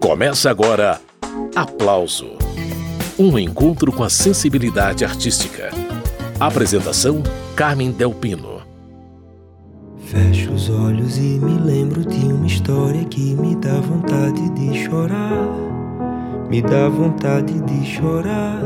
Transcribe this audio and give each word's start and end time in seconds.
Começa 0.00 0.50
agora 0.50 1.00
Aplauso 1.54 2.36
Um 3.18 3.38
encontro 3.38 3.90
com 3.90 4.04
a 4.04 4.10
sensibilidade 4.10 5.04
artística. 5.04 5.70
Apresentação: 6.38 7.22
Carmen 7.56 7.90
Delpino. 7.90 8.60
Fecho 9.98 10.52
os 10.52 10.68
olhos 10.68 11.16
e 11.16 11.40
me 11.40 11.58
lembro 11.58 12.04
de 12.04 12.26
uma 12.26 12.46
história 12.46 13.04
que 13.06 13.34
me 13.34 13.56
dá 13.56 13.80
vontade 13.80 14.48
de 14.50 14.84
chorar. 14.84 15.48
Me 16.48 16.60
dá 16.62 16.88
vontade 16.88 17.58
de 17.60 17.86
chorar. 17.86 18.60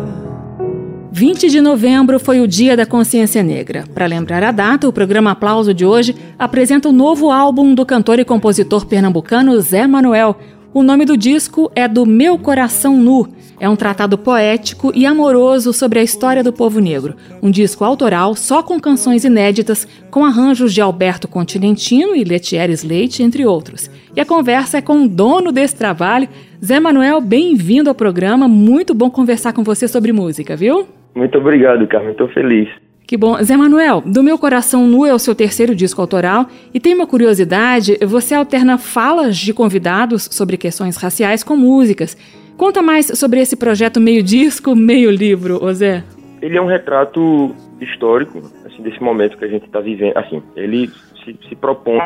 20 1.12 1.48
de 1.48 1.60
novembro 1.60 2.20
foi 2.20 2.40
o 2.40 2.46
Dia 2.46 2.76
da 2.76 2.84
Consciência 2.84 3.42
Negra. 3.42 3.84
Para 3.94 4.06
lembrar 4.06 4.42
a 4.42 4.52
data, 4.52 4.88
o 4.88 4.92
programa 4.92 5.30
Aplauso 5.30 5.72
de 5.72 5.86
hoje 5.86 6.14
apresenta 6.38 6.88
o 6.88 6.92
novo 6.92 7.30
álbum 7.30 7.74
do 7.74 7.86
cantor 7.86 8.18
e 8.18 8.24
compositor 8.24 8.84
pernambucano 8.84 9.60
Zé 9.60 9.86
Manuel. 9.86 10.36
O 10.72 10.84
nome 10.84 11.04
do 11.04 11.16
disco 11.16 11.68
é 11.74 11.88
Do 11.88 12.06
Meu 12.06 12.38
Coração 12.38 12.96
Nu. 12.96 13.26
É 13.58 13.68
um 13.68 13.74
tratado 13.74 14.16
poético 14.16 14.92
e 14.94 15.04
amoroso 15.04 15.72
sobre 15.72 15.98
a 15.98 16.02
história 16.02 16.44
do 16.44 16.52
povo 16.52 16.78
negro. 16.78 17.16
Um 17.42 17.50
disco 17.50 17.84
autoral 17.84 18.36
só 18.36 18.62
com 18.62 18.78
canções 18.78 19.24
inéditas, 19.24 19.84
com 20.12 20.24
arranjos 20.24 20.72
de 20.72 20.80
Alberto 20.80 21.26
Continentino 21.26 22.14
e 22.14 22.22
Letieres 22.22 22.84
Leite, 22.84 23.20
entre 23.20 23.44
outros. 23.44 23.90
E 24.14 24.20
a 24.20 24.24
conversa 24.24 24.78
é 24.78 24.80
com 24.80 25.02
o 25.02 25.08
dono 25.08 25.50
desse 25.50 25.74
trabalho, 25.74 26.28
Zé 26.64 26.78
Manuel. 26.78 27.20
Bem-vindo 27.20 27.90
ao 27.90 27.94
programa. 27.94 28.46
Muito 28.46 28.94
bom 28.94 29.10
conversar 29.10 29.52
com 29.52 29.64
você 29.64 29.88
sobre 29.88 30.12
música, 30.12 30.54
viu? 30.54 30.86
Muito 31.16 31.36
obrigado, 31.36 31.84
Carmen. 31.88 32.12
Estou 32.12 32.28
feliz. 32.28 32.68
Que 33.10 33.16
bom. 33.16 33.42
Zé 33.42 33.56
Manuel, 33.56 34.04
Do 34.06 34.22
Meu 34.22 34.38
Coração 34.38 34.86
Nu 34.86 35.04
é 35.04 35.12
o 35.12 35.18
seu 35.18 35.34
terceiro 35.34 35.74
disco 35.74 36.00
autoral 36.00 36.46
e 36.72 36.78
tem 36.78 36.94
uma 36.94 37.08
curiosidade, 37.08 37.98
você 38.06 38.36
alterna 38.36 38.78
falas 38.78 39.36
de 39.36 39.52
convidados 39.52 40.28
sobre 40.30 40.56
questões 40.56 40.96
raciais 40.96 41.42
com 41.42 41.56
músicas. 41.56 42.16
Conta 42.56 42.80
mais 42.80 43.06
sobre 43.18 43.40
esse 43.40 43.56
projeto 43.56 44.00
meio 44.00 44.22
disco, 44.22 44.76
meio 44.76 45.10
livro, 45.10 45.60
Zé. 45.72 46.04
Ele 46.40 46.56
é 46.56 46.62
um 46.62 46.68
retrato 46.68 47.52
histórico, 47.80 48.42
assim, 48.64 48.80
desse 48.80 49.02
momento 49.02 49.36
que 49.36 49.44
a 49.44 49.48
gente 49.48 49.66
está 49.66 49.80
vivendo. 49.80 50.16
Assim, 50.16 50.40
ele 50.54 50.88
se, 51.24 51.36
se 51.48 51.56
propõe 51.56 51.98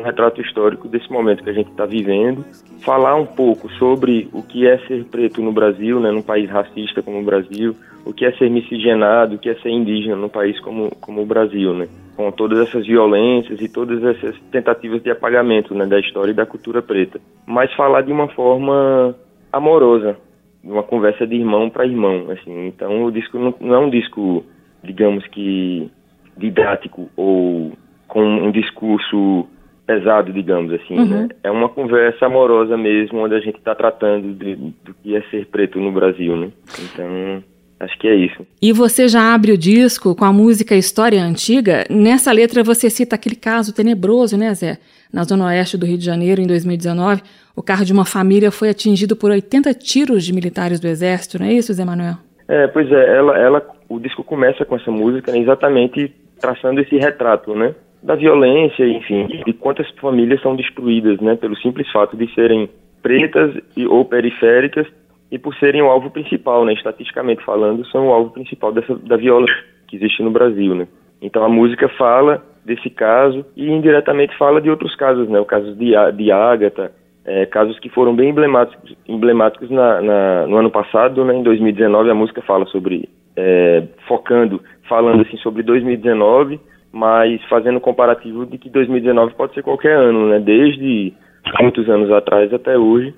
um 0.00 0.02
retrato 0.02 0.40
histórico 0.40 0.88
desse 0.88 1.10
momento 1.10 1.42
que 1.42 1.50
a 1.50 1.52
gente 1.52 1.70
está 1.70 1.84
vivendo, 1.84 2.44
falar 2.84 3.14
um 3.14 3.26
pouco 3.26 3.70
sobre 3.72 4.28
o 4.32 4.42
que 4.42 4.66
é 4.66 4.78
ser 4.86 5.04
preto 5.04 5.42
no 5.42 5.52
Brasil, 5.52 6.00
né, 6.00 6.10
num 6.10 6.22
país 6.22 6.48
racista 6.48 7.02
como 7.02 7.20
o 7.20 7.24
Brasil, 7.24 7.76
o 8.04 8.12
que 8.12 8.24
é 8.24 8.32
ser 8.32 8.50
miscigenado, 8.50 9.36
o 9.36 9.38
que 9.38 9.48
é 9.48 9.54
ser 9.56 9.70
indígena 9.70 10.16
num 10.16 10.28
país 10.28 10.58
como, 10.60 10.90
como 10.96 11.22
o 11.22 11.26
Brasil, 11.26 11.74
né, 11.74 11.88
com 12.16 12.30
todas 12.32 12.58
essas 12.60 12.86
violências 12.86 13.60
e 13.60 13.68
todas 13.68 14.02
essas 14.02 14.38
tentativas 14.50 15.02
de 15.02 15.10
apagamento 15.10 15.74
né, 15.74 15.86
da 15.86 16.00
história 16.00 16.30
e 16.32 16.34
da 16.34 16.46
cultura 16.46 16.82
preta. 16.82 17.20
Mas 17.46 17.72
falar 17.74 18.02
de 18.02 18.12
uma 18.12 18.28
forma 18.28 19.14
amorosa, 19.52 20.16
uma 20.64 20.82
conversa 20.82 21.26
de 21.26 21.34
irmão 21.34 21.68
para 21.68 21.86
irmão, 21.86 22.30
assim. 22.30 22.66
Então 22.66 23.04
o 23.04 23.10
disco 23.10 23.38
não, 23.38 23.54
não 23.60 23.74
é 23.74 23.78
um 23.78 23.90
disco, 23.90 24.44
digamos 24.82 25.26
que 25.28 25.90
didático 26.36 27.10
ou 27.16 27.72
com 28.08 28.22
um 28.22 28.50
discurso 28.50 29.46
pesado, 29.86 30.32
digamos 30.32 30.72
assim, 30.72 30.98
uhum. 30.98 31.06
né? 31.06 31.28
É 31.42 31.50
uma 31.50 31.68
conversa 31.68 32.26
amorosa 32.26 32.76
mesmo, 32.76 33.18
onde 33.18 33.34
a 33.34 33.40
gente 33.40 33.58
está 33.58 33.74
tratando 33.74 34.32
de, 34.34 34.56
do 34.56 34.94
que 35.02 35.16
é 35.16 35.22
ser 35.22 35.46
preto 35.46 35.78
no 35.80 35.92
Brasil, 35.92 36.36
né? 36.36 36.50
Então, 36.78 37.42
acho 37.80 37.98
que 37.98 38.06
é 38.06 38.14
isso. 38.14 38.46
E 38.60 38.72
você 38.72 39.08
já 39.08 39.34
abre 39.34 39.52
o 39.52 39.58
disco 39.58 40.14
com 40.14 40.24
a 40.24 40.32
música 40.32 40.74
História 40.74 41.22
Antiga. 41.22 41.84
Nessa 41.90 42.32
letra 42.32 42.62
você 42.62 42.88
cita 42.88 43.16
aquele 43.16 43.36
caso 43.36 43.74
tenebroso, 43.74 44.36
né, 44.36 44.54
Zé? 44.54 44.78
Na 45.12 45.24
zona 45.24 45.46
oeste 45.46 45.76
do 45.76 45.84
Rio 45.84 45.98
de 45.98 46.04
Janeiro, 46.04 46.40
em 46.40 46.46
2019, 46.46 47.22
o 47.54 47.62
carro 47.62 47.84
de 47.84 47.92
uma 47.92 48.06
família 48.06 48.50
foi 48.50 48.70
atingido 48.70 49.14
por 49.14 49.30
80 49.30 49.74
tiros 49.74 50.24
de 50.24 50.32
militares 50.32 50.80
do 50.80 50.86
Exército, 50.86 51.38
não 51.38 51.46
é 51.46 51.52
isso, 51.52 51.72
Zé 51.72 51.84
Manuel? 51.84 52.14
É, 52.48 52.66
pois 52.68 52.90
é, 52.90 53.16
ela, 53.16 53.38
ela, 53.38 53.66
o 53.88 53.98
disco 53.98 54.24
começa 54.24 54.64
com 54.64 54.76
essa 54.76 54.90
música, 54.90 55.30
né, 55.30 55.38
exatamente 55.38 56.14
traçando 56.40 56.80
esse 56.80 56.96
retrato, 56.96 57.54
né? 57.54 57.74
Da 58.02 58.16
violência, 58.16 58.84
enfim, 58.84 59.26
de 59.46 59.52
quantas 59.52 59.88
famílias 60.00 60.40
são 60.42 60.56
destruídas, 60.56 61.20
né, 61.20 61.36
pelo 61.36 61.56
simples 61.56 61.90
fato 61.90 62.16
de 62.16 62.32
serem 62.34 62.68
pretas 63.00 63.54
e, 63.76 63.86
ou 63.86 64.04
periféricas 64.04 64.86
e 65.30 65.38
por 65.38 65.54
serem 65.54 65.82
o 65.82 65.86
alvo 65.86 66.10
principal, 66.10 66.64
né, 66.64 66.72
estatisticamente 66.72 67.44
falando, 67.44 67.86
são 67.86 68.08
o 68.08 68.12
alvo 68.12 68.30
principal 68.30 68.72
dessa, 68.72 68.94
da 68.96 69.16
violência 69.16 69.56
que 69.86 69.96
existe 69.96 70.22
no 70.22 70.30
Brasil, 70.30 70.74
né. 70.74 70.88
Então 71.20 71.44
a 71.44 71.48
música 71.48 71.88
fala 71.90 72.42
desse 72.64 72.90
caso 72.90 73.44
e 73.56 73.70
indiretamente 73.70 74.36
fala 74.36 74.60
de 74.60 74.68
outros 74.68 74.96
casos, 74.96 75.28
né, 75.28 75.38
o 75.38 75.44
caso 75.44 75.74
de, 75.76 75.92
de 76.16 76.32
Ágata, 76.32 76.92
é, 77.24 77.46
casos 77.46 77.78
que 77.78 77.88
foram 77.88 78.16
bem 78.16 78.30
emblemáticos, 78.30 78.96
emblemáticos 79.06 79.70
na, 79.70 80.02
na, 80.02 80.46
no 80.48 80.56
ano 80.56 80.70
passado, 80.72 81.24
né, 81.24 81.36
em 81.36 81.42
2019 81.44 82.10
a 82.10 82.14
música 82.14 82.42
fala 82.42 82.66
sobre, 82.66 83.08
é, 83.36 83.84
focando, 84.08 84.60
falando 84.88 85.22
assim 85.22 85.36
sobre 85.36 85.62
2019 85.62 86.58
mas 86.92 87.42
fazendo 87.44 87.80
comparativo 87.80 88.44
de 88.44 88.58
que 88.58 88.68
2019 88.68 89.34
pode 89.34 89.54
ser 89.54 89.62
qualquer 89.62 89.96
ano, 89.96 90.28
né? 90.28 90.38
Desde 90.38 91.14
muitos 91.60 91.88
anos 91.88 92.10
atrás 92.10 92.52
até 92.52 92.76
hoje, 92.76 93.14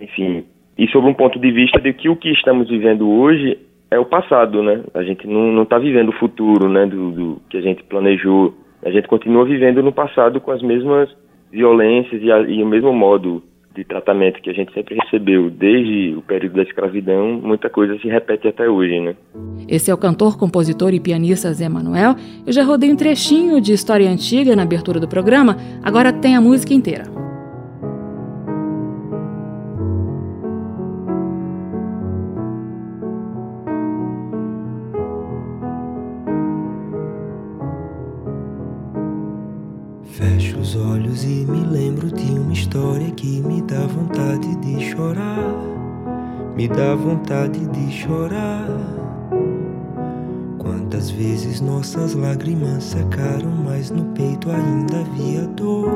enfim. 0.00 0.44
E 0.76 0.86
sobre 0.88 1.10
um 1.10 1.14
ponto 1.14 1.38
de 1.38 1.50
vista 1.50 1.80
de 1.80 1.92
que 1.92 2.08
o 2.08 2.16
que 2.16 2.30
estamos 2.30 2.68
vivendo 2.68 3.08
hoje 3.08 3.58
é 3.90 3.98
o 3.98 4.04
passado, 4.04 4.62
né? 4.62 4.82
A 4.92 5.02
gente 5.02 5.26
não 5.26 5.62
está 5.62 5.78
vivendo 5.78 6.10
o 6.10 6.18
futuro, 6.18 6.68
né? 6.68 6.84
Do, 6.84 7.10
do, 7.10 7.42
que 7.48 7.56
a 7.56 7.60
gente 7.62 7.82
planejou. 7.84 8.54
A 8.84 8.90
gente 8.90 9.08
continua 9.08 9.44
vivendo 9.44 9.82
no 9.82 9.92
passado 9.92 10.40
com 10.40 10.50
as 10.50 10.60
mesmas 10.60 11.08
violências 11.50 12.20
e, 12.22 12.30
a, 12.30 12.40
e 12.40 12.62
o 12.62 12.66
mesmo 12.66 12.92
modo 12.92 13.42
de 13.74 13.84
tratamento 13.84 14.40
que 14.40 14.50
a 14.50 14.52
gente 14.52 14.72
sempre 14.72 14.96
recebeu 15.02 15.50
desde 15.50 16.14
o 16.16 16.22
período 16.22 16.54
da 16.54 16.62
escravidão, 16.62 17.40
muita 17.42 17.68
coisa 17.68 17.98
se 17.98 18.08
repete 18.08 18.46
até 18.46 18.68
hoje, 18.68 19.00
né? 19.00 19.16
Esse 19.68 19.90
é 19.90 19.94
o 19.94 19.98
cantor, 19.98 20.38
compositor 20.38 20.94
e 20.94 21.00
pianista 21.00 21.52
Zé 21.52 21.68
Manuel. 21.68 22.14
Eu 22.46 22.52
já 22.52 22.62
rodei 22.62 22.92
um 22.92 22.96
trechinho 22.96 23.60
de 23.60 23.72
história 23.72 24.08
antiga 24.08 24.54
na 24.54 24.62
abertura 24.62 25.00
do 25.00 25.08
programa, 25.08 25.56
agora 25.82 26.12
tem 26.12 26.36
a 26.36 26.40
música 26.40 26.72
inteira. 26.72 27.33
Os 40.64 40.76
olhos 40.76 41.24
e 41.24 41.44
me 41.46 41.62
lembro 41.66 42.10
de 42.10 42.32
uma 42.32 42.50
história 42.50 43.10
que 43.10 43.42
me 43.42 43.60
dá 43.60 43.80
vontade 43.80 44.56
de 44.62 44.80
chorar. 44.80 45.52
Me 46.56 46.66
dá 46.66 46.94
vontade 46.94 47.66
de 47.66 47.92
chorar. 47.92 48.66
Quantas 50.56 51.10
vezes 51.10 51.60
nossas 51.60 52.14
lágrimas 52.14 52.82
secaram, 52.82 53.50
mas 53.62 53.90
no 53.90 54.06
peito 54.14 54.50
ainda 54.50 55.00
havia 55.00 55.42
dor. 55.48 55.92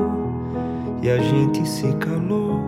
E 1.03 1.09
a 1.09 1.19
gente 1.19 1.67
se 1.67 1.91
calou. 1.95 2.61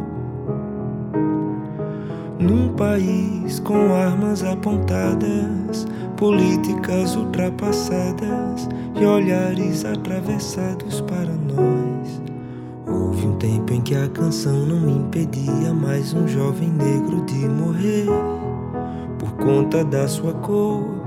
Num 2.39 2.73
país 2.77 3.61
com 3.61 3.93
armas 3.93 4.43
apontadas, 4.43 5.87
políticas 6.17 7.15
ultrapassadas 7.15 8.67
e 8.99 9.05
olhares 9.05 9.85
atravessados 9.85 11.03
para 11.03 11.27
nós. 11.27 11.90
Tempo 13.41 13.73
em 13.73 13.81
que 13.81 13.95
a 13.95 14.07
canção 14.07 14.67
não 14.67 14.87
impedia 14.87 15.73
mais 15.73 16.13
um 16.13 16.29
jovem 16.29 16.69
negro 16.69 17.25
de 17.25 17.49
morrer 17.49 18.05
por 19.19 19.33
conta 19.33 19.83
da 19.83 20.07
sua 20.07 20.35
cor. 20.35 21.00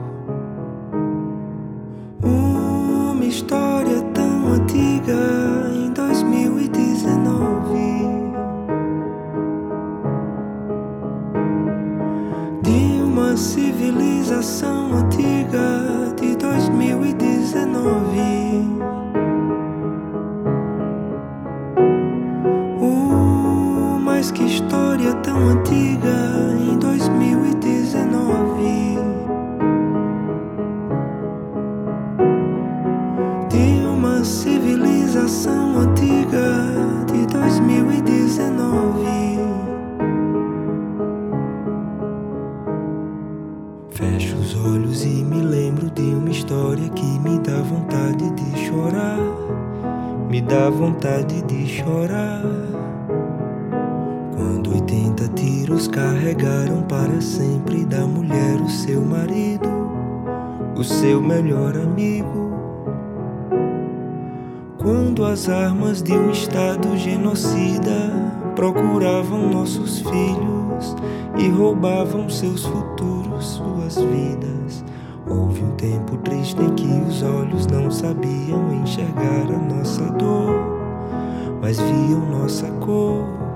Mas 81.63 81.77
viam 81.79 82.19
nossa 82.29 82.69
cor. 82.81 83.52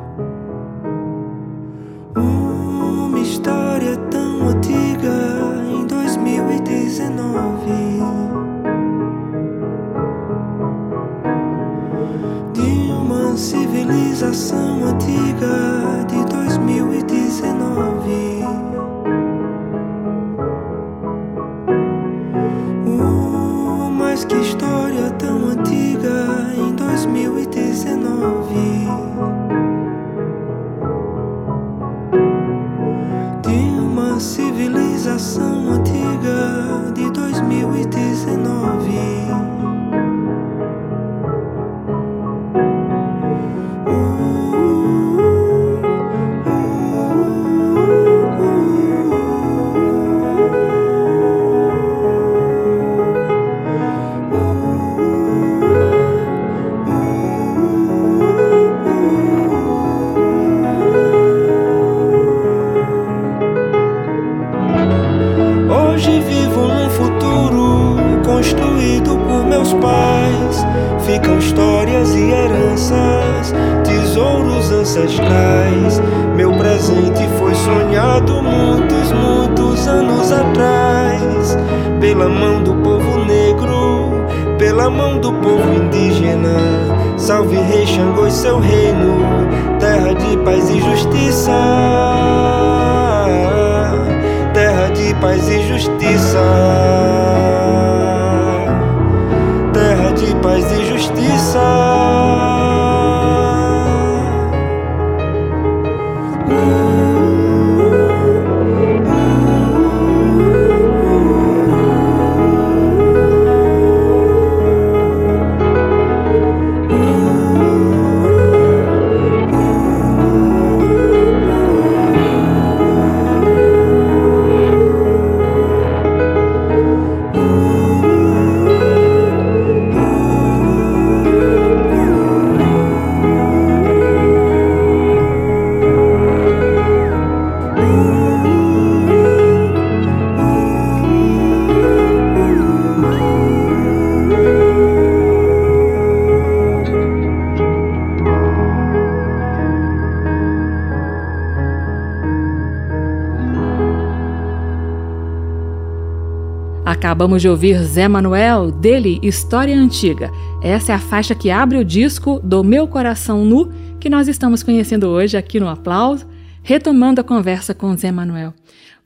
Acabamos 157.08 157.42
de 157.42 157.48
ouvir 157.48 157.78
Zé 157.84 158.06
Manuel, 158.06 158.70
dele 158.70 159.18
História 159.24 159.74
Antiga. 159.74 160.30
Essa 160.62 160.92
é 160.92 160.96
a 160.96 161.00
faixa 161.00 161.34
que 161.34 161.50
abre 161.50 161.78
o 161.78 161.86
disco 161.86 162.38
do 162.44 162.66
Meu 162.66 162.86
Coração 162.86 163.46
Nu, 163.46 163.72
que 163.98 164.10
nós 164.10 164.28
estamos 164.28 164.62
conhecendo 164.62 165.08
hoje 165.08 165.38
aqui 165.38 165.58
no 165.58 165.70
Aplauso, 165.70 166.28
retomando 166.62 167.22
a 167.22 167.24
conversa 167.24 167.74
com 167.74 167.96
Zé 167.96 168.12
Manuel. 168.12 168.54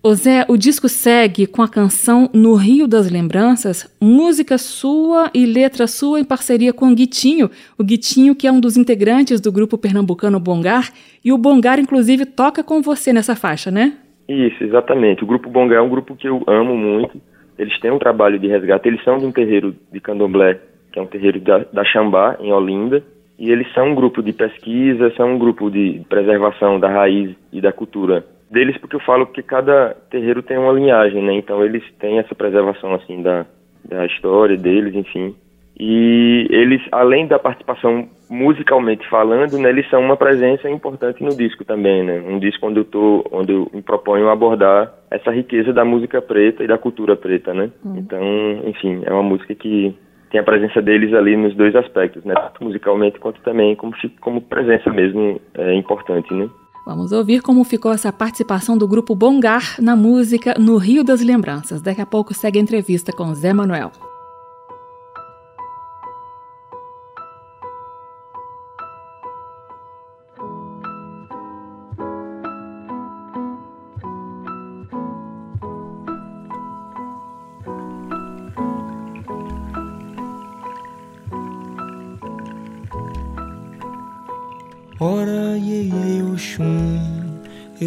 Ô 0.02 0.16
Zé, 0.16 0.44
o 0.48 0.58
disco 0.58 0.90
segue 0.90 1.46
com 1.46 1.62
a 1.62 1.70
canção 1.70 2.28
No 2.34 2.56
Rio 2.56 2.88
das 2.88 3.12
Lembranças, 3.12 3.88
música 4.02 4.58
sua 4.58 5.30
e 5.32 5.46
letra 5.46 5.86
sua 5.86 6.20
em 6.20 6.24
parceria 6.24 6.74
com 6.74 6.92
o 6.92 6.96
Guitinho, 6.96 7.52
o 7.78 7.84
Guitinho 7.84 8.34
que 8.34 8.48
é 8.48 8.52
um 8.52 8.60
dos 8.60 8.78
integrantes 8.78 9.40
do 9.40 9.52
grupo 9.52 9.78
pernambucano 9.78 10.40
Bongar, 10.40 10.90
e 11.24 11.32
o 11.32 11.38
Bongar 11.38 11.78
inclusive 11.78 12.26
toca 12.26 12.64
com 12.64 12.82
você 12.82 13.14
nessa 13.14 13.36
faixa, 13.36 13.70
né? 13.70 13.94
Isso, 14.28 14.64
exatamente. 14.64 15.24
O 15.24 15.28
grupo 15.28 15.52
Bongar 15.52 15.78
é 15.78 15.82
um 15.82 15.90
grupo 15.90 16.16
que 16.16 16.28
eu 16.28 16.42
amo 16.48 16.76
muito. 16.76 17.22
Eles 17.62 17.80
têm 17.80 17.92
um 17.92 18.00
trabalho 18.00 18.40
de 18.40 18.48
resgate. 18.48 18.88
Eles 18.88 19.04
são 19.04 19.20
de 19.20 19.26
um 19.26 19.32
terreiro 19.32 19.76
de 19.92 20.00
candomblé, 20.00 20.60
que 20.92 20.98
é 20.98 21.02
um 21.02 21.06
terreiro 21.06 21.40
da, 21.40 21.60
da 21.72 21.86
Xambá, 21.86 22.36
em 22.40 22.52
Olinda. 22.52 23.04
E 23.38 23.52
eles 23.52 23.72
são 23.72 23.90
um 23.90 23.96
grupo 23.96 24.24
de 24.24 24.34
pesquisa, 24.34 25.14
são 25.16 25.36
um 25.36 25.38
grupo 25.38 25.70
de 25.70 26.02
preservação 26.10 26.80
da 26.80 26.90
raiz 26.90 27.36
e 27.54 27.62
da 27.62 27.72
cultura 27.72 28.26
deles, 28.50 28.78
porque 28.80 28.96
eu 28.96 29.00
falo 29.02 29.28
que 29.28 29.44
cada 29.44 29.96
terreiro 30.10 30.42
tem 30.42 30.58
uma 30.58 30.74
linhagem, 30.74 31.24
né? 31.24 31.36
Então 31.36 31.64
eles 31.64 31.84
têm 32.00 32.18
essa 32.18 32.34
preservação, 32.34 32.96
assim, 32.96 33.22
da, 33.22 33.46
da 33.86 34.08
história 34.08 34.58
deles, 34.58 34.96
enfim. 34.96 35.36
E 35.80 36.48
eles, 36.50 36.82
além 36.92 37.28
da 37.28 37.38
participação 37.38 38.10
musicalmente 38.32 39.06
falando, 39.10 39.58
né, 39.58 39.70
eles 39.70 39.88
são 39.90 40.00
uma 40.00 40.16
presença 40.16 40.70
importante 40.70 41.22
no 41.22 41.36
disco 41.36 41.66
também, 41.66 42.02
né? 42.02 42.24
Um 42.26 42.40
disco 42.40 42.66
onde 42.66 42.80
eu 42.80 42.86
tô, 42.86 43.26
onde 43.30 43.52
eu 43.52 43.70
me 43.74 43.82
proponho 43.82 44.30
abordar 44.30 44.90
essa 45.12 45.30
riqueza 45.32 45.74
da 45.74 45.84
música 45.84 46.22
preta 46.22 46.64
e 46.64 46.68
da 46.68 46.78
cultura 46.78 47.18
preta, 47.18 47.54
né? 47.54 47.70
Hum. 47.86 47.96
Então, 47.98 48.24
enfim, 48.66 49.02
é 49.04 49.12
uma 49.12 49.22
música 49.22 49.54
que 49.54 49.94
tem 50.30 50.40
a 50.40 50.46
presença 50.46 50.82
deles 50.82 51.14
ali 51.14 51.36
nos 51.36 51.54
dois 51.56 51.76
aspectos, 51.76 52.24
né? 52.24 52.34
Tanto 52.34 52.64
musicalmente 52.64 53.20
quanto 53.20 53.42
também 53.42 53.76
como, 53.76 53.94
como 54.22 54.40
presença 54.40 54.90
mesmo 54.90 55.42
é 55.54 55.76
importante, 55.76 56.34
né? 56.34 56.50
Vamos 56.88 57.12
ouvir 57.12 57.42
como 57.42 57.66
ficou 57.66 57.92
essa 57.92 58.14
participação 58.14 58.78
do 58.78 58.88
grupo 58.88 59.14
Bongar 59.14 59.76
na 59.78 59.96
música 59.96 60.56
No 60.58 60.78
Rio 60.78 61.04
das 61.04 61.22
Lembranças. 61.22 61.82
Daqui 61.82 62.00
a 62.00 62.06
pouco 62.06 62.34
segue 62.34 62.58
a 62.58 62.62
entrevista 62.62 63.12
com 63.12 63.36
Zé 63.36 63.52
Manuel. 63.52 63.92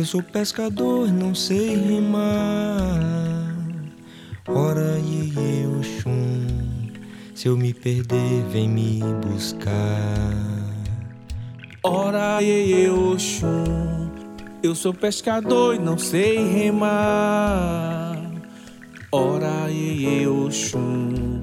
Eu 0.04 0.06
sou 0.06 0.22
pescador, 0.22 1.10
não 1.10 1.34
sei 1.34 1.76
rimar. 1.76 3.00
Ora, 4.46 4.98
iê, 4.98 5.32
iê, 5.32 5.66
Oxum, 5.78 6.46
se 7.34 7.48
eu 7.48 7.56
me 7.56 7.72
perder, 7.72 8.44
vem 8.52 8.68
me 8.68 9.00
buscar. 9.24 9.72
Ora, 11.82 12.42
iê, 12.42 12.66
iê, 12.66 12.90
Oxum, 12.90 14.10
Eu 14.62 14.74
sou 14.74 14.92
pescador 14.92 15.74
e 15.74 15.78
não 15.78 15.96
sei 15.96 16.36
remar. 16.52 18.20
Ora, 19.10 19.70
e 19.70 20.26
Oxum, 20.26 21.40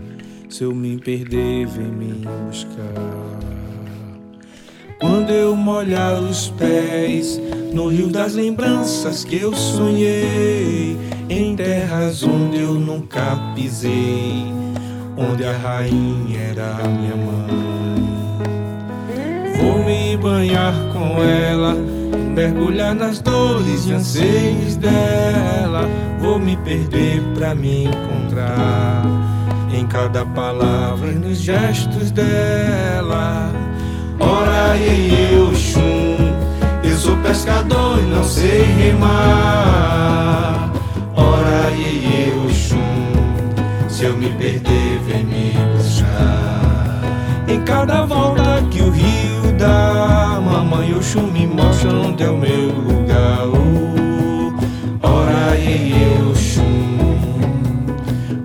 se 0.47 0.63
eu 0.65 0.75
me 0.75 0.99
perder, 0.99 1.65
vem 1.65 1.91
me 1.91 2.27
buscar. 2.45 3.50
Quando 5.01 5.31
eu 5.31 5.55
molhar 5.55 6.21
os 6.21 6.49
pés 6.49 7.41
no 7.73 7.87
rio 7.87 8.07
das 8.07 8.35
lembranças 8.35 9.23
que 9.23 9.41
eu 9.41 9.51
sonhei, 9.51 10.95
em 11.27 11.55
terras 11.55 12.21
onde 12.21 12.61
eu 12.61 12.75
nunca 12.75 13.35
pisei, 13.55 14.45
onde 15.17 15.43
a 15.43 15.53
rainha 15.57 16.39
era 16.51 16.87
minha 16.87 17.15
mãe. 17.15 17.81
Vou 19.59 19.83
me 19.83 20.15
banhar 20.17 20.75
com 20.93 21.19
ela, 21.19 21.73
mergulhar 21.73 22.93
nas 22.93 23.19
dores 23.21 23.87
e 23.87 23.93
anseios 23.93 24.75
dela. 24.75 25.89
Vou 26.19 26.37
me 26.37 26.55
perder 26.57 27.23
pra 27.33 27.55
me 27.55 27.85
encontrar 27.85 29.01
em 29.73 29.87
cada 29.87 30.23
palavra 30.27 31.11
e 31.11 31.15
nos 31.15 31.39
gestos 31.39 32.11
dela. 32.11 33.51
Ora, 34.21 34.77
e 34.77 35.33
eu, 35.33 35.53
chum, 35.55 36.15
eu 36.83 36.95
sou 36.95 37.17
pescador 37.17 37.97
e 37.99 38.03
não 38.03 38.23
sei 38.23 38.61
remar. 38.63 40.71
Ora, 41.15 41.71
e 41.71 42.29
eu, 42.29 42.47
chum, 42.49 42.77
se 43.89 44.05
eu 44.05 44.15
me 44.15 44.29
perder, 44.29 44.99
vem 45.07 45.23
me 45.23 45.53
buscar. 45.75 47.01
Em 47.47 47.61
cada 47.63 48.05
volta 48.05 48.63
que 48.69 48.81
o 48.81 48.91
rio 48.91 49.51
dá, 49.57 50.39
mamãe 50.39 50.93
Oxum 50.93 51.23
me 51.31 51.47
mostra 51.47 51.89
onde 51.91 52.23
é 52.23 52.29
o 52.29 52.37
meu 52.37 52.67
lugar. 52.67 53.47
Oh, 53.47 54.53
ora, 55.05 55.57
e 55.57 55.91
eu, 56.19 56.35
chum, 56.35 56.97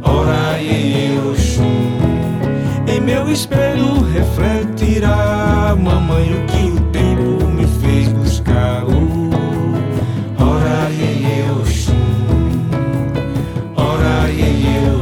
ora, 0.02 0.58
e 0.58 1.14
eu, 1.14 1.36
chum, 1.36 1.98
em 2.88 3.00
meu 3.00 3.30
espelho 3.30 4.02
refletirá 4.12 4.55
o 6.22 6.46
que 6.46 6.70
o 6.70 6.80
tempo 6.92 7.46
me 7.46 7.66
fez 7.80 8.08
buscar. 8.08 8.84
Oh, 8.84 10.42
ora 10.42 10.90
e 10.90 11.40
eu 11.40 11.62
ora 13.76 14.30
e 14.30 14.66
eu. 14.76 14.96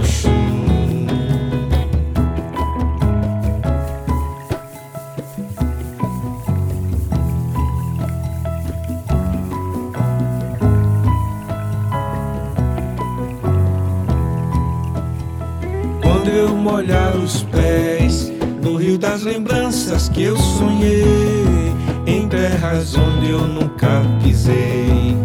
Quando 16.03 16.29
eu 16.29 16.57
molhar 16.57 17.17
os 17.17 17.43
pés 17.45 18.33
no 18.63 18.77
rio 18.77 18.99
das 18.99 19.23
lembranças 19.23 20.04
que 20.15 20.23
eu 20.23 20.37
sonhei, 20.37 21.75
em 22.07 22.29
terras 22.29 22.97
onde 22.97 23.31
eu 23.31 23.41
nunca 23.41 24.01
pisei, 24.23 25.17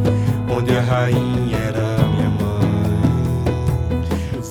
onde 0.49 0.75
a 0.75 0.81
rainha 0.81 1.57
era 1.57 1.95
minha 2.07 2.29
mãe. 2.29 4.01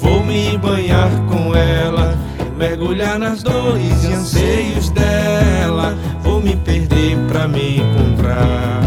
Vou 0.01 0.23
me 0.25 0.57
banhar 0.57 1.11
com 1.29 1.55
ela, 1.57 2.17
mergulhar 2.57 3.19
nas 3.19 3.43
dores 3.43 4.05
e 4.05 4.13
anseios 4.13 4.91
dela, 4.91 5.99
vou 6.23 6.41
me 6.41 6.55
perder 6.55 7.19
pra 7.27 7.49
me 7.49 7.81
encontrar 7.81 8.81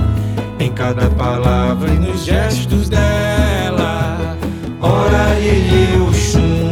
em 0.57 0.71
cada 0.71 1.09
palavra 1.09 1.89
e 1.89 1.99
nos 1.99 2.23
gestos 2.23 2.87
dela. 2.87 4.37
Ora, 4.79 5.37
e 5.37 5.95
eu 5.95 6.13
chum 6.13 6.71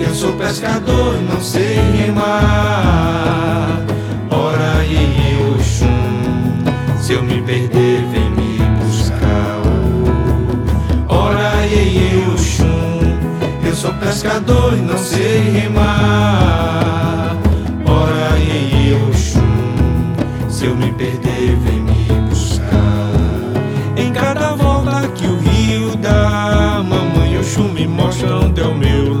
eu 0.00 0.14
sou 0.14 0.32
pescador 0.34 1.16
e 1.16 1.22
não 1.24 1.40
sei 1.40 1.80
remar. 1.96 3.73
Perder, 7.44 8.04
vem 8.06 8.30
me 8.30 8.58
buscar. 8.82 9.60
Ora 11.08 11.66
e 11.66 12.14
eu 12.14 12.38
chum, 12.38 13.00
eu 13.64 13.74
sou 13.74 13.92
pescador 13.94 14.72
e 14.74 14.80
não 14.80 14.98
sei 14.98 15.40
remar. 15.50 17.36
Ora 17.86 18.38
eu 18.88 19.12
chum, 19.12 20.14
se 20.48 20.66
eu 20.66 20.74
me 20.74 20.90
perder, 20.92 21.56
vem 21.56 21.80
me 21.80 22.28
buscar. 22.28 22.72
Em 23.96 24.12
cada 24.12 24.54
volta 24.54 25.06
que 25.08 25.26
o 25.26 25.38
rio 25.38 25.96
dá, 25.96 26.82
mamãe 26.82 27.38
Oxum 27.38 27.68
me 27.68 27.86
mostra 27.86 28.36
onde 28.36 28.60
é 28.60 28.64
o 28.64 28.74
meu 28.74 29.13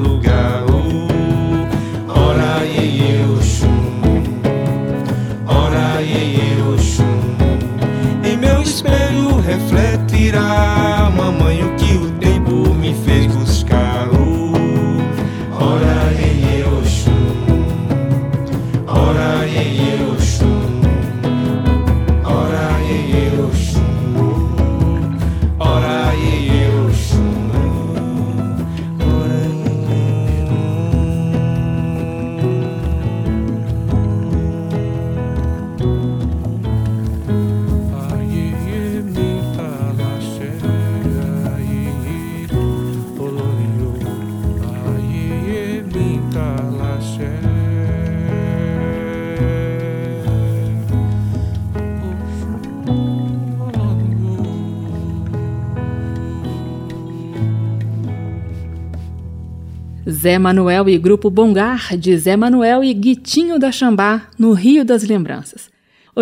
Zé 60.24 60.38
Manuel 60.38 60.88
e 60.88 60.96
Grupo 60.96 61.28
Bongar, 61.28 61.98
de 61.98 62.16
Zé 62.16 62.34
Manuel 62.34 62.82
e 62.82 62.94
Guitinho 62.94 63.58
da 63.58 63.70
Xambá, 63.70 64.22
no 64.38 64.52
Rio 64.52 64.82
das 64.82 65.06
Lembranças. 65.06 65.70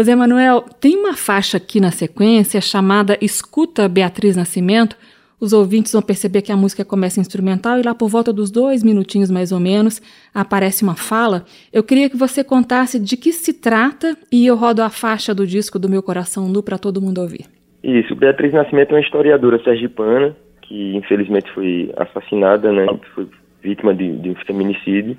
Zé 0.02 0.16
Manuel, 0.16 0.64
tem 0.80 0.96
uma 0.96 1.14
faixa 1.14 1.56
aqui 1.56 1.78
na 1.78 1.92
sequência 1.92 2.60
chamada 2.60 3.16
Escuta 3.22 3.88
Beatriz 3.88 4.34
Nascimento. 4.34 4.96
Os 5.40 5.52
ouvintes 5.52 5.92
vão 5.92 6.02
perceber 6.02 6.42
que 6.42 6.50
a 6.50 6.56
música 6.56 6.84
começa 6.84 7.20
instrumental 7.20 7.78
e 7.78 7.82
lá 7.84 7.94
por 7.94 8.08
volta 8.08 8.32
dos 8.32 8.50
dois 8.50 8.82
minutinhos 8.82 9.30
mais 9.30 9.52
ou 9.52 9.60
menos 9.60 10.02
aparece 10.34 10.82
uma 10.82 10.96
fala. 10.96 11.44
Eu 11.72 11.84
queria 11.84 12.10
que 12.10 12.16
você 12.16 12.42
contasse 12.42 12.98
de 12.98 13.16
que 13.16 13.30
se 13.30 13.52
trata 13.52 14.16
e 14.32 14.44
eu 14.44 14.56
rodo 14.56 14.82
a 14.82 14.90
faixa 14.90 15.32
do 15.32 15.46
disco 15.46 15.78
do 15.78 15.88
Meu 15.88 16.02
Coração 16.02 16.48
Nu 16.48 16.60
para 16.60 16.76
todo 16.76 17.00
mundo 17.00 17.20
ouvir. 17.20 17.44
Isso, 17.84 18.16
Beatriz 18.16 18.52
Nascimento 18.52 18.90
é 18.90 18.94
uma 18.94 19.00
historiadora 19.00 19.62
sergipana 19.62 20.34
que 20.62 20.96
infelizmente 20.96 21.52
foi 21.52 21.92
assassinada, 21.96 22.72
né? 22.72 22.86
Foi 23.14 23.28
vítima 23.62 23.94
de, 23.94 24.16
de 24.18 24.30
um 24.30 24.34
feminicídio 24.34 25.16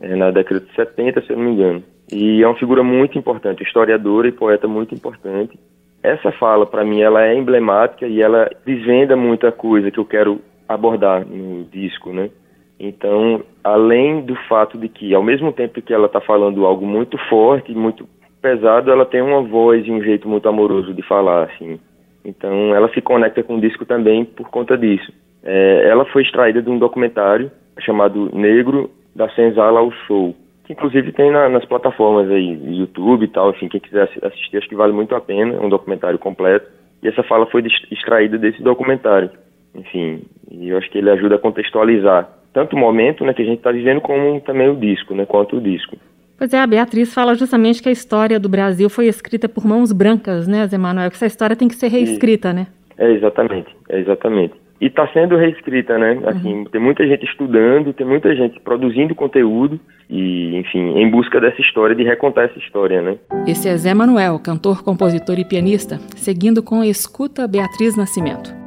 é, 0.00 0.16
na 0.16 0.30
década 0.30 0.60
de 0.60 0.74
70, 0.74 1.22
se 1.22 1.30
eu 1.30 1.36
não 1.36 1.44
me 1.44 1.50
engano. 1.52 1.82
E 2.10 2.42
é 2.42 2.46
uma 2.46 2.58
figura 2.58 2.82
muito 2.82 3.18
importante, 3.18 3.62
historiadora 3.62 4.28
e 4.28 4.32
poeta 4.32 4.66
muito 4.66 4.94
importante. 4.94 5.58
Essa 6.02 6.32
fala, 6.32 6.66
para 6.66 6.84
mim, 6.84 7.00
ela 7.00 7.24
é 7.24 7.34
emblemática 7.34 8.06
e 8.06 8.20
ela 8.20 8.50
desvenda 8.66 9.16
muita 9.16 9.52
coisa 9.52 9.90
que 9.90 9.98
eu 9.98 10.04
quero 10.04 10.40
abordar 10.68 11.24
no 11.26 11.64
disco, 11.64 12.12
né? 12.12 12.30
Então, 12.78 13.44
além 13.62 14.22
do 14.22 14.34
fato 14.48 14.76
de 14.76 14.88
que, 14.88 15.14
ao 15.14 15.22
mesmo 15.22 15.52
tempo 15.52 15.80
que 15.80 15.94
ela 15.94 16.06
está 16.06 16.20
falando 16.20 16.66
algo 16.66 16.84
muito 16.84 17.16
forte, 17.28 17.72
muito 17.72 18.08
pesado, 18.40 18.90
ela 18.90 19.06
tem 19.06 19.22
uma 19.22 19.40
voz 19.40 19.86
e 19.86 19.92
um 19.92 20.02
jeito 20.02 20.28
muito 20.28 20.48
amoroso 20.48 20.92
de 20.92 21.02
falar, 21.02 21.44
assim. 21.44 21.78
Então, 22.24 22.74
ela 22.74 22.92
se 22.92 23.00
conecta 23.00 23.42
com 23.42 23.56
o 23.56 23.60
disco 23.60 23.84
também 23.84 24.24
por 24.24 24.50
conta 24.50 24.76
disso. 24.76 25.12
É, 25.44 25.88
ela 25.88 26.04
foi 26.06 26.22
extraída 26.22 26.60
de 26.60 26.68
um 26.68 26.78
documentário 26.78 27.50
chamado 27.80 28.30
Negro 28.34 28.90
da 29.14 29.28
Senzala 29.30 29.80
ao 29.80 29.90
Show, 30.06 30.34
que 30.64 30.72
inclusive 30.72 31.12
tem 31.12 31.30
na, 31.30 31.48
nas 31.48 31.64
plataformas 31.64 32.30
aí, 32.30 32.78
YouTube 32.78 33.24
e 33.24 33.28
tal, 33.28 33.50
enfim, 33.50 33.68
quem 33.68 33.80
quiser 33.80 34.08
assistir, 34.22 34.56
acho 34.56 34.68
que 34.68 34.74
vale 34.74 34.92
muito 34.92 35.14
a 35.14 35.20
pena, 35.20 35.54
é 35.54 35.60
um 35.60 35.68
documentário 35.68 36.18
completo. 36.18 36.66
E 37.02 37.08
essa 37.08 37.22
fala 37.22 37.46
foi 37.46 37.64
extraída 37.90 38.38
desse 38.38 38.62
documentário. 38.62 39.30
Enfim, 39.74 40.22
e 40.50 40.68
eu 40.68 40.78
acho 40.78 40.88
que 40.90 40.98
ele 40.98 41.10
ajuda 41.10 41.34
a 41.34 41.38
contextualizar 41.38 42.28
tanto 42.52 42.76
o 42.76 42.78
momento 42.78 43.24
né, 43.24 43.32
que 43.32 43.42
a 43.42 43.44
gente 43.44 43.58
está 43.58 43.72
vivendo, 43.72 44.00
como 44.00 44.40
também 44.42 44.68
o 44.68 44.76
disco, 44.76 45.14
né, 45.14 45.24
quanto 45.24 45.56
o 45.56 45.60
disco. 45.60 45.96
Pois 46.36 46.52
é, 46.52 46.58
a 46.58 46.66
Beatriz 46.66 47.14
fala 47.14 47.34
justamente 47.34 47.82
que 47.82 47.88
a 47.88 47.92
história 47.92 48.38
do 48.38 48.48
Brasil 48.48 48.90
foi 48.90 49.06
escrita 49.06 49.48
por 49.48 49.64
mãos 49.64 49.92
brancas, 49.92 50.46
né, 50.46 50.66
Zé 50.66 50.76
Manuel? 50.76 51.08
Que 51.08 51.16
essa 51.16 51.26
história 51.26 51.56
tem 51.56 51.68
que 51.68 51.74
ser 51.74 51.88
reescrita, 51.88 52.50
Sim. 52.50 52.56
né? 52.56 52.66
É, 52.98 53.10
exatamente, 53.12 53.74
é 53.88 53.98
exatamente. 53.98 54.54
E 54.82 54.86
está 54.86 55.06
sendo 55.12 55.36
reescrita, 55.36 55.96
né? 55.96 56.18
Assim, 56.26 56.54
uhum. 56.54 56.64
tem 56.64 56.80
muita 56.80 57.06
gente 57.06 57.24
estudando, 57.24 57.92
tem 57.92 58.04
muita 58.04 58.34
gente 58.34 58.58
produzindo 58.58 59.14
conteúdo 59.14 59.78
e, 60.10 60.56
enfim, 60.56 60.98
em 60.98 61.08
busca 61.08 61.40
dessa 61.40 61.60
história, 61.60 61.94
de 61.94 62.02
recontar 62.02 62.46
essa 62.46 62.58
história, 62.58 63.00
né? 63.00 63.16
Esse 63.46 63.68
é 63.68 63.76
Zé 63.76 63.94
Manuel, 63.94 64.40
cantor, 64.40 64.82
compositor 64.82 65.38
e 65.38 65.44
pianista, 65.44 65.98
seguindo 66.16 66.64
com 66.64 66.82
Escuta 66.82 67.46
Beatriz 67.46 67.96
Nascimento. 67.96 68.61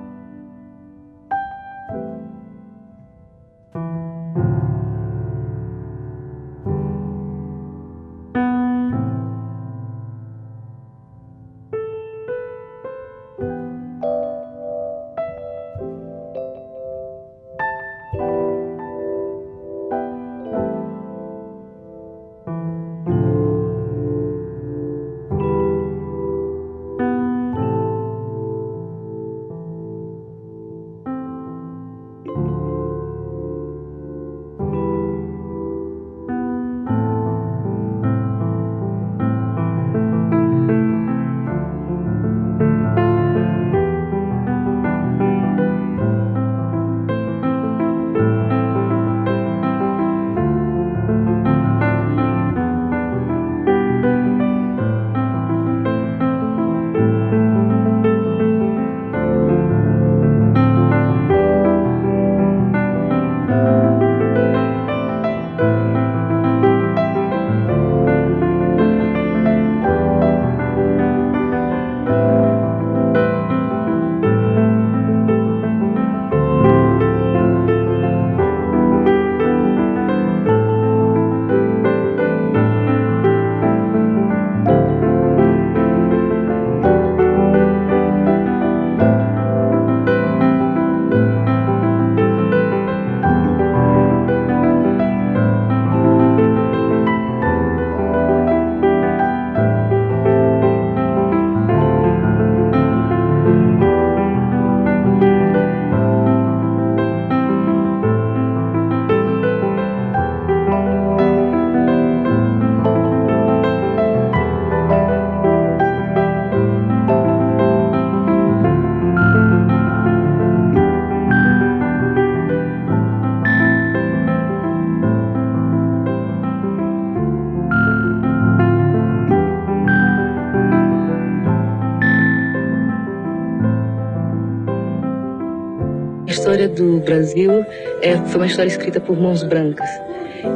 Brasil 137.26 137.66
é, 138.04 138.18
foi 138.28 138.36
uma 138.36 138.46
história 138.46 138.70
escrita 138.70 139.00
por 139.00 139.18
mãos 139.18 139.42
brancas. 139.42 139.90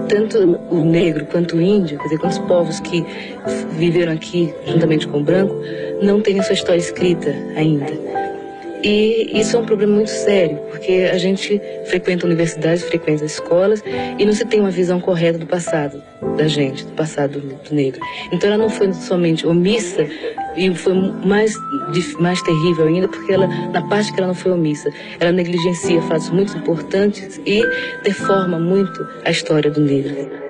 Tanto 0.08 0.38
o 0.70 0.86
negro 0.86 1.26
quanto 1.26 1.56
o 1.56 1.62
índio, 1.62 1.98
quer 1.98 2.04
dizer, 2.04 2.20
quantos 2.20 2.38
povos 2.40 2.80
que 2.80 3.04
viveram 3.72 4.14
aqui 4.14 4.54
juntamente 4.68 5.08
com 5.08 5.20
o 5.20 5.24
branco, 5.24 5.56
não 6.00 6.22
têm 6.22 6.40
a 6.40 6.44
sua 6.44 6.54
história 6.54 6.80
escrita 6.80 7.34
ainda. 7.56 7.92
E 8.84 9.32
isso 9.34 9.58
é 9.58 9.60
um 9.60 9.66
problema 9.66 9.96
muito 9.96 10.12
sério, 10.12 10.58
porque 10.70 11.10
a 11.12 11.18
gente 11.18 11.60
frequenta 11.86 12.26
universidades, 12.26 12.84
frequenta 12.84 13.26
escolas 13.26 13.84
e 14.18 14.24
não 14.24 14.32
se 14.32 14.46
tem 14.46 14.60
uma 14.60 14.72
visão 14.72 15.02
correta 15.02 15.40
do 15.40 15.48
passado 15.48 16.02
da 16.38 16.48
gente, 16.48 16.86
do 16.86 16.94
passado 16.94 17.40
do 17.40 17.76
negro. 17.76 18.00
Então 18.32 18.48
ela 18.48 18.58
não 18.58 18.70
foi 18.70 18.94
somente 18.94 19.46
omissa 19.46 20.08
e 20.56 20.74
foi 20.76 20.94
mais, 21.26 21.54
mais 22.20 22.42
terrível 22.42 22.88
ainda, 22.88 23.08
porque 23.08 23.32
ela, 23.32 23.48
na 23.48 23.82
parte 23.88 24.12
que 24.12 24.20
ela 24.20 24.28
não 24.28 24.36
foi 24.36 24.52
omissa, 24.52 24.92
ela 25.20 25.32
negligencia 25.32 26.02
fatos 26.04 26.30
muito 26.30 26.58
importantes 26.58 27.40
e 27.46 27.64
deforma 28.04 28.60
muito 28.60 29.08
a 29.26 29.32
história 29.32 29.70
do 29.70 29.82
negro. 29.82 30.49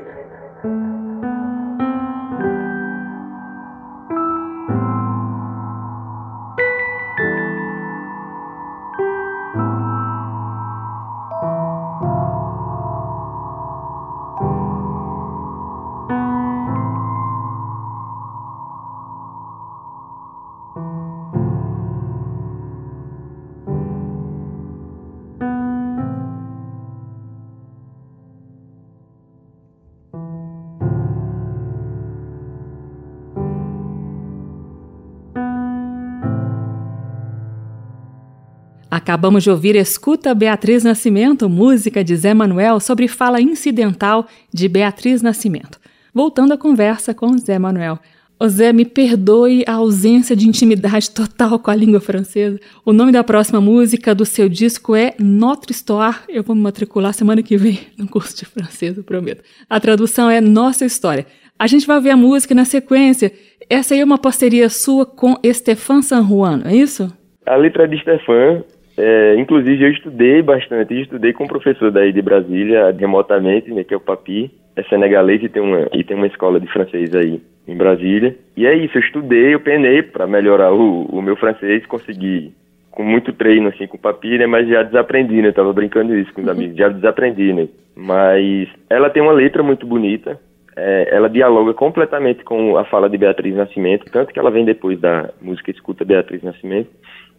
Acabamos 39.10 39.42
de 39.44 39.50
ouvir 39.50 39.76
Escuta 39.76 40.36
Beatriz 40.36 40.84
Nascimento, 40.84 41.50
música 41.50 42.04
de 42.04 42.16
Zé 42.16 42.32
Manuel 42.32 42.80
sobre 42.80 43.08
fala 43.08 43.42
incidental 43.42 44.28
de 44.54 44.68
Beatriz 44.68 45.24
Nascimento. 45.24 45.80
Voltando 46.14 46.54
à 46.54 46.58
conversa 46.60 47.12
com 47.12 47.36
Zé 47.36 47.58
Manuel. 47.58 47.98
Ô 48.40 48.48
Zé, 48.48 48.72
me 48.72 48.86
perdoe 48.86 49.64
a 49.66 49.74
ausência 49.74 50.36
de 50.36 50.48
intimidade 50.48 51.10
total 51.10 51.58
com 51.58 51.72
a 51.72 51.76
língua 51.76 52.00
francesa. 52.00 52.60
O 52.86 52.94
nome 52.94 53.12
da 53.12 53.24
próxima 53.24 53.60
música 53.60 54.14
do 54.14 54.26
seu 54.26 54.48
disco 54.48 54.96
é 54.96 55.16
Notre 55.18 55.72
Histoire. 55.72 56.20
Eu 56.30 56.44
vou 56.44 56.56
me 56.56 56.62
matricular 56.62 57.12
semana 57.12 57.42
que 57.42 57.58
vem 57.58 57.80
no 57.98 58.08
curso 58.08 58.38
de 58.38 58.46
francês, 58.46 58.96
eu 58.96 59.04
prometo. 59.04 59.44
A 59.68 59.80
tradução 59.80 60.30
é 60.30 60.40
Nossa 60.40 60.86
História. 60.86 61.26
A 61.58 61.66
gente 61.66 61.88
vai 61.88 62.00
ver 62.00 62.12
a 62.12 62.16
música 62.16 62.54
na 62.54 62.64
sequência. 62.64 63.32
Essa 63.68 63.96
aí 63.96 64.02
é 64.02 64.06
uma 64.06 64.20
parceria 64.20 64.70
sua 64.70 65.04
com 65.04 65.36
Stéphane 65.44 66.04
San 66.04 66.24
Juan, 66.28 66.62
é 66.64 66.76
isso? 66.76 67.12
A 67.48 67.56
letra 67.56 67.86
é 67.86 67.88
de 67.88 67.98
Stéphane, 67.98 68.64
é, 69.00 69.36
inclusive, 69.38 69.84
eu 69.84 69.92
estudei 69.92 70.42
bastante, 70.42 70.94
eu 70.94 71.02
estudei 71.02 71.32
com 71.32 71.46
um 71.46 71.48
professor 71.48 71.90
daí 71.90 72.12
de 72.12 72.22
Brasília, 72.22 72.92
remotamente, 72.92 73.72
né, 73.72 73.84
que 73.84 73.94
é 73.94 73.98
o 73.98 74.02
Papi, 74.02 74.52
é 74.76 74.84
senegalês 74.84 75.42
e 75.42 75.48
tem, 75.48 75.62
uma, 75.62 75.88
e 75.94 76.04
tem 76.04 76.18
uma 76.18 76.28
escola 76.28 76.60
de 76.60 76.68
francês 76.68 77.16
aí 77.16 77.42
em 77.66 77.76
Brasília. 77.78 78.36
E 78.58 78.68
é 78.68 78.76
isso, 78.76 78.98
eu 78.98 79.02
estudei, 79.02 79.54
eu 79.54 79.60
penei 79.62 80.04
para 80.04 80.28
melhorar 80.28 80.74
o, 80.74 81.06
o 81.06 81.22
meu 81.22 81.38
francês, 81.38 81.86
consegui 81.86 82.54
com 82.92 83.04
muito 83.04 83.32
treino, 83.32 83.70
assim, 83.70 83.88
com 83.88 83.96
o 83.96 84.00
Papi, 84.00 84.38
né, 84.38 84.46
mas 84.46 84.68
já 84.68 84.84
desaprendi, 84.84 85.42
né, 85.42 85.48
eu 85.48 85.54
tava 85.54 85.72
brincando 85.72 86.14
isso 86.14 86.34
com 86.34 86.42
os 86.42 86.48
uhum. 86.48 86.54
amigos, 86.54 86.76
já 86.76 86.90
desaprendi, 86.90 87.54
né. 87.54 87.70
Mas 87.96 88.68
ela 88.90 89.10
tem 89.10 89.24
uma 89.24 89.32
letra 89.32 89.64
muito 89.64 89.86
bonita, 89.86 90.38
é, 90.76 91.10
ela 91.12 91.30
dialoga 91.30 91.74
completamente 91.74 92.44
com 92.44 92.78
a 92.78 92.84
fala 92.84 93.10
de 93.10 93.18
Beatriz 93.18 93.56
Nascimento, 93.56 94.12
tanto 94.12 94.34
que 94.34 94.40
ela 94.40 94.52
vem 94.52 94.66
depois 94.66 95.00
da 95.00 95.30
música 95.42 95.72
Escuta 95.72 96.04
Beatriz 96.04 96.44
Nascimento, 96.44 96.90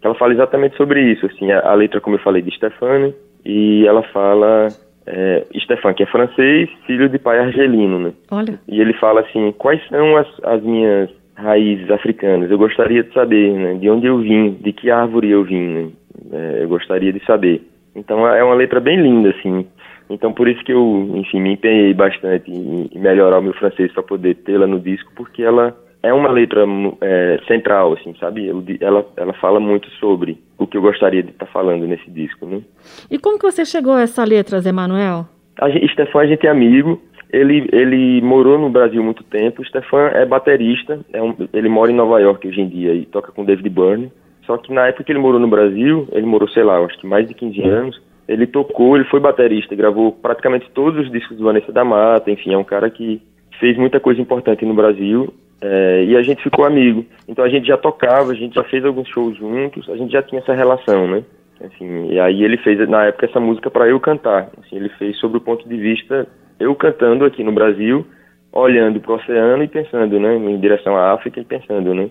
ela 0.03 0.15
fala 0.15 0.33
exatamente 0.33 0.77
sobre 0.77 1.03
isso, 1.03 1.27
assim, 1.27 1.51
a, 1.51 1.61
a 1.61 1.75
letra, 1.75 2.01
como 2.01 2.17
eu 2.17 2.21
falei, 2.21 2.43
de 2.43 2.55
Stefani, 2.55 3.15
e 3.45 3.87
ela 3.87 4.03
fala 4.05 4.69
é, 5.07 5.45
Stefan, 5.59 5.95
que 5.95 6.03
é 6.03 6.07
francês, 6.07 6.69
filho 6.87 7.09
de 7.09 7.19
pai 7.19 7.39
argelino, 7.39 7.99
né? 7.99 8.13
Olha. 8.31 8.59
E 8.69 8.81
ele 8.81 8.93
fala 8.95 9.21
assim, 9.21 9.53
quais 9.59 9.81
são 9.89 10.17
as, 10.17 10.27
as 10.45 10.63
minhas 10.63 11.11
raízes 11.35 11.91
africanas? 11.91 12.51
Eu 12.51 12.59
gostaria 12.59 13.03
de 13.03 13.13
saber, 13.13 13.53
né? 13.53 13.75
De 13.75 13.91
onde 13.91 14.07
eu 14.07 14.19
vim, 14.19 14.53
de 14.61 14.73
que 14.73 14.91
árvore 14.91 15.31
eu 15.31 15.45
vim, 15.45 15.69
né? 15.69 15.91
É, 16.33 16.63
eu 16.63 16.69
gostaria 16.69 17.13
de 17.13 17.25
saber. 17.25 17.63
Então 17.95 18.27
é 18.27 18.43
uma 18.45 18.55
letra 18.55 18.79
bem 18.79 19.01
linda, 19.01 19.31
assim. 19.31 19.67
Então 20.09 20.33
por 20.33 20.49
isso 20.49 20.63
que 20.65 20.73
eu, 20.73 21.11
enfim, 21.15 21.41
me 21.41 21.53
empenhei 21.53 21.95
bastante 21.95 22.51
em 22.51 22.89
melhorar 22.99 23.39
o 23.39 23.43
meu 23.43 23.55
francês 23.55 23.93
para 23.93 24.03
poder 24.03 24.35
tê-la 24.37 24.67
no 24.67 24.81
disco, 24.81 25.11
porque 25.15 25.43
ela 25.43 25.77
é 26.03 26.13
uma 26.13 26.31
letra 26.31 26.65
é, 27.01 27.41
central, 27.47 27.93
assim, 27.93 28.15
sabe? 28.19 28.51
Ela, 28.81 29.05
ela 29.17 29.33
fala 29.35 29.61
muito 29.61 29.89
sobre 29.93 30.39
o 30.59 30.67
que 30.67 30.77
eu 30.77 30.83
gostaria 30.83 31.23
de 31.23 31.31
estar 31.31 31.47
tá 31.47 31.53
falando 31.53 31.87
nesse 31.87 32.11
disco, 32.11 32.47
né? 32.47 32.63
E 33.11 33.19
como 33.19 33.39
que 33.39 33.45
você 33.45 33.65
chegou 33.65 33.95
a 33.95 34.03
essa 34.03 34.25
letra, 34.25 34.61
Zé 34.61 34.73
Manuel? 34.73 35.27
A 35.61 35.69
gente, 35.69 35.93
Stefan, 35.93 36.21
a 36.21 36.27
gente 36.27 36.47
é 36.47 36.51
amigo. 36.51 37.01
Ele, 37.31 37.69
ele 37.71 38.21
morou 38.23 38.59
no 38.59 38.71
Brasil 38.71 39.03
muito 39.05 39.23
tempo. 39.25 39.61
O 39.61 39.65
Stefan 39.65 40.09
é 40.15 40.25
baterista. 40.25 41.01
É 41.13 41.23
um, 41.23 41.35
ele 41.53 41.69
mora 41.69 41.93
em 41.93 41.95
Nova 41.95 42.19
York 42.19 42.49
hoje 42.49 42.61
em 42.61 42.69
dia 42.69 42.95
e 42.95 43.05
toca 43.05 43.31
com 43.31 43.45
David 43.45 43.69
Byrne. 43.69 44.11
Só 44.47 44.57
que 44.57 44.73
na 44.73 44.87
época 44.87 45.05
que 45.05 45.13
ele 45.13 45.19
morou 45.19 45.39
no 45.39 45.49
Brasil, 45.49 46.09
ele 46.13 46.27
morou, 46.27 46.49
sei 46.49 46.65
lá, 46.65 46.79
acho 46.79 46.99
que 46.99 47.07
mais 47.07 47.29
de 47.29 47.35
15 47.35 47.63
anos, 47.63 48.03
ele 48.27 48.47
tocou, 48.47 48.97
ele 48.97 49.05
foi 49.05 49.21
baterista, 49.21 49.77
gravou 49.77 50.13
praticamente 50.13 50.69
todos 50.71 51.05
os 51.05 51.13
discos 51.13 51.37
do 51.37 51.45
Vanessa 51.45 51.71
da 51.71 51.85
Mata, 51.85 52.31
enfim, 52.31 52.53
é 52.53 52.59
um 52.59 52.65
cara 52.65 52.91
que 52.91 53.23
fez 53.61 53.77
muita 53.77 54.01
coisa 54.01 54.21
importante 54.21 54.65
no 54.65 54.75
Brasil 54.75 55.33
é, 55.61 56.05
e 56.05 56.16
a 56.16 56.23
gente 56.23 56.42
ficou 56.42 56.64
amigo. 56.64 57.05
Então 57.29 57.44
a 57.44 57.49
gente 57.49 57.66
já 57.66 57.77
tocava, 57.77 58.33
a 58.33 58.35
gente 58.35 58.55
já 58.55 58.64
fez 58.64 58.85
alguns 58.85 59.09
shows 59.09 59.37
juntos, 59.37 59.88
a 59.88 59.96
gente 59.96 60.12
já 60.12 60.23
tinha 60.23 60.40
essa 60.40 60.55
relação, 60.55 61.07
né? 61.07 61.23
Assim, 61.62 62.11
e 62.11 62.18
aí 62.18 62.42
ele 62.42 62.57
fez 62.57 62.88
na 62.88 63.05
época 63.07 63.27
essa 63.27 63.38
música 63.38 63.70
para 63.70 63.87
eu 63.87 64.01
cantar. 64.01 64.51
Assim, 64.59 64.77
ele 64.77 64.88
fez 64.90 65.18
sobre 65.18 65.37
o 65.38 65.42
ponto 65.42 65.68
de 65.68 65.77
vista 65.77 66.27
eu 66.59 66.75
cantando 66.75 67.25
aqui 67.25 67.44
no 67.44 67.53
Brasil, 67.53 68.07
olhando 68.53 69.01
para 69.01 69.12
o 69.12 69.14
oceano 69.16 69.62
e 69.62 69.68
pensando, 69.68 70.18
né, 70.18 70.37
em 70.37 70.59
direção 70.59 70.96
à 70.96 71.12
África 71.12 71.40
e 71.40 71.44
pensando, 71.44 71.94
né, 71.94 72.11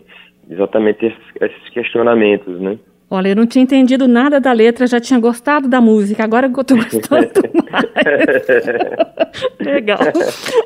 exatamente 0.49 1.05
esses, 1.05 1.19
esses 1.41 1.69
questionamentos, 1.69 2.59
né. 2.59 2.77
Olha, 3.11 3.29
eu 3.29 3.35
não 3.35 3.47
tinha 3.47 3.63
entendido 3.63 4.07
nada 4.07 4.39
da 4.39 4.51
letra, 4.51 4.85
já 4.85 4.99
tinha 4.99 5.19
gostado 5.19 5.67
da 5.67 5.81
música, 5.81 6.23
agora 6.23 6.45
eu 6.45 6.63
tô 6.63 6.75
gostando 6.77 7.09
mais. 7.71 7.89
Legal. 9.59 9.99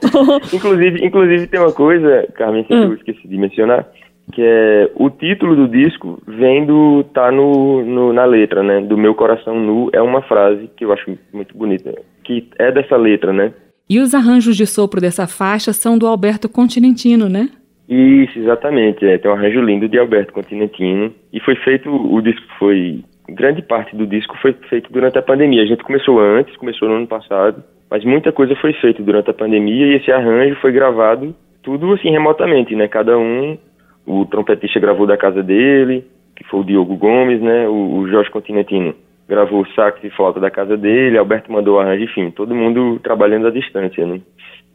inclusive, 0.52 1.06
inclusive 1.06 1.48
tem 1.48 1.60
uma 1.60 1.72
coisa, 1.72 2.28
Carmen, 2.34 2.66
que 2.66 2.74
hum. 2.74 2.84
eu 2.84 2.94
esqueci 2.96 3.28
de 3.28 3.38
mencionar, 3.38 3.88
que 4.34 4.42
é 4.42 4.92
o 4.96 5.10
título 5.10 5.56
do 5.56 5.68
disco 5.68 6.22
vem 6.28 6.66
do 6.66 7.06
tá 7.14 7.32
no, 7.32 7.84
no, 7.86 8.12
na 8.12 8.26
letra, 8.26 8.62
né? 8.62 8.82
Do 8.82 8.98
meu 8.98 9.16
coração 9.16 9.58
nu 9.60 9.90
é 9.94 10.02
uma 10.02 10.22
frase 10.22 10.70
que 10.76 10.84
eu 10.84 10.92
acho 10.92 11.18
muito 11.32 11.58
bonita, 11.58 11.94
que 12.24 12.50
é 12.58 12.72
dessa 12.72 12.98
letra, 12.98 13.32
né? 13.32 13.54
E 13.90 14.00
os 14.00 14.14
arranjos 14.14 14.56
de 14.56 14.66
sopro 14.66 15.00
dessa 15.00 15.28
faixa 15.28 15.72
são 15.74 15.98
do 15.98 16.08
Alberto 16.08 16.50
Continentino, 16.50 17.30
né? 17.30 17.50
Isso, 17.88 18.40
exatamente. 18.40 19.06
É, 19.06 19.18
tem 19.18 19.30
um 19.30 19.34
arranjo 19.34 19.62
lindo 19.62 19.88
de 19.88 20.00
Alberto 20.00 20.34
Continentino. 20.34 21.14
E 21.32 21.40
foi 21.40 21.56
feito, 21.56 21.90
o 21.90 22.22
disco 22.22 22.46
foi. 22.58 23.04
Grande 23.30 23.62
parte 23.62 23.96
do 23.96 24.06
disco 24.06 24.38
foi 24.42 24.54
feito 24.70 24.92
durante 24.92 25.18
a 25.18 25.22
pandemia. 25.22 25.64
A 25.64 25.66
gente 25.66 25.84
começou 25.84 26.20
antes, 26.20 26.56
começou 26.58 26.90
no 26.90 26.96
ano 26.96 27.08
passado, 27.08 27.64
mas 27.90 28.04
muita 28.04 28.32
coisa 28.32 28.56
foi 28.56 28.74
feita 28.74 29.02
durante 29.02 29.30
a 29.30 29.34
pandemia 29.34 29.88
e 29.88 29.96
esse 29.96 30.12
arranjo 30.12 30.56
foi 30.60 30.72
gravado 30.72 31.34
tudo 31.64 31.94
assim 31.94 32.12
remotamente, 32.12 32.76
né? 32.76 32.88
Cada 32.88 33.18
um, 33.18 33.58
o 34.06 34.26
trompetista 34.26 34.80
gravou 34.80 35.08
da 35.08 35.18
casa 35.18 35.42
dele, 35.42 36.06
que 36.36 36.44
foi 36.44 36.60
o 36.60 36.64
Diogo 36.64 36.98
Gomes, 36.98 37.42
né? 37.42 37.68
O, 37.68 38.00
o 38.00 38.10
Jorge 38.10 38.30
Continentino 38.30 38.94
gravou 39.28 39.62
o 39.62 39.68
sax 39.74 40.04
e 40.04 40.10
flauta 40.10 40.40
da 40.40 40.52
casa 40.52 40.76
dele, 40.76 41.18
Alberto 41.18 41.52
mandou 41.52 41.78
o 41.78 41.80
arranjo, 41.80 42.04
enfim, 42.04 42.30
todo 42.30 42.54
mundo 42.54 43.00
trabalhando 43.02 43.48
à 43.48 43.52
distância, 43.52 44.06
né? 44.06 44.20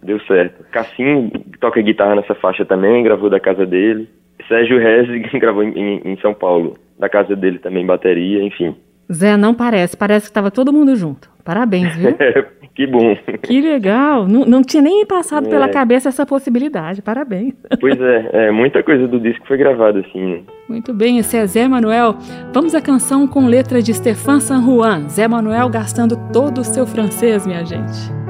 Deu 0.03 0.21
certo. 0.21 0.65
Cassim 0.71 1.31
toca 1.61 1.83
guitarra 1.83 2.17
nessa 2.17 2.35
faixa 2.35 2.65
também, 2.65 3.03
gravou 3.03 3.29
da 3.29 3.41
casa 3.41 3.67
dele. 3.67 4.09
Sérgio 4.47 4.79
Rezi 4.79 5.19
gravou 5.39 5.63
em, 5.63 6.01
em, 6.05 6.17
São 6.21 6.33
Paulo, 6.33 6.77
da 6.99 7.09
casa 7.09 7.35
dele 7.35 7.59
também, 7.59 7.85
bateria, 7.85 8.43
enfim. 8.43 8.75
Zé, 9.13 9.37
não 9.37 9.55
parece, 9.55 9.97
parece 9.97 10.27
que 10.27 10.31
estava 10.31 10.51
todo 10.51 10.73
mundo 10.73 10.95
junto. 10.95 11.31
Parabéns, 11.43 11.97
viu? 11.97 12.15
que 12.77 12.87
bom. 12.87 13.17
Que 13.43 13.61
legal. 13.61 14.29
Não, 14.29 14.45
não 14.45 14.63
tinha 14.63 14.83
nem 14.83 15.07
passado 15.07 15.47
é. 15.47 15.51
pela 15.51 15.67
cabeça 15.69 16.11
essa 16.11 16.27
possibilidade. 16.27 17.01
Parabéns. 17.01 17.55
Pois 17.81 17.99
é, 17.99 18.31
é, 18.33 18.51
muita 18.51 18.83
coisa 18.83 19.09
do 19.09 19.19
disco 19.19 19.47
foi 19.47 19.57
gravada 19.57 20.01
assim. 20.01 20.35
Né? 20.35 20.43
Muito 20.69 20.93
bem, 20.93 21.19
esse 21.19 21.39
é 21.39 21.47
Zé 21.47 21.67
Manuel. 21.67 22.17
Vamos 22.53 22.75
à 22.75 22.83
canção 22.83 23.27
com 23.27 23.47
letra 23.47 23.81
de 23.81 23.95
Stefan 23.95 24.41
San 24.41 24.63
Juan. 24.63 25.09
Zé 25.09 25.27
Manuel 25.27 25.71
gastando 25.71 26.15
todo 26.31 26.61
o 26.61 26.65
seu 26.65 26.87
francês, 26.87 27.47
minha 27.47 27.65
gente. 27.65 28.28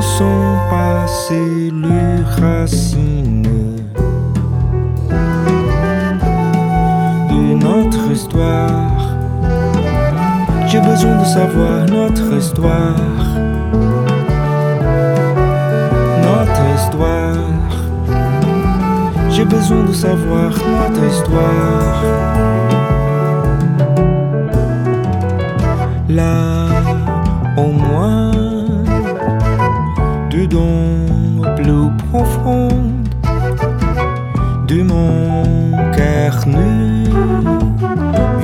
sont 0.00 0.56
passées 0.70 1.72
les 1.72 2.22
racines 2.40 3.42
de 7.30 7.64
notre 7.64 8.10
histoire. 8.10 9.16
J'ai 10.66 10.80
besoin 10.80 11.16
de 11.18 11.24
savoir 11.24 11.86
notre 11.86 12.32
histoire. 12.34 12.96
Notre 16.28 16.62
histoire. 16.76 17.36
J'ai 19.30 19.44
besoin 19.44 19.84
de 19.84 19.92
savoir 19.92 20.50
notre 20.50 21.04
histoire. 21.04 22.02
La 26.08 26.77
l'ombre 30.58 31.92
profonde 32.10 33.08
de 34.66 34.82
mon 34.82 35.92
cœur 35.96 36.34
nu. 36.46 37.04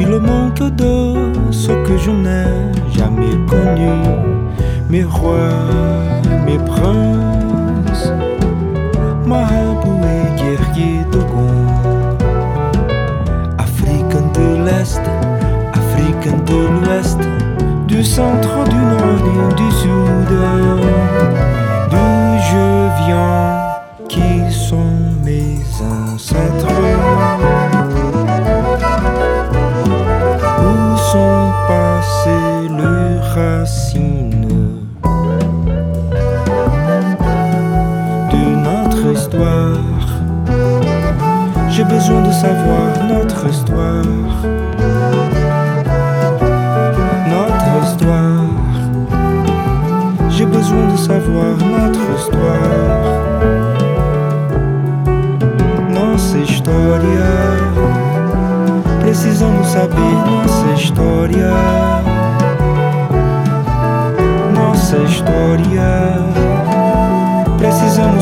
Il 0.00 0.08
manque 0.20 0.62
de 0.76 0.92
ce 1.50 1.72
que 1.86 1.96
je 1.98 2.10
n'ai 2.10 2.46
jamais 2.96 3.36
connu. 3.48 3.94
Mes 4.90 5.04
rois, 5.04 5.70
mes 6.46 6.58
princes, 6.58 8.12
Marabout 9.26 10.02
et 10.14 10.40
guerrier 10.40 11.00
d'Ogon. 11.10 11.54
Afrique 13.58 14.16
de 14.38 14.64
l'Est, 14.64 15.00
Afrique 15.72 16.28
de 16.46 16.60
l'Ouest, 16.74 17.20
du 17.88 18.02
centre, 18.04 18.64
du 18.68 18.76
nord 18.76 19.50
et 19.50 19.54
du 19.54 19.70
sud 19.72 21.63
qui 24.08 24.50
sont 24.50 24.76
mes 25.22 25.58
ancêtres. 25.82 26.66
Où 30.58 30.96
sont 31.12 31.52
passées 31.68 32.68
leurs 32.78 33.24
racines 33.34 34.48
de 38.30 38.44
notre 38.68 39.12
histoire? 39.12 40.06
J'ai 41.68 41.84
besoin 41.84 42.22
de 42.22 42.32
savoir. 42.32 42.83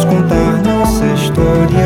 Contar 0.04 0.62
nossa 0.62 1.06
história. 1.06 1.81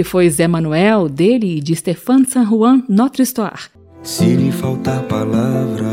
Esse 0.00 0.08
foi 0.08 0.30
Zé 0.30 0.48
Manuel, 0.48 1.10
dele 1.10 1.58
e 1.58 1.60
de 1.60 1.76
Stéphane 1.76 2.24
San 2.24 2.46
Juan, 2.46 2.82
Notre 2.88 3.22
Histoire. 3.22 3.68
Se 4.02 4.24
lhe 4.24 4.50
faltar 4.50 5.02
palavra, 5.02 5.84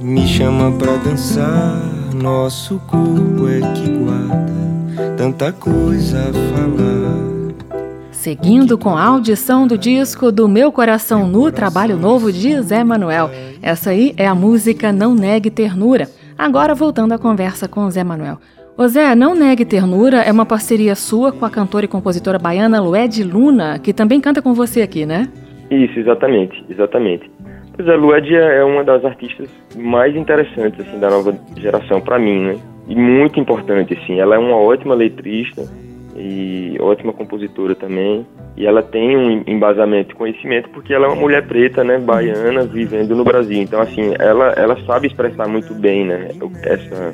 me 0.00 0.26
chama 0.26 0.72
pra 0.72 0.96
dançar. 0.96 1.78
Nosso 2.14 2.78
corpo 2.86 3.46
é 3.46 3.60
que 3.74 3.90
guarda 3.90 5.14
tanta 5.18 5.52
coisa 5.52 6.20
a 6.20 6.32
falar. 6.56 7.78
Seguindo 8.10 8.78
com 8.78 8.96
a 8.96 9.04
audição 9.04 9.66
do 9.66 9.76
disco 9.76 10.32
do 10.32 10.48
Meu 10.48 10.72
Coração 10.72 11.28
Nu, 11.28 11.52
trabalho 11.52 11.98
novo 11.98 12.32
de 12.32 12.58
Zé 12.62 12.82
Manuel. 12.82 13.30
Essa 13.60 13.90
aí 13.90 14.14
é 14.16 14.26
a 14.26 14.34
música 14.34 14.90
Não 14.90 15.14
Negue 15.14 15.50
Ternura. 15.50 16.08
Agora 16.38 16.74
voltando 16.74 17.12
à 17.12 17.18
conversa 17.18 17.68
com 17.68 17.90
Zé 17.90 18.02
Manuel. 18.02 18.38
Ô 18.80 18.86
Zé, 18.86 19.12
Não 19.16 19.34
Negue 19.34 19.64
Ternura 19.64 20.18
é 20.18 20.30
uma 20.30 20.46
parceria 20.46 20.94
sua 20.94 21.32
com 21.32 21.44
a 21.44 21.50
cantora 21.50 21.84
e 21.84 21.88
compositora 21.88 22.38
baiana 22.38 22.80
Lued 22.80 23.24
Luna, 23.24 23.76
que 23.80 23.92
também 23.92 24.20
canta 24.20 24.40
com 24.40 24.54
você 24.54 24.82
aqui, 24.82 25.04
né? 25.04 25.28
Isso, 25.68 25.98
exatamente, 25.98 26.64
exatamente. 26.70 27.28
Pois 27.74 27.88
é, 27.88 27.96
Lued 27.96 28.32
é 28.32 28.62
uma 28.62 28.84
das 28.84 29.04
artistas 29.04 29.50
mais 29.76 30.14
interessantes 30.14 30.78
assim, 30.86 30.96
da 31.00 31.10
nova 31.10 31.36
geração 31.56 32.00
para 32.00 32.20
mim, 32.20 32.40
né? 32.40 32.56
E 32.86 32.94
muito 32.94 33.40
importante, 33.40 33.98
assim. 34.00 34.20
Ela 34.20 34.36
é 34.36 34.38
uma 34.38 34.56
ótima 34.56 34.94
letrista 34.94 35.68
e 36.16 36.76
ótima 36.78 37.12
compositora 37.12 37.74
também. 37.74 38.24
E 38.56 38.64
ela 38.64 38.80
tem 38.80 39.16
um 39.16 39.42
embasamento 39.44 40.14
conhecimento 40.14 40.68
porque 40.68 40.94
ela 40.94 41.06
é 41.06 41.08
uma 41.08 41.20
mulher 41.20 41.44
preta, 41.48 41.82
né, 41.82 41.98
baiana, 41.98 42.62
vivendo 42.62 43.16
no 43.16 43.24
Brasil. 43.24 43.60
Então, 43.60 43.80
assim, 43.80 44.14
ela, 44.20 44.52
ela 44.52 44.78
sabe 44.86 45.08
expressar 45.08 45.48
muito 45.48 45.74
bem, 45.74 46.04
né, 46.04 46.28
essa 46.62 47.12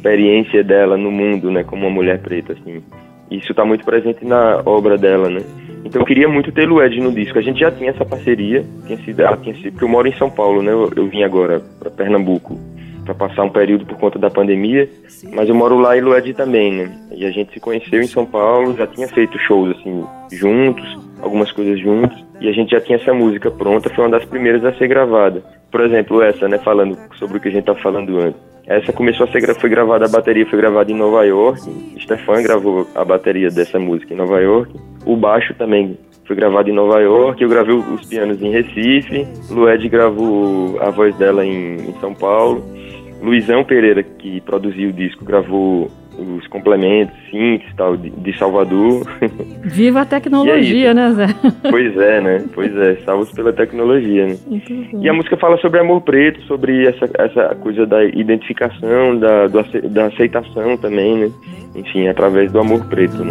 experiência 0.00 0.64
dela 0.64 0.96
no 0.96 1.10
mundo, 1.10 1.50
né, 1.50 1.62
como 1.62 1.86
uma 1.86 1.94
mulher 1.94 2.18
preta, 2.20 2.54
assim. 2.54 2.82
Isso 3.30 3.52
está 3.52 3.64
muito 3.64 3.84
presente 3.84 4.24
na 4.24 4.62
obra 4.64 4.96
dela, 4.96 5.28
né. 5.28 5.42
Então 5.84 6.00
eu 6.00 6.06
queria 6.06 6.28
muito 6.28 6.50
ter 6.50 6.66
Lued 6.66 7.00
no 7.00 7.12
disco. 7.12 7.38
A 7.38 7.42
gente 7.42 7.60
já 7.60 7.70
tinha 7.70 7.90
essa 7.90 8.04
parceria, 8.04 8.64
tinha 8.86 8.98
sido, 8.98 9.20
ela 9.20 9.36
tinha 9.36 9.54
sido, 9.54 9.72
porque 9.72 9.84
eu 9.84 9.88
moro 9.88 10.08
em 10.08 10.16
São 10.16 10.30
Paulo, 10.30 10.62
né, 10.62 10.72
eu, 10.72 10.90
eu 10.96 11.06
vim 11.06 11.22
agora 11.22 11.60
para 11.78 11.90
Pernambuco 11.90 12.58
para 13.04 13.14
passar 13.14 13.42
um 13.42 13.50
período 13.50 13.86
por 13.86 13.96
conta 13.96 14.18
da 14.18 14.30
pandemia, 14.30 14.88
mas 15.32 15.48
eu 15.48 15.54
moro 15.54 15.78
lá 15.78 15.96
em 15.96 16.00
Lued 16.00 16.32
também, 16.34 16.72
né. 16.72 16.92
E 17.12 17.26
a 17.26 17.30
gente 17.30 17.52
se 17.52 17.60
conheceu 17.60 18.00
em 18.00 18.06
São 18.06 18.24
Paulo, 18.24 18.76
já 18.76 18.86
tinha 18.86 19.08
feito 19.08 19.38
shows 19.38 19.76
assim 19.76 20.04
juntos, 20.32 20.98
algumas 21.20 21.50
coisas 21.50 21.78
juntos, 21.80 22.24
e 22.40 22.48
a 22.48 22.52
gente 22.52 22.70
já 22.70 22.80
tinha 22.80 22.96
essa 22.96 23.12
música 23.12 23.50
pronta, 23.50 23.90
foi 23.90 24.04
uma 24.04 24.18
das 24.18 24.24
primeiras 24.24 24.64
a 24.64 24.72
ser 24.74 24.88
gravada. 24.88 25.42
Por 25.70 25.80
exemplo, 25.80 26.22
essa, 26.22 26.48
né, 26.48 26.58
falando 26.58 26.96
sobre 27.14 27.38
o 27.38 27.40
que 27.40 27.48
a 27.48 27.50
gente 27.50 27.64
tá 27.64 27.74
falando 27.74 28.18
antes. 28.18 28.49
Essa 28.70 28.92
começou 28.92 29.26
a 29.26 29.32
ser 29.32 29.52
foi 29.56 29.68
gravada 29.68 30.04
a 30.04 30.08
bateria 30.08 30.46
foi 30.46 30.56
gravada 30.56 30.92
em 30.92 30.94
Nova 30.94 31.24
York. 31.24 31.60
Stefan 32.00 32.40
gravou 32.40 32.86
a 32.94 33.04
bateria 33.04 33.50
dessa 33.50 33.80
música 33.80 34.14
em 34.14 34.16
Nova 34.16 34.40
York. 34.40 34.72
O 35.04 35.16
baixo 35.16 35.52
também 35.54 35.98
foi 36.24 36.36
gravado 36.36 36.70
em 36.70 36.72
Nova 36.72 37.00
York. 37.00 37.42
Eu 37.42 37.48
gravei 37.48 37.74
os 37.74 38.06
pianos 38.06 38.40
em 38.40 38.52
Recife. 38.52 39.26
Lued 39.50 39.88
gravou 39.88 40.80
a 40.80 40.88
voz 40.88 41.16
dela 41.16 41.44
em, 41.44 41.78
em 41.78 41.94
São 42.00 42.14
Paulo. 42.14 42.64
Luizão 43.20 43.64
Pereira, 43.64 44.04
que 44.04 44.40
produziu 44.42 44.90
o 44.90 44.92
disco, 44.92 45.24
gravou 45.24 45.90
os 46.20 46.46
complementos, 46.48 47.14
synths 47.30 47.66
tal, 47.76 47.96
de, 47.96 48.10
de 48.10 48.38
Salvador. 48.38 49.06
Viva 49.64 50.02
a 50.02 50.04
tecnologia, 50.04 50.90
é 50.90 50.94
né, 50.94 51.10
Zé? 51.12 51.26
Pois 51.70 51.96
é, 51.96 52.20
né? 52.20 52.44
Pois 52.54 52.76
é, 52.76 52.96
salvos 53.04 53.30
pela 53.32 53.52
tecnologia, 53.52 54.26
né? 54.26 54.36
E 55.00 55.08
a 55.08 55.12
música 55.12 55.36
fala 55.36 55.56
sobre 55.58 55.80
amor 55.80 56.02
preto, 56.02 56.40
sobre 56.42 56.86
essa, 56.86 57.08
essa 57.18 57.54
coisa 57.56 57.86
da 57.86 58.04
identificação, 58.04 59.18
da, 59.18 59.46
do, 59.46 59.62
da 59.90 60.06
aceitação 60.06 60.76
também, 60.76 61.16
né? 61.16 61.30
Enfim, 61.74 62.08
através 62.08 62.52
do 62.52 62.60
amor 62.60 62.84
preto, 62.86 63.24
né? 63.24 63.30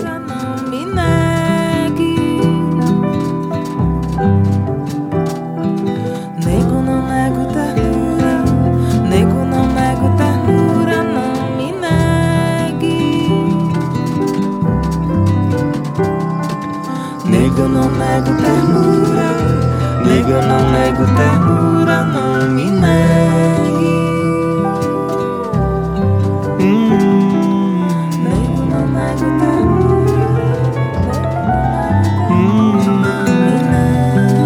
Nego 17.68 18.32
ternura, 18.36 19.30
nega, 20.06 20.42
não 20.44 20.72
nego 20.72 21.06
ternura, 21.18 22.04
não 22.06 22.50
me 22.52 22.72
negue. 22.72 23.96
Hum, 26.62 27.84
nego, 28.24 28.62
não 28.66 28.88
nego 28.88 29.28
ternura, 29.40 30.28
não 32.30 32.48
me 32.76 32.88
negue. 33.74 34.40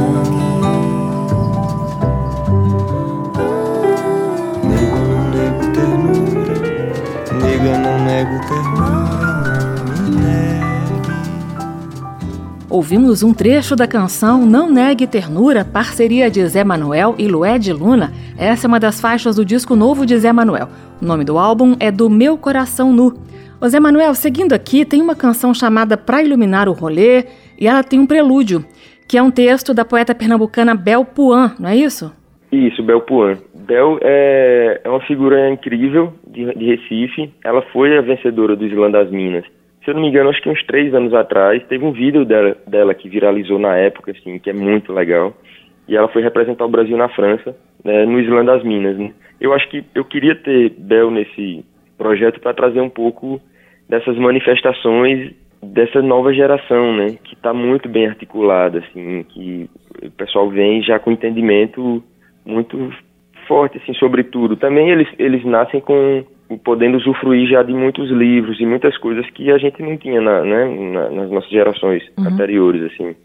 Nego, 4.67 4.99
não 5.05 5.23
nego 5.29 5.63
ternura, 5.73 6.55
nega, 7.43 7.73
não 7.77 7.95
nego 8.05 8.35
ternura. 8.47 8.92
Ouvimos 12.73 13.21
um 13.21 13.35
trecho 13.35 13.75
da 13.75 13.87
canção 13.87 14.47
Não 14.47 14.67
Negue 14.67 15.05
Ternura, 15.05 15.63
parceria 15.63 16.27
de 16.27 16.43
Zé 16.47 16.63
Manuel 16.63 17.13
e 17.19 17.27
Lued 17.27 17.71
Luna. 17.71 18.11
Essa 18.35 18.65
é 18.65 18.67
uma 18.67 18.79
das 18.79 18.99
faixas 18.99 19.35
do 19.35 19.45
disco 19.45 19.75
novo 19.75 20.07
de 20.07 20.17
Zé 20.17 20.33
Manuel. 20.33 20.67
O 20.99 21.05
nome 21.05 21.23
do 21.23 21.37
álbum 21.37 21.75
é 21.79 21.91
Do 21.91 22.09
Meu 22.09 22.35
Coração 22.35 22.91
Nu. 22.91 23.13
Ô 23.61 23.69
Zé 23.69 23.79
Manuel, 23.79 24.15
seguindo 24.15 24.53
aqui, 24.53 24.85
tem 24.85 25.03
uma 25.03 25.15
canção 25.15 25.53
chamada 25.53 25.95
Pra 25.95 26.23
Iluminar 26.23 26.67
o 26.67 26.71
Rolê 26.71 27.25
e 27.59 27.67
ela 27.67 27.83
tem 27.83 27.99
um 27.99 28.07
prelúdio, 28.07 28.65
que 29.07 29.19
é 29.19 29.21
um 29.21 29.29
texto 29.29 29.71
da 29.71 29.85
poeta 29.85 30.15
pernambucana 30.15 30.73
Bel 30.73 31.05
Puan, 31.05 31.51
não 31.59 31.69
é 31.69 31.75
isso? 31.75 32.11
Isso, 32.51 32.81
Bel 32.81 33.01
Puan. 33.01 33.37
Bel 33.53 33.99
é, 34.01 34.81
é 34.83 34.89
uma 34.89 35.01
figura 35.01 35.47
incrível 35.47 36.11
de, 36.27 36.51
de 36.55 36.65
Recife. 36.65 37.31
Ela 37.45 37.61
foi 37.71 37.95
a 37.95 38.01
vencedora 38.01 38.55
do 38.55 38.65
Islã 38.65 38.89
das 38.89 39.11
Minas 39.11 39.45
se 39.83 39.89
eu 39.89 39.95
não 39.95 40.01
me 40.01 40.07
engano, 40.07 40.29
acho 40.29 40.41
que 40.41 40.49
uns 40.49 40.63
três 40.65 40.93
anos 40.93 41.13
atrás, 41.13 41.61
teve 41.67 41.83
um 41.83 41.91
vídeo 41.91 42.23
dela, 42.23 42.55
dela 42.65 42.93
que 42.93 43.09
viralizou 43.09 43.59
na 43.59 43.75
época, 43.75 44.11
assim, 44.11 44.39
que 44.39 44.49
é 44.49 44.53
muito 44.53 44.93
legal. 44.93 45.33
E 45.87 45.95
ela 45.95 46.07
foi 46.07 46.21
representar 46.21 46.65
o 46.65 46.69
Brasil 46.69 46.95
na 46.95 47.09
França, 47.09 47.55
né, 47.83 48.05
no 48.05 48.19
Islã 48.19 48.45
das 48.45 48.63
Minas. 48.63 48.97
Né? 48.97 49.13
Eu 49.41 49.53
acho 49.53 49.67
que 49.69 49.83
eu 49.93 50.05
queria 50.05 50.35
ter 50.35 50.69
Bel 50.77 51.11
nesse 51.11 51.65
projeto 51.97 52.39
para 52.39 52.53
trazer 52.53 52.79
um 52.79 52.89
pouco 52.89 53.41
dessas 53.89 54.17
manifestações 54.17 55.33
dessa 55.61 56.01
nova 56.01 56.33
geração, 56.33 56.95
né, 56.95 57.17
que 57.23 57.35
está 57.35 57.53
muito 57.53 57.87
bem 57.87 58.07
articulada, 58.07 58.79
assim, 58.79 59.23
que 59.23 59.69
o 60.01 60.11
pessoal 60.11 60.49
vem 60.49 60.81
já 60.81 60.99
com 60.99 61.11
entendimento 61.11 62.03
muito 62.45 62.93
forte, 63.47 63.77
assim, 63.77 63.93
sobre 63.93 64.23
tudo. 64.23 64.55
Também 64.55 64.89
eles, 64.89 65.07
eles 65.17 65.43
nascem 65.45 65.79
com 65.79 66.23
podendo 66.63 66.97
usufruir 66.97 67.47
já 67.49 67.63
de 67.63 67.73
muitos 67.73 68.09
livros 68.09 68.59
e 68.59 68.65
muitas 68.65 68.97
coisas 68.97 69.27
que 69.31 69.51
a 69.51 69.57
gente 69.57 69.81
não 69.81 69.97
tinha 69.97 70.21
na, 70.21 70.43
né, 70.43 70.65
na, 70.91 71.09
nas 71.09 71.31
nossas 71.31 71.49
gerações 71.49 72.03
uhum. 72.17 72.27
anteriores, 72.27 72.91
assim. 72.91 73.15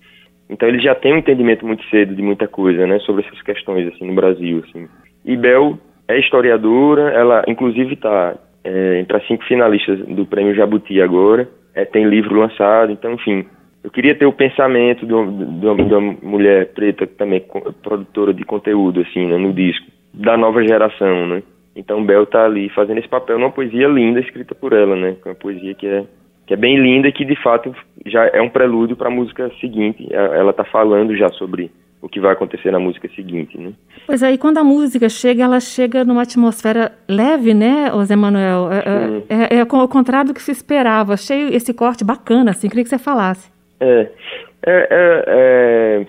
Então 0.49 0.69
ele 0.69 0.79
já 0.81 0.95
tem 0.95 1.13
um 1.13 1.19
entendimento 1.19 1.67
muito 1.67 1.85
cedo 1.91 2.15
de 2.15 2.23
muita 2.23 2.49
coisa, 2.49 2.87
né, 2.87 2.99
sobre 3.01 3.25
essas 3.27 3.41
questões 3.43 3.87
assim 3.89 4.07
no 4.07 4.15
Brasil, 4.15 4.65
assim. 4.69 4.89
E 5.25 5.37
Bel 5.37 5.79
é 6.07 6.19
historiadora, 6.19 7.11
ela 7.11 7.45
inclusive 7.47 7.95
está 7.95 8.35
é, 8.65 9.01
entre 9.01 9.17
as 9.17 9.27
cinco 9.27 9.45
finalistas 9.45 9.99
do 10.07 10.25
Prêmio 10.25 10.55
Jabuti 10.55 11.01
agora, 11.03 11.49
é, 11.75 11.85
tem 11.85 12.09
livro 12.09 12.39
lançado, 12.39 12.91
então 12.91 13.13
enfim, 13.13 13.45
eu 13.85 13.91
queria 13.91 14.15
ter 14.15 14.27
o 14.27 14.33
pensamento 14.33 15.07
de 15.07 15.13
uma, 15.13 15.75
de 15.77 15.95
uma 15.95 16.17
mulher 16.23 16.73
preta 16.73 17.07
também 17.07 17.45
produtora 17.83 18.33
de 18.33 18.45
conteúdo 18.45 19.01
assim, 19.01 19.27
né, 19.27 19.37
no 19.37 19.53
disco, 19.53 19.87
da 20.15 20.37
nova 20.37 20.63
geração, 20.67 21.27
né. 21.27 21.43
Então 21.79 22.05
Bel 22.05 22.25
está 22.25 22.45
ali 22.45 22.69
fazendo 22.71 22.99
esse 22.99 23.09
papel 23.09 23.39
numa 23.39 23.53
poesia 23.53 23.87
linda 23.87 24.19
escrita 24.19 24.53
por 24.55 24.73
ela, 24.73 24.97
né, 24.97 25.17
uma 25.25 25.35
poesia 25.35 25.75
que 25.75 25.87
é 25.87 26.05
que 26.47 26.55
é 26.55 26.57
bem 26.57 26.81
linda 26.81 27.09
e 27.09 27.13
que 27.13 27.27
de 27.27 27.37
fato 27.43 27.75
já 28.07 28.27
é 28.33 28.41
um 28.41 28.49
prelúdio 28.49 28.97
para 28.97 29.09
a 29.09 29.11
música 29.11 29.51
seguinte. 29.61 30.09
Ela 30.11 30.51
está 30.51 30.65
falando 30.65 31.15
já 31.15 31.29
sobre 31.29 31.71
o 32.01 32.09
que 32.09 32.19
vai 32.19 32.33
acontecer 32.33 32.71
na 32.71 32.79
música 32.79 33.07
seguinte, 33.15 33.59
né? 33.59 33.73
Pois 34.07 34.23
aí, 34.23 34.35
é, 34.35 34.39
quando 34.39 34.57
a 34.57 34.65
música 34.65 35.11
chega, 35.11 35.45
ela 35.45 35.61
chega 35.61 36.07
numa 36.07 36.23
atmosfera 36.23 36.93
leve, 37.07 37.53
né, 37.53 37.91
José 37.91 38.17
Manuel? 38.17 38.71
É, 38.73 38.79
é, 39.29 39.57
é, 39.57 39.59
é, 39.59 39.63
o 39.63 39.89
contrário 39.89 40.29
do 40.29 40.35
que 40.35 40.41
se 40.41 40.51
esperava. 40.51 41.13
Achei 41.13 41.49
esse 41.49 41.75
corte 41.75 42.03
bacana, 42.03 42.53
assim, 42.53 42.67
queria 42.67 42.85
que 42.85 42.89
você 42.89 42.99
falasse. 42.99 43.53
É, 43.79 44.11
é, 44.65 44.89
é, 44.91 45.25
é 45.29 46.07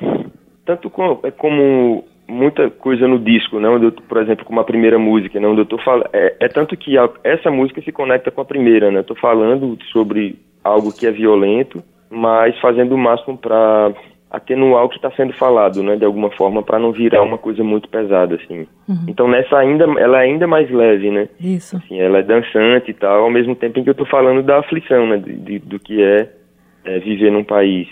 tanto 0.66 0.90
como, 0.90 1.20
é 1.24 1.32
como 1.32 2.06
muita 2.30 2.70
coisa 2.70 3.08
no 3.08 3.20
disco, 3.20 3.60
né, 3.60 3.68
onde 3.68 3.86
eu, 3.86 3.92
por 3.92 4.22
exemplo, 4.22 4.46
com 4.46 4.54
uma 4.54 4.64
primeira 4.64 5.00
música, 5.00 5.40
né, 5.40 5.48
onde 5.48 5.62
eu 5.62 5.66
tô 5.66 5.78
falando, 5.80 6.08
é, 6.14 6.36
é, 6.40 6.48
tanto 6.48 6.78
que 6.78 6.98
a, 6.98 7.10
essa 7.24 7.50
música 7.50 7.82
se 7.82 7.92
conecta 7.92 8.30
com 8.30 8.42
a 8.42 8.46
primeira, 8.46 8.92
né, 8.92 9.00
eu 9.00 9.04
tô 9.04 9.16
falando 9.16 9.78
sobre 9.92 10.38
algo 10.64 10.94
que 10.94 11.08
é 11.08 11.12
violento, 11.12 11.84
mas 12.10 12.58
fazendo 12.60 12.94
o 12.94 12.98
máximo 12.98 13.38
para 13.38 13.92
atenuar 14.32 14.86
o 14.86 14.90
que 14.90 14.98
está 14.98 15.10
sendo 15.12 15.34
falado, 15.34 15.82
né, 15.82 15.96
de 15.96 16.06
alguma 16.06 16.30
forma, 16.30 16.62
para 16.62 16.78
não 16.78 16.92
virar 16.92 17.24
uma 17.24 17.38
coisa 17.38 17.64
muito 17.64 17.90
pesada, 17.90 18.36
assim. 18.36 18.68
Uhum. 18.88 19.06
Então 19.08 19.28
nessa 19.28 19.58
ainda, 19.58 19.86
ela 20.00 20.20
é 20.20 20.26
ainda 20.26 20.46
mais 20.46 20.70
leve, 20.70 21.10
né? 21.10 21.28
Isso. 21.40 21.78
Assim, 21.78 22.00
ela 22.00 22.20
é 22.20 22.24
dançante 22.24 22.92
e 22.92 22.94
tal, 22.94 23.24
ao 23.24 23.32
mesmo 23.32 23.56
tempo 23.56 23.80
em 23.80 23.84
que 23.84 23.90
eu 23.90 23.94
estou 23.94 24.06
falando 24.06 24.44
da 24.44 24.60
aflição, 24.60 25.08
né, 25.08 25.18
de, 25.18 25.34
de, 25.34 25.60
do 25.60 25.80
que 25.80 26.04
é, 26.04 26.30
é, 26.86 27.00
viver 27.00 27.32
num 27.32 27.44
país 27.44 27.88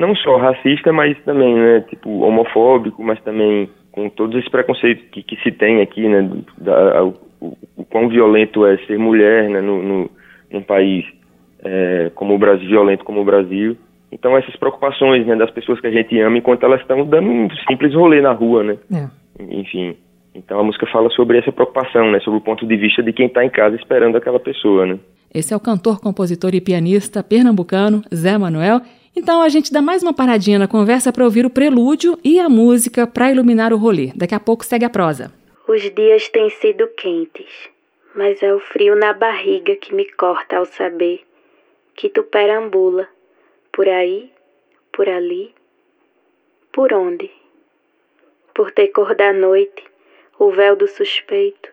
não 0.00 0.16
só 0.16 0.38
racista, 0.38 0.92
mas 0.92 1.16
também, 1.24 1.54
né, 1.54 1.80
tipo 1.88 2.08
homofóbico, 2.20 3.02
mas 3.02 3.20
também 3.22 3.68
com 3.92 4.08
todos 4.08 4.36
esses 4.38 4.50
preconceitos 4.50 5.04
que, 5.12 5.22
que 5.22 5.36
se 5.42 5.52
tem 5.52 5.80
aqui, 5.80 6.08
né, 6.08 6.28
da, 6.58 7.04
o, 7.04 7.14
o, 7.40 7.58
o, 7.76 7.84
quão 7.84 8.08
violento 8.08 8.66
é 8.66 8.78
ser 8.86 8.98
mulher, 8.98 9.48
né, 9.48 9.60
no, 9.60 9.82
no 9.82 10.10
num 10.50 10.62
país 10.62 11.04
é, 11.62 12.10
como 12.14 12.34
o 12.34 12.38
Brasil, 12.38 12.68
violento 12.68 13.04
como 13.04 13.20
o 13.20 13.24
Brasil. 13.24 13.76
Então 14.10 14.36
essas 14.36 14.56
preocupações 14.56 15.24
né, 15.26 15.36
das 15.36 15.50
pessoas 15.50 15.80
que 15.80 15.86
a 15.86 15.90
gente 15.90 16.18
ama 16.18 16.38
enquanto 16.38 16.64
elas 16.64 16.80
estão 16.80 17.04
dando 17.06 17.28
um 17.28 17.48
simples 17.68 17.94
rolê 17.94 18.20
na 18.20 18.32
rua, 18.32 18.64
né? 18.64 18.76
É. 18.92 19.06
Enfim. 19.48 19.96
Então 20.34 20.58
a 20.58 20.64
música 20.64 20.86
fala 20.86 21.08
sobre 21.10 21.38
essa 21.38 21.52
preocupação, 21.52 22.10
né? 22.10 22.18
Sobre 22.20 22.38
o 22.38 22.42
ponto 22.42 22.66
de 22.66 22.76
vista 22.76 23.02
de 23.02 23.12
quem 23.12 23.26
está 23.26 23.44
em 23.44 23.50
casa 23.50 23.76
esperando 23.76 24.16
aquela 24.16 24.40
pessoa, 24.40 24.86
né? 24.86 24.98
Esse 25.32 25.54
é 25.54 25.56
o 25.56 25.60
cantor, 25.60 26.00
compositor 26.00 26.54
e 26.54 26.60
pianista 26.60 27.22
pernambucano 27.22 28.02
Zé 28.12 28.36
Manuel. 28.36 28.80
Então 29.14 29.42
a 29.42 29.48
gente 29.48 29.72
dá 29.72 29.82
mais 29.82 30.02
uma 30.02 30.14
paradinha 30.14 30.58
na 30.58 30.68
conversa 30.68 31.12
para 31.12 31.24
ouvir 31.24 31.44
o 31.44 31.50
prelúdio 31.50 32.18
e 32.22 32.38
a 32.38 32.48
música 32.48 33.06
para 33.06 33.30
iluminar 33.30 33.72
o 33.72 33.76
rolê. 33.76 34.12
Daqui 34.14 34.34
a 34.34 34.40
pouco 34.40 34.64
segue 34.64 34.84
a 34.84 34.90
prosa. 34.90 35.32
Os 35.66 35.82
dias 35.94 36.28
têm 36.28 36.48
sido 36.50 36.86
quentes, 36.88 37.68
mas 38.14 38.42
é 38.42 38.54
o 38.54 38.60
frio 38.60 38.94
na 38.94 39.12
barriga 39.12 39.74
que 39.76 39.94
me 39.94 40.04
corta 40.12 40.58
ao 40.58 40.64
saber 40.64 41.22
que 41.94 42.08
tu 42.08 42.22
perambula 42.22 43.08
por 43.72 43.88
aí, 43.88 44.32
por 44.92 45.08
ali, 45.08 45.54
por 46.72 46.92
onde? 46.92 47.30
Por 48.54 48.70
ter 48.70 48.88
cor 48.88 49.14
da 49.14 49.32
noite, 49.32 49.84
o 50.38 50.50
véu 50.50 50.76
do 50.76 50.86
suspeito, 50.86 51.68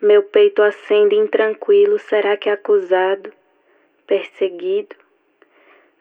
meu 0.00 0.22
peito 0.22 0.62
acende 0.62 1.14
intranquilo, 1.14 1.98
será 1.98 2.36
que 2.36 2.48
acusado, 2.48 3.32
perseguido? 4.06 4.96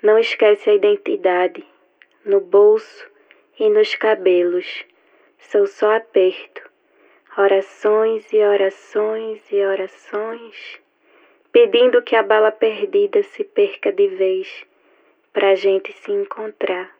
Não 0.01 0.17
esquece 0.17 0.69
a 0.69 0.73
identidade, 0.73 1.65
no 2.23 2.39
bolso 2.39 3.05
e 3.59 3.69
nos 3.69 3.95
cabelos, 3.95 4.85
sou 5.37 5.67
só 5.67 5.97
aperto, 5.97 6.61
orações 7.37 8.31
e 8.31 8.37
orações 8.37 9.41
e 9.51 9.61
orações, 9.61 10.79
pedindo 11.51 12.01
que 12.01 12.15
a 12.15 12.23
bala 12.23 12.49
perdida 12.49 13.21
se 13.23 13.43
perca 13.43 13.91
de 13.91 14.07
vez 14.07 14.65
para 15.33 15.49
a 15.49 15.55
gente 15.55 15.91
se 15.91 16.13
encontrar. 16.13 16.95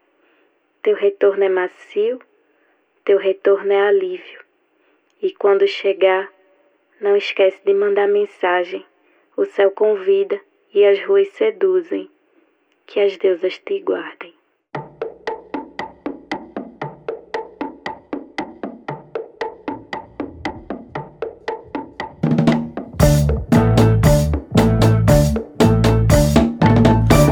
Teu 0.81 0.95
retorno 0.95 1.45
é 1.45 1.49
macio, 1.49 2.19
teu 3.05 3.17
retorno 3.17 3.71
é 3.71 3.79
alívio. 3.79 4.41
E 5.21 5.31
quando 5.31 5.65
chegar, 5.65 6.29
não 6.99 7.15
esquece 7.15 7.61
de 7.63 7.73
mandar 7.73 8.09
mensagem. 8.09 8.85
O 9.37 9.45
céu 9.45 9.71
convida 9.71 10.37
e 10.73 10.85
as 10.85 11.01
ruas 11.05 11.29
seduzem. 11.29 12.11
Que 12.91 13.01
as 13.01 13.15
deusas 13.19 13.53
te 13.67 13.83
guardem. 13.83 14.33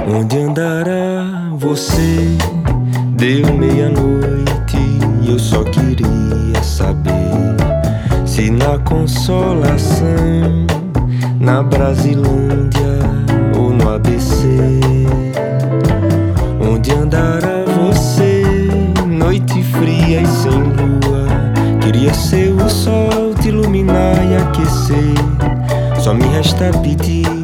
Onde 0.07 0.37
andará 0.37 1.49
você? 1.55 2.01
Deu 3.15 3.51
meia-noite 3.55 4.77
e 5.23 5.31
eu 5.31 5.39
só 5.39 5.63
queria 5.63 6.61
saber 6.61 7.11
se 8.27 8.51
na 8.51 8.77
consolação, 8.77 10.67
na 11.41 11.63
Brasilândia 11.63 12.46
Só 26.57 26.71
me 26.81 27.36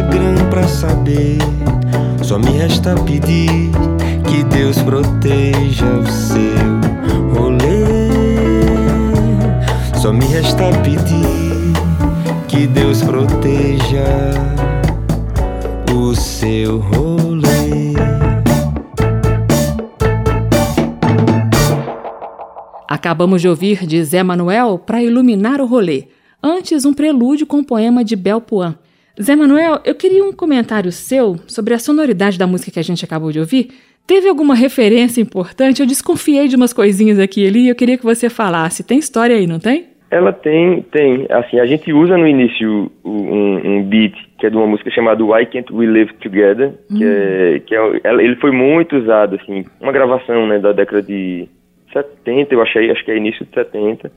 Instagram 0.00 0.48
pra 0.48 0.66
saber. 0.66 1.38
Só 2.22 2.38
me 2.38 2.50
resta 2.52 2.94
pedir 3.04 3.70
que 4.26 4.42
Deus 4.44 4.80
proteja 4.82 5.84
o 5.84 6.06
seu 6.06 7.34
rolê. 7.34 8.08
Só 10.00 10.12
me 10.12 10.24
resta 10.26 10.70
pedir 10.82 11.74
que 12.48 12.66
Deus 12.66 13.02
proteja 13.02 14.30
o 15.94 16.14
seu 16.14 16.78
rolê. 16.78 17.94
Acabamos 22.88 23.42
de 23.42 23.48
ouvir 23.48 23.86
de 23.86 24.02
Zé 24.02 24.22
Manuel 24.22 24.78
para 24.78 25.02
iluminar 25.02 25.60
o 25.60 25.66
rolê. 25.66 26.08
Antes, 26.42 26.86
um 26.86 26.94
prelúdio 26.94 27.46
com 27.46 27.58
o 27.58 27.64
poema 27.64 28.02
de 28.02 28.16
Belpuan. 28.16 28.78
Zé 29.20 29.36
Manuel, 29.36 29.80
eu 29.84 29.94
queria 29.94 30.24
um 30.24 30.32
comentário 30.32 30.90
seu 30.90 31.36
sobre 31.46 31.74
a 31.74 31.78
sonoridade 31.78 32.38
da 32.38 32.46
música 32.46 32.72
que 32.72 32.78
a 32.78 32.84
gente 32.84 33.04
acabou 33.04 33.30
de 33.30 33.38
ouvir. 33.38 33.68
Teve 34.06 34.28
alguma 34.28 34.54
referência 34.54 35.20
importante? 35.20 35.80
Eu 35.80 35.86
desconfiei 35.86 36.48
de 36.48 36.56
umas 36.56 36.72
coisinhas 36.72 37.18
aqui 37.18 37.44
e 37.44 37.46
ali 37.46 37.60
e 37.66 37.68
eu 37.68 37.74
queria 37.74 37.98
que 37.98 38.04
você 38.04 38.30
falasse. 38.30 38.82
Tem 38.82 38.98
história 38.98 39.36
aí, 39.36 39.46
não 39.46 39.60
tem? 39.60 39.88
Ela 40.10 40.32
tem, 40.32 40.82
tem. 40.90 41.26
Assim, 41.30 41.60
a 41.60 41.66
gente 41.66 41.92
usa 41.92 42.16
no 42.16 42.26
início 42.26 42.90
um, 43.04 43.76
um 43.76 43.82
beat 43.84 44.14
que 44.38 44.46
é 44.46 44.50
de 44.50 44.56
uma 44.56 44.66
música 44.66 44.90
chamada 44.90 45.22
Why 45.22 45.44
Can't 45.46 45.70
We 45.70 45.86
Live 45.86 46.14
Together, 46.14 46.72
que, 46.88 47.04
é, 47.04 47.60
que 47.60 47.76
é, 47.76 48.00
ele 48.04 48.36
foi 48.36 48.50
muito 48.50 48.96
usado, 48.96 49.36
assim, 49.36 49.66
uma 49.78 49.92
gravação, 49.92 50.46
né, 50.46 50.58
da 50.58 50.72
década 50.72 51.02
de 51.02 51.46
70, 51.92 52.54
eu 52.54 52.62
achei, 52.62 52.90
acho 52.90 53.04
que 53.04 53.10
é 53.10 53.18
início 53.18 53.44
de 53.44 53.52
70. 53.52 54.10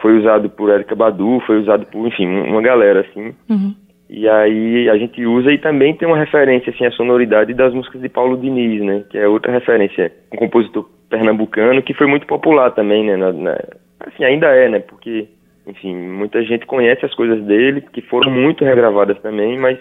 Foi 0.00 0.16
usado 0.18 0.48
por 0.48 0.70
Erika 0.70 0.94
Badu, 0.94 1.42
foi 1.46 1.58
usado 1.58 1.84
por, 1.86 2.06
enfim, 2.06 2.26
uma 2.26 2.62
galera, 2.62 3.00
assim. 3.00 3.34
Uhum. 3.50 3.74
E 4.08 4.28
aí 4.28 4.88
a 4.88 4.96
gente 4.96 5.24
usa 5.26 5.52
e 5.52 5.58
também 5.58 5.94
tem 5.94 6.06
uma 6.06 6.18
referência, 6.18 6.72
assim, 6.72 6.86
a 6.86 6.92
sonoridade 6.92 7.52
das 7.54 7.74
músicas 7.74 8.00
de 8.00 8.08
Paulo 8.08 8.36
Diniz, 8.36 8.80
né, 8.82 9.04
que 9.10 9.18
é 9.18 9.26
outra 9.26 9.50
referência, 9.50 10.12
um 10.32 10.36
compositor 10.36 10.88
pernambucano 11.10 11.82
que 11.82 11.94
foi 11.94 12.06
muito 12.06 12.26
popular 12.26 12.70
também, 12.70 13.04
né, 13.04 13.16
na, 13.16 13.32
na 13.32 13.58
assim, 14.00 14.24
ainda 14.24 14.46
é, 14.48 14.68
né? 14.68 14.80
Porque, 14.80 15.26
enfim, 15.66 15.94
muita 15.94 16.42
gente 16.42 16.66
conhece 16.66 17.04
as 17.04 17.14
coisas 17.14 17.42
dele, 17.44 17.80
que 17.92 18.00
foram 18.02 18.30
muito 18.30 18.64
regravadas 18.64 19.18
também, 19.20 19.58
mas 19.58 19.78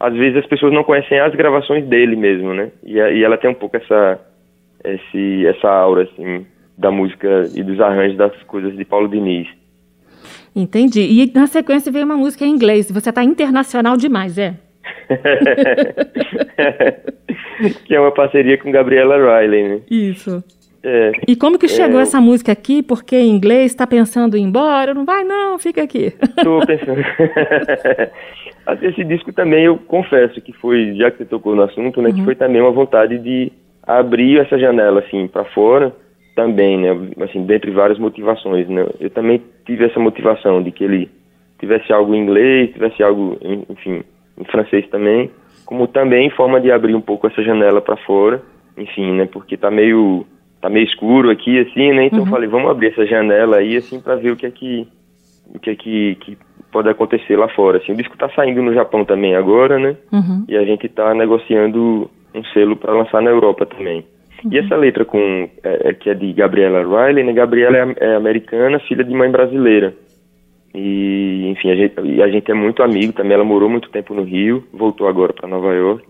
às 0.00 0.14
vezes 0.14 0.38
as 0.38 0.46
pessoas 0.46 0.72
não 0.72 0.84
conhecem 0.84 1.18
as 1.18 1.34
gravações 1.34 1.84
dele 1.86 2.16
mesmo, 2.16 2.54
né? 2.54 2.70
E, 2.84 2.94
e 2.94 3.24
ela 3.24 3.36
tem 3.36 3.50
um 3.50 3.54
pouco 3.54 3.76
essa, 3.76 4.20
esse, 4.84 5.46
essa 5.46 5.68
aura, 5.68 6.02
assim, 6.02 6.46
da 6.76 6.90
música 6.90 7.44
e 7.54 7.62
dos 7.62 7.80
arranjos 7.80 8.16
das 8.16 8.32
coisas 8.44 8.76
de 8.76 8.84
Paulo 8.84 9.08
Diniz. 9.08 9.48
Entendi. 10.54 11.00
E 11.00 11.30
na 11.34 11.46
sequência 11.46 11.92
veio 11.92 12.04
uma 12.04 12.16
música 12.16 12.44
em 12.44 12.50
inglês. 12.50 12.90
Você 12.90 13.10
está 13.10 13.22
internacional 13.22 13.96
demais, 13.96 14.38
é? 14.38 14.54
que 17.84 17.94
é 17.94 18.00
uma 18.00 18.12
parceria 18.12 18.58
com 18.58 18.70
Gabriela 18.70 19.16
Riley, 19.16 19.68
né? 19.68 19.80
Isso. 19.90 20.42
É, 20.82 21.12
e 21.26 21.34
como 21.34 21.58
que 21.58 21.68
chegou 21.68 21.98
é, 21.98 22.02
essa 22.02 22.20
música 22.20 22.52
aqui? 22.52 22.82
Porque 22.82 23.16
em 23.16 23.30
inglês 23.30 23.72
está 23.72 23.86
pensando 23.86 24.36
em 24.36 24.42
ir 24.42 24.44
embora? 24.44 24.94
Não 24.94 25.04
vai 25.04 25.24
não, 25.24 25.58
fica 25.58 25.82
aqui. 25.82 26.14
Estou 26.36 26.64
pensando. 26.64 27.02
Esse 28.82 29.02
disco 29.04 29.32
também 29.32 29.64
eu 29.64 29.78
confesso 29.78 30.40
que 30.40 30.52
foi, 30.52 30.94
já 30.94 31.10
que 31.10 31.18
você 31.18 31.24
tocou 31.24 31.56
no 31.56 31.62
assunto, 31.62 32.02
né, 32.02 32.10
uhum. 32.10 32.14
que 32.14 32.24
foi 32.24 32.34
também 32.34 32.60
uma 32.60 32.70
vontade 32.70 33.18
de 33.18 33.50
abrir 33.82 34.40
essa 34.40 34.58
janela 34.58 35.00
assim 35.00 35.26
para 35.26 35.44
fora 35.46 35.94
também, 36.38 36.78
né, 36.78 36.90
assim, 37.20 37.44
dentre 37.44 37.72
várias 37.72 37.98
motivações, 37.98 38.68
né. 38.68 38.86
Eu 39.00 39.10
também 39.10 39.42
tive 39.66 39.84
essa 39.84 39.98
motivação 39.98 40.62
de 40.62 40.70
que 40.70 40.84
ele 40.84 41.10
tivesse 41.58 41.92
algo 41.92 42.14
em 42.14 42.20
inglês, 42.22 42.72
tivesse 42.72 43.02
algo, 43.02 43.36
enfim, 43.68 44.04
em 44.38 44.44
francês 44.44 44.88
também, 44.88 45.32
como 45.66 45.88
também 45.88 46.28
em 46.28 46.30
forma 46.30 46.60
de 46.60 46.70
abrir 46.70 46.94
um 46.94 47.00
pouco 47.00 47.26
essa 47.26 47.42
janela 47.42 47.80
para 47.80 47.96
fora, 47.96 48.40
enfim, 48.76 49.14
né, 49.14 49.26
porque 49.26 49.56
tá 49.56 49.68
meio 49.68 50.24
tá 50.60 50.68
meio 50.68 50.84
escuro 50.86 51.28
aqui, 51.28 51.58
assim, 51.58 51.92
né? 51.92 52.06
Então 52.06 52.20
uhum. 52.20 52.26
falei, 52.26 52.48
vamos 52.48 52.70
abrir 52.70 52.88
essa 52.88 53.04
janela 53.04 53.56
aí, 53.56 53.76
assim, 53.76 54.00
para 54.00 54.14
ver 54.14 54.30
o 54.30 54.36
que 54.36 54.46
é 54.46 54.50
que 54.52 54.86
o 55.52 55.58
que 55.58 55.70
é 55.70 55.74
que, 55.74 56.14
que 56.20 56.38
pode 56.70 56.88
acontecer 56.88 57.36
lá 57.36 57.48
fora. 57.48 57.78
Assim, 57.78 57.92
o 57.92 57.96
disco 57.96 58.16
tá 58.16 58.28
saindo 58.30 58.62
no 58.62 58.74
Japão 58.74 59.04
também 59.04 59.34
agora, 59.34 59.78
né? 59.78 59.96
Uhum. 60.12 60.44
E 60.48 60.56
a 60.56 60.64
gente 60.64 60.88
tá 60.88 61.14
negociando 61.14 62.08
um 62.34 62.44
selo 62.52 62.76
para 62.76 62.92
lançar 62.92 63.22
na 63.22 63.30
Europa 63.30 63.66
também. 63.66 64.04
E 64.44 64.58
essa 64.58 64.76
letra 64.76 65.04
com 65.04 65.48
é, 65.62 65.90
é, 65.90 65.94
que 65.94 66.10
é 66.10 66.14
de 66.14 66.32
Gabriela 66.32 66.82
Riley, 66.82 67.24
né? 67.24 67.32
Gabriela 67.32 67.76
é, 67.76 67.94
é, 67.98 68.14
americana, 68.16 68.78
filha 68.80 69.04
de 69.04 69.14
mãe 69.14 69.30
brasileira. 69.30 69.94
E, 70.74 71.48
enfim, 71.48 71.70
a 71.70 71.74
gente, 71.74 72.22
a 72.22 72.28
gente 72.28 72.50
é 72.50 72.54
muito 72.54 72.82
amigo 72.82 73.12
também. 73.12 73.32
Ela 73.32 73.44
morou 73.44 73.68
muito 73.68 73.90
tempo 73.90 74.14
no 74.14 74.22
Rio, 74.22 74.64
voltou 74.72 75.08
agora 75.08 75.32
para 75.32 75.48
Nova 75.48 75.74
York. 75.74 76.06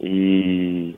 E 0.00 0.94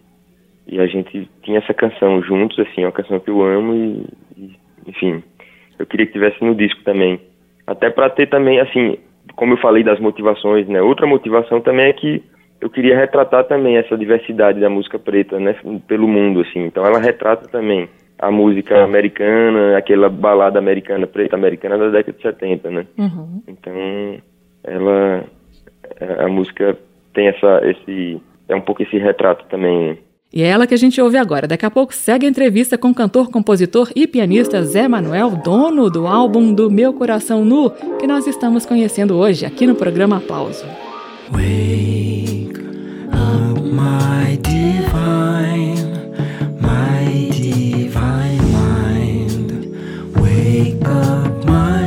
e 0.66 0.80
a 0.80 0.86
gente 0.86 1.28
tinha 1.42 1.58
essa 1.58 1.74
canção 1.74 2.22
juntos, 2.22 2.58
assim, 2.58 2.82
é 2.82 2.86
uma 2.86 2.92
canção 2.92 3.18
que 3.20 3.28
eu 3.28 3.42
amo 3.42 3.74
e, 3.74 4.06
e 4.36 4.56
enfim, 4.86 5.22
eu 5.78 5.86
queria 5.86 6.06
que 6.06 6.12
tivesse 6.12 6.42
no 6.42 6.54
disco 6.54 6.82
também. 6.84 7.20
Até 7.66 7.90
para 7.90 8.08
ter 8.10 8.28
também, 8.28 8.60
assim, 8.60 8.98
como 9.34 9.54
eu 9.54 9.58
falei 9.58 9.82
das 9.82 10.00
motivações, 10.00 10.66
né? 10.68 10.80
Outra 10.80 11.06
motivação 11.06 11.60
também 11.60 11.86
é 11.86 11.92
que 11.92 12.22
eu 12.62 12.70
queria 12.70 12.96
retratar 12.96 13.42
também 13.44 13.76
essa 13.76 13.98
diversidade 13.98 14.60
da 14.60 14.70
música 14.70 14.96
preta, 14.96 15.38
né? 15.40 15.56
Pelo 15.88 16.06
mundo, 16.06 16.42
assim. 16.42 16.60
Então 16.60 16.86
ela 16.86 17.00
retrata 17.00 17.48
também 17.48 17.88
a 18.16 18.30
música 18.30 18.84
americana, 18.84 19.76
aquela 19.76 20.08
balada 20.08 20.60
americana, 20.60 21.08
preta 21.08 21.34
americana 21.34 21.76
da 21.76 21.88
década 21.88 22.16
de 22.16 22.22
70, 22.22 22.70
né? 22.70 22.86
Uhum. 22.96 23.42
Então 23.48 23.72
ela, 24.62 25.24
a 26.20 26.28
música 26.28 26.78
tem 27.12 27.26
essa, 27.26 27.60
esse, 27.64 28.22
é 28.48 28.54
um 28.54 28.60
pouco 28.60 28.84
esse 28.84 28.96
retrato 28.96 29.44
também. 29.50 29.98
E 30.32 30.44
é 30.44 30.46
ela 30.46 30.64
que 30.64 30.72
a 30.72 30.78
gente 30.78 31.00
ouve 31.00 31.16
agora. 31.16 31.48
Daqui 31.48 31.66
a 31.66 31.70
pouco 31.70 31.92
segue 31.92 32.26
a 32.26 32.28
entrevista 32.28 32.78
com 32.78 32.90
o 32.90 32.94
cantor, 32.94 33.28
compositor 33.28 33.90
e 33.96 34.06
pianista 34.06 34.62
Zé 34.62 34.86
Manuel, 34.86 35.30
dono 35.30 35.90
do 35.90 36.06
álbum 36.06 36.54
do 36.54 36.70
Meu 36.70 36.92
Coração 36.92 37.44
Nu, 37.44 37.70
que 37.98 38.06
nós 38.06 38.28
estamos 38.28 38.64
conhecendo 38.64 39.16
hoje 39.16 39.44
aqui 39.44 39.66
no 39.66 39.74
programa 39.74 40.18
Aplauso. 40.18 40.64
Wake 41.28 42.22
up, 42.24 42.31
my 43.82 44.38
divine, 44.42 45.80
my 46.60 47.30
divine 47.32 48.52
mind. 48.52 49.50
Wake 50.22 50.84
up, 50.86 51.44
my 51.44 51.81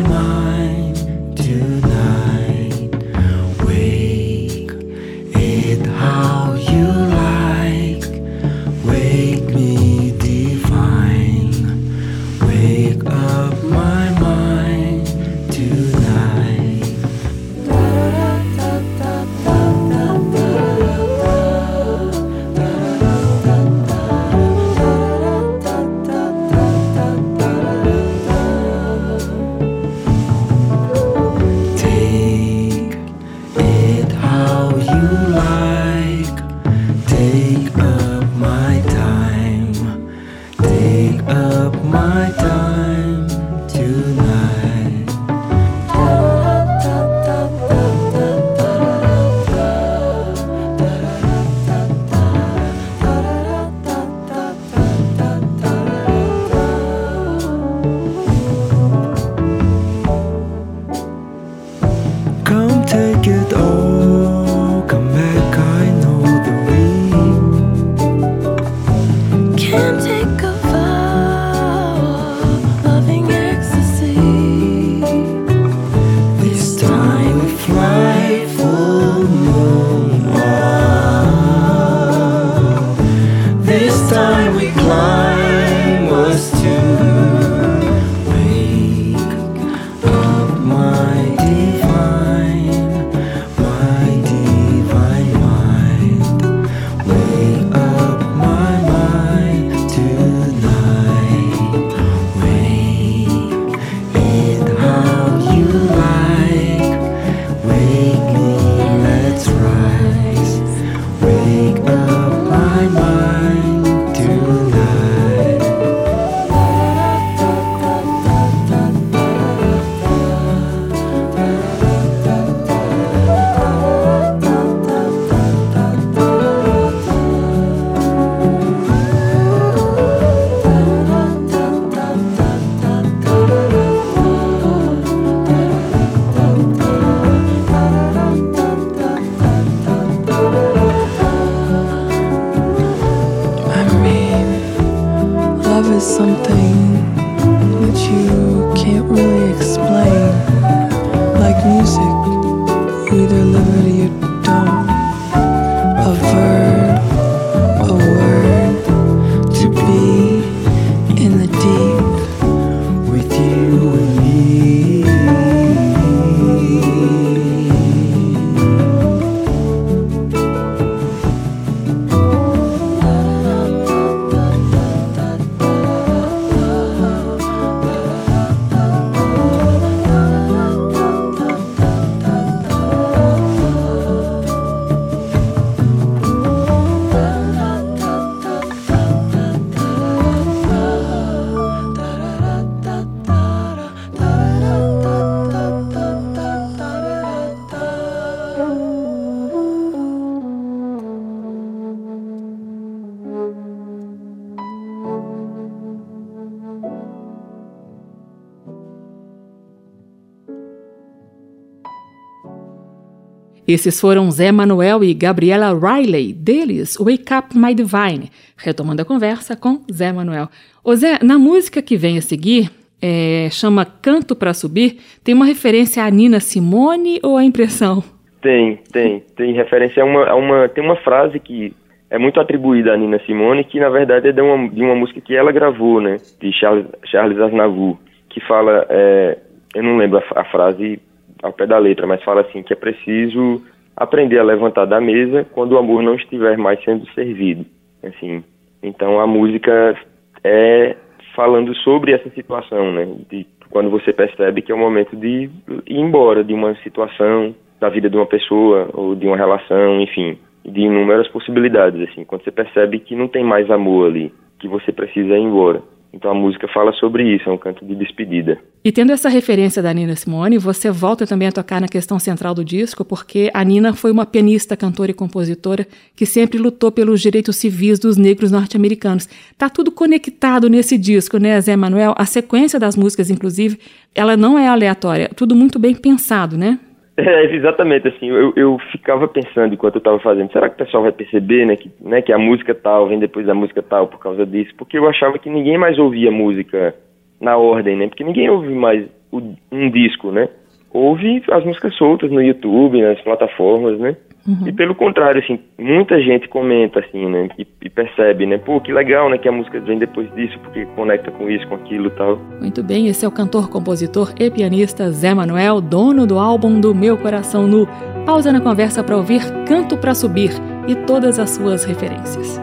Esses 213.68 213.99
foram 213.99 214.30
Zé 214.30 214.51
Manuel 214.51 215.03
e 215.03 215.11
Gabriela 215.13 215.74
Riley, 215.74 216.34
deles 216.34 216.97
Wake 216.99 217.34
Up 217.34 217.57
My 217.57 217.74
Divine, 217.74 218.30
retomando 218.55 219.01
a 219.01 219.05
conversa 219.05 219.55
com 219.55 219.82
Zé 219.91 220.11
Manuel. 220.11 220.49
Ô 220.84 220.95
Zé, 220.95 221.18
na 221.24 221.39
música 221.39 221.82
que 221.82 221.97
vem 221.97 222.20
a 222.20 222.22
seguir, 222.22 222.70
é, 223.01 223.49
chama 223.49 223.84
Canto 223.84 224.36
para 224.36 224.53
Subir, 224.53 224.97
tem 225.24 225.34
uma 225.34 225.45
referência 225.45 226.03
a 226.03 226.09
Nina 226.11 226.39
Simone 226.39 227.20
ou 227.24 227.38
a 227.38 227.43
impressão? 227.43 228.03
Tem, 228.39 228.78
tem. 228.91 229.24
Tem 229.36 229.53
referência 229.53 230.03
a 230.03 230.05
uma, 230.05 230.26
a 230.28 230.36
uma. 230.36 230.70
Tem 230.70 230.84
uma 230.84 230.97
frase 230.97 231.39
que 231.39 231.74
é 232.11 232.20
muito 232.20 232.39
atribuída 232.39 232.93
a 232.93 232.97
Nina 232.97 233.20
Simone, 233.26 233.63
que 233.63 233.80
na 233.80 233.89
verdade 233.89 234.28
é 234.28 234.32
de 234.32 234.41
uma, 234.41 234.70
de 234.70 234.82
uma 234.84 234.93
música 234.93 235.20
que 235.20 235.36
ela 235.36 235.51
gravou, 235.51 235.99
né? 235.99 236.18
De 236.39 236.53
Charles, 236.53 236.86
Charles 237.05 237.39
Aznavour, 237.39 237.97
que 238.30 238.39
fala. 238.41 238.86
É, 238.89 239.39
eu 239.74 239.82
não 239.82 239.97
lembro 239.97 240.20
a, 240.20 240.41
a 240.41 240.45
frase 240.45 240.99
ao 241.46 241.54
pé 241.54 241.68
da 241.68 241.78
letra, 241.78 242.08
mas 242.08 242.24
fala 242.24 242.41
assim 242.41 242.64
que 242.64 242.74
é 242.74 242.76
preciso 242.76 243.62
aprender 243.96 244.39
a 244.39 244.43
levantar 244.43 244.86
da 244.86 245.00
mesa 245.00 245.46
quando 245.54 245.74
o 245.74 245.78
amor 245.78 246.02
não 246.04 246.16
estiver 246.16 246.58
mais 246.58 246.84
sendo 246.84 247.08
servido. 247.12 247.66
Assim, 248.04 248.43
então 248.82 249.20
a 249.20 249.28
música 249.28 249.96
é 250.43 250.96
falando 251.36 251.74
sobre 251.76 252.14
essa 252.14 252.30
situação, 252.32 252.91
né? 252.91 253.08
De 253.30 253.46
quando 253.70 253.89
você 253.89 254.12
percebe 254.12 254.62
que 254.62 254.72
é 254.72 254.76
o 254.76 254.78
momento 254.78 255.16
de 255.16 255.50
ir 255.88 256.00
embora 256.00 256.43
de 256.43 256.54
uma 256.54 256.76
situação, 256.78 257.54
da 257.80 257.89
vida 257.89 258.10
de 258.10 258.16
uma 258.16 258.26
pessoa 258.26 258.89
ou 258.93 259.16
de 259.16 259.28
uma 259.28 259.38
relação, 259.38 260.00
enfim, 260.00 260.38
de 260.64 260.82
inúmeras 260.82 261.28
possibilidades, 261.28 262.10
assim. 262.10 262.24
Quando 262.24 262.43
você 262.43 262.52
percebe 262.52 263.00
que 263.00 263.16
não 263.16 263.28
tem 263.28 263.43
mais 263.43 263.70
amor 263.70 264.08
ali, 264.08 264.34
que 264.60 264.68
você 264.68 264.91
precisa 264.91 265.38
ir 265.38 265.41
embora. 265.41 265.82
Então 266.16 266.32
a 266.32 266.34
música 266.34 266.66
fala 266.74 266.93
sobre 266.93 267.36
isso, 267.36 267.49
é 267.49 267.51
um 267.51 267.57
canto 267.57 267.86
de 267.86 267.93
despedida. 267.93 268.57
E 268.86 268.89
tendo 268.89 269.11
essa 269.11 269.28
referência 269.28 269.84
da 269.84 269.93
Nina 269.93 270.16
Simone, 270.16 270.57
você 270.57 270.89
volta 270.89 271.28
também 271.28 271.49
a 271.49 271.51
tocar 271.51 271.82
na 271.82 271.89
questão 271.89 272.18
central 272.18 272.55
do 272.55 272.63
disco, 272.63 273.03
porque 273.03 273.51
a 273.53 273.61
Nina 273.66 273.91
foi 273.91 274.11
uma 274.11 274.26
pianista, 274.26 274.78
cantora 274.78 275.11
e 275.11 275.13
compositora 275.13 275.86
que 276.16 276.26
sempre 276.26 276.57
lutou 276.57 276.89
pelos 276.89 277.20
direitos 277.20 277.57
civis 277.57 277.99
dos 277.99 278.16
negros 278.16 278.49
norte-americanos. 278.49 279.28
Tá 279.57 279.68
tudo 279.70 279.91
conectado 279.91 280.70
nesse 280.70 280.97
disco, 280.97 281.38
né, 281.38 281.59
Zé 281.59 281.76
Manuel? 281.76 282.16
A 282.18 282.26
sequência 282.26 282.80
das 282.80 282.95
músicas, 282.95 283.30
inclusive, 283.30 283.78
ela 284.16 284.38
não 284.38 284.57
é 284.57 284.70
aleatória, 284.70 285.30
tudo 285.36 285.53
muito 285.53 285.78
bem 285.78 285.93
pensado, 285.93 286.57
né? 286.57 286.80
É, 287.18 287.45
exatamente, 287.55 288.09
assim, 288.09 288.28
eu, 288.28 288.51
eu 288.57 288.78
ficava 288.91 289.26
pensando 289.26 289.74
enquanto 289.74 289.95
eu 289.95 289.99
estava 289.99 290.20
fazendo, 290.20 290.51
será 290.51 290.68
que 290.68 290.76
o 290.76 290.86
pessoal 290.86 291.03
vai 291.03 291.13
perceber, 291.13 291.66
né, 291.66 291.78
que, 291.78 291.89
né, 292.01 292.22
que 292.22 292.34
a 292.34 292.38
música 292.38 292.76
tal 292.76 293.07
vem 293.07 293.20
depois 293.20 293.45
da 293.45 293.53
música 293.53 293.82
tal 293.82 294.07
por 294.07 294.20
causa 294.20 294.45
disso? 294.45 294.74
Porque 294.78 294.97
eu 294.97 295.07
achava 295.07 295.39
que 295.39 295.49
ninguém 295.49 295.78
mais 295.78 295.97
ouvia 295.97 296.30
música 296.30 296.93
na 297.39 297.55
ordem, 297.55 297.95
né, 297.95 298.07
porque 298.07 298.24
ninguém 298.24 298.49
ouve 298.49 298.74
mais 298.74 299.07
o, 299.32 299.41
um 299.72 299.89
disco, 299.89 300.30
né, 300.30 300.49
ouve 300.91 301.41
as 301.51 301.63
músicas 301.63 301.95
soltas 301.95 302.30
no 302.30 302.41
YouTube, 302.41 303.01
nas 303.01 303.22
plataformas, 303.22 303.97
né, 303.97 304.18
Uhum. 304.48 304.68
E 304.68 304.72
pelo 304.72 304.93
contrário, 304.93 305.41
assim, 305.41 305.60
muita 305.80 306.22
gente 306.22 306.48
comenta, 306.48 307.00
assim, 307.00 307.26
né, 307.28 307.50
e, 307.58 307.66
e, 307.82 307.89
percebe, 307.89 308.46
né, 308.46 308.60
pô, 308.60 308.80
que 308.80 308.93
legal, 308.93 309.28
né, 309.28 309.39
que 309.39 309.48
a 309.48 309.52
música 309.52 309.80
vem 309.80 309.98
depois 309.98 310.32
disso, 310.36 310.60
porque 310.60 310.86
conecta 310.96 311.32
com 311.32 311.50
isso, 311.50 311.68
com 311.68 311.74
aquilo 311.76 312.08
e 312.08 312.12
tal. 312.12 312.38
Muito 312.60 312.84
bem, 312.84 313.08
esse 313.08 313.26
é 313.26 313.28
o 313.28 313.32
cantor, 313.32 313.70
compositor 313.70 314.34
e 314.39 314.52
pianista 314.52 315.10
Zé 315.10 315.34
Manuel, 315.34 315.82
dono 315.82 316.28
do 316.28 316.38
álbum 316.38 316.80
do 316.80 316.93
Meu 316.93 317.18
Coração 317.18 317.66
Nu. 317.66 317.88
Pausa 318.24 318.52
na 318.52 318.62
conversa 318.62 319.04
para 319.04 319.18
ouvir 319.18 319.41
Canto 319.68 319.98
para 319.98 320.14
Subir 320.14 320.52
e 320.88 320.96
todas 320.96 321.39
as 321.39 321.50
suas 321.50 321.84
referências. 321.84 322.62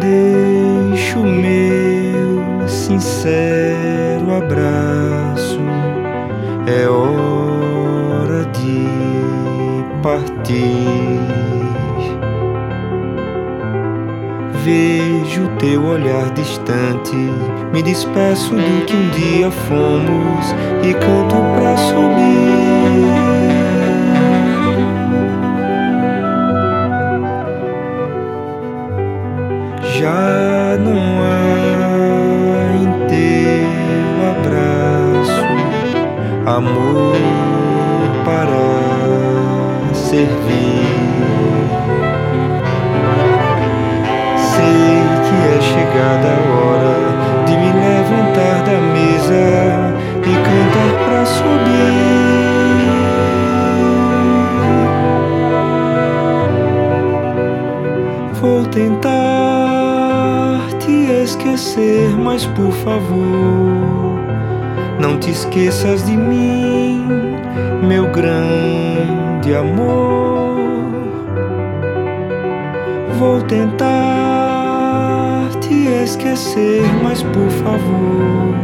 Deixo 0.00 1.18
meu 1.18 2.66
sincero 2.66 4.34
abraço, 4.34 5.60
é 6.66 6.88
hora 6.88 7.41
partir. 10.02 11.20
Vejo 14.64 15.48
teu 15.58 15.84
olhar 15.84 16.30
distante, 16.30 17.16
me 17.72 17.82
despeço 17.82 18.54
do 18.54 18.84
que 18.84 18.94
um 18.94 19.08
dia 19.10 19.50
fomos 19.50 20.54
e 20.82 20.92
canto 20.94 21.36
pra 21.56 21.76
subir. 21.76 22.82
Já 29.98 30.31
mas 62.32 62.46
por 62.46 62.72
favor, 62.72 64.18
não 64.98 65.18
te 65.18 65.30
esqueças 65.30 66.06
de 66.06 66.16
mim, 66.16 67.06
meu 67.86 68.10
grande 68.10 69.48
de 69.48 69.54
amor. 69.54 70.56
Vou 73.18 73.42
tentar 73.42 73.90
te 75.60 75.74
esquecer, 76.04 76.82
mas 77.02 77.22
por 77.22 77.50
favor, 77.50 78.54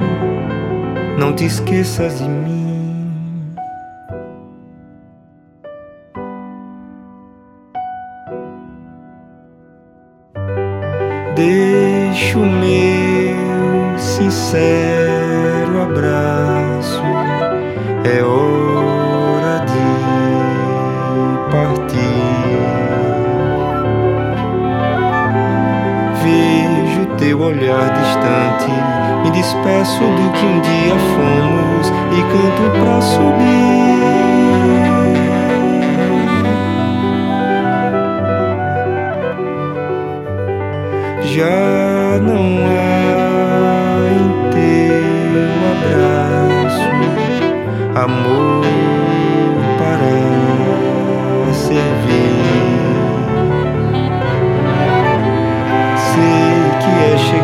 não 1.19 1.35
te 1.35 1.45
esqueças 1.45 2.21
de 2.21 2.29
mim. 2.29 2.58
Sincero 14.19 15.83
abraço. 15.83 17.03
É 18.05 18.23
hora 18.23 18.49
teu 27.19 27.41
olhar 27.41 27.91
distante. 27.91 28.73
Me 29.23 29.31
despeço 29.31 30.01
do 30.01 30.33
que 30.33 30.47
um 30.47 30.61
dia 30.61 30.97
fomos 31.15 31.89
e 32.17 32.23
canto 32.33 32.71
pra 32.81 33.01
subir. 33.01 33.69
Já 41.25 41.88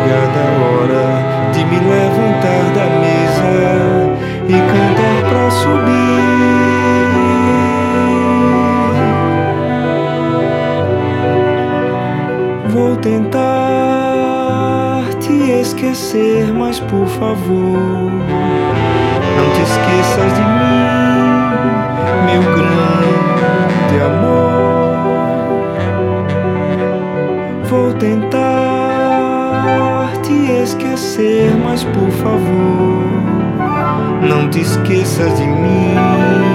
chegada 0.04 0.40
a 0.40 0.52
hora 0.60 1.06
de 1.52 1.64
me 1.64 1.78
levantar 1.78 2.64
da 2.74 2.86
mesa 3.00 3.54
e 4.48 4.52
cantar 4.52 5.18
pra 5.30 5.50
subir. 5.50 5.94
Vou 12.68 12.96
tentar 12.96 13.44
te 15.20 15.32
esquecer, 15.60 16.52
mas 16.52 16.80
por 16.80 17.06
favor, 17.06 18.10
não 19.36 19.50
te 19.54 19.62
esqueças 19.62 20.34
de 20.34 20.42
mim, 20.42 20.84
meu 22.26 22.42
grande 22.54 22.73
esquecer, 31.14 31.56
mas 31.56 31.84
por 31.84 32.10
favor, 32.10 33.04
não 34.28 34.48
te 34.50 34.60
esqueças 34.60 35.36
de 35.38 35.46
mim. 35.46 36.53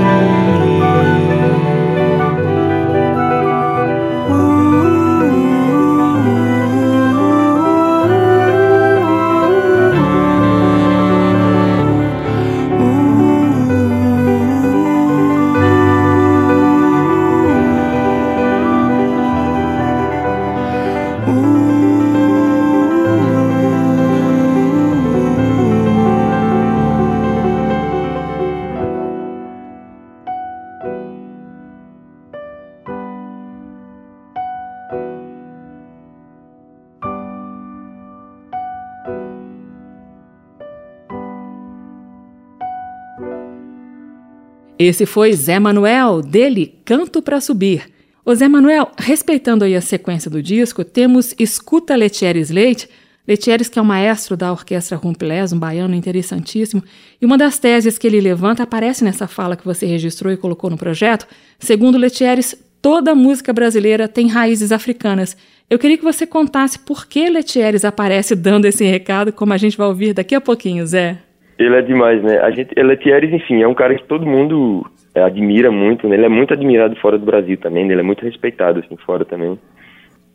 Esse 44.79 45.05
foi 45.05 45.33
Zé 45.33 45.59
Manuel, 45.59 46.21
dele 46.21 46.79
Canto 46.85 47.21
para 47.21 47.41
Subir. 47.41 47.91
Ô 48.23 48.33
Zé 48.33 48.47
Manuel, 48.47 48.89
respeitando 48.97 49.65
aí 49.65 49.75
a 49.75 49.81
sequência 49.81 50.31
do 50.31 50.41
disco, 50.41 50.85
temos 50.85 51.35
Escuta 51.37 51.97
Letieres 51.97 52.49
Leite, 52.49 52.87
Letieres 53.27 53.67
que 53.67 53.77
é 53.77 53.81
o 53.81 53.85
maestro 53.85 54.37
da 54.37 54.49
orquestra 54.53 54.95
Rumpelés, 54.95 55.51
um 55.51 55.59
baiano 55.59 55.93
interessantíssimo, 55.93 56.81
e 57.21 57.25
uma 57.25 57.37
das 57.37 57.59
teses 57.59 57.97
que 57.97 58.07
ele 58.07 58.21
levanta 58.21 58.63
aparece 58.63 59.03
nessa 59.03 59.27
fala 59.27 59.57
que 59.57 59.65
você 59.65 59.85
registrou 59.85 60.31
e 60.31 60.37
colocou 60.37 60.69
no 60.69 60.77
projeto. 60.77 61.27
Segundo 61.59 61.97
Letieres, 61.97 62.55
toda 62.81 63.13
música 63.13 63.51
brasileira 63.51 64.07
tem 64.07 64.29
raízes 64.29 64.71
africanas. 64.71 65.35
Eu 65.69 65.77
queria 65.77 65.97
que 65.97 66.05
você 66.05 66.25
contasse 66.25 66.79
por 66.79 67.05
que 67.05 67.29
Letieres 67.29 67.83
aparece 67.83 68.33
dando 68.33 68.63
esse 68.63 68.85
recado, 68.85 69.33
como 69.33 69.51
a 69.51 69.57
gente 69.57 69.77
vai 69.77 69.87
ouvir 69.87 70.13
daqui 70.13 70.33
a 70.33 70.39
pouquinho, 70.39 70.87
Zé. 70.87 71.19
Ele 71.59 71.75
é 71.75 71.81
demais, 71.81 72.23
né? 72.23 72.39
A 72.39 72.49
gente, 72.51 72.73
Letieres, 72.81 73.33
enfim, 73.33 73.61
é 73.61 73.67
um 73.67 73.73
cara 73.73 73.93
que 73.93 74.05
todo 74.05 74.25
mundo 74.25 74.89
é, 75.13 75.21
admira 75.21 75.69
muito, 75.69 76.07
né? 76.07 76.15
Ele 76.15 76.25
é 76.25 76.29
muito 76.29 76.53
admirado 76.53 76.95
fora 76.95 77.17
do 77.17 77.25
Brasil 77.25 77.57
também, 77.57 77.85
né? 77.85 77.91
ele 77.91 77.99
é 77.99 78.03
muito 78.03 78.23
respeitado, 78.23 78.79
assim, 78.79 78.95
fora 78.95 79.25
também. 79.25 79.59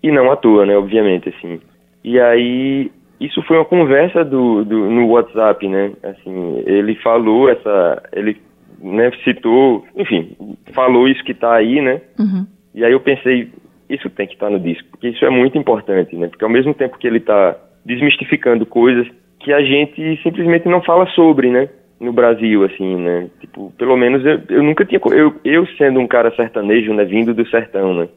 E 0.03 0.12
não 0.12 0.31
à 0.31 0.37
toa, 0.37 0.66
né? 0.66 0.77
Obviamente, 0.77 1.31
assim. 1.31 1.61
E 2.05 2.20
aí, 2.20 2.93
isso 3.18 3.43
foi 3.45 3.57
uma 3.57 3.64
conversa 3.64 4.22
do, 4.22 4.66
do 4.66 4.91
no 4.91 5.09
WhatsApp, 5.09 5.66
né? 5.66 5.93
Assim, 6.03 6.62
ele 6.66 6.95
falou 6.97 7.49
essa, 7.49 8.03
ele 8.12 8.37
né, 8.83 9.11
citou, 9.25 9.83
enfim, 9.97 10.37
falou 10.75 11.09
isso 11.09 11.25
que 11.25 11.33
tá 11.33 11.55
aí, 11.55 11.81
né? 11.81 12.03
Uhum. 12.18 12.47
E 12.75 12.85
aí 12.85 12.93
eu 12.93 13.01
pensei, 13.01 13.51
isso 13.89 14.11
tem 14.11 14.27
que 14.27 14.35
estar 14.35 14.49
tá 14.49 14.53
no 14.53 14.61
disco, 14.61 14.87
porque 14.91 15.09
isso 15.09 15.25
é 15.25 15.31
muito 15.31 15.57
importante, 15.57 16.14
né? 16.16 16.29
Porque 16.29 16.45
ao 16.45 16.51
mesmo 16.51 16.75
tempo 16.75 16.99
que 16.99 17.07
ele 17.07 17.16
está 17.16 17.57
desmistificando 17.83 18.66
coisas 18.66 19.07
que 19.45 19.53
a 19.53 19.61
gente 19.62 20.18
simplesmente 20.22 20.66
não 20.66 20.82
fala 20.82 21.07
sobre, 21.09 21.51
né? 21.51 21.68
No 22.01 22.12
Brasil, 22.12 22.64
assim, 22.64 22.97
né? 22.97 23.28
Tipo, 23.40 23.70
pelo 23.78 23.97
menos 23.97 24.24
eu, 24.24 24.40
eu 24.49 24.62
nunca 24.62 24.84
tinha. 24.86 25.01
Eu, 25.12 25.34
eu 25.45 25.66
sendo 25.76 26.01
um 26.01 26.07
cara 26.07 26.34
sertanejo, 26.34 26.95
né? 26.95 27.05
Vindo 27.05 27.34
do 27.34 27.47
sertão, 27.49 27.95
né? 27.95 28.09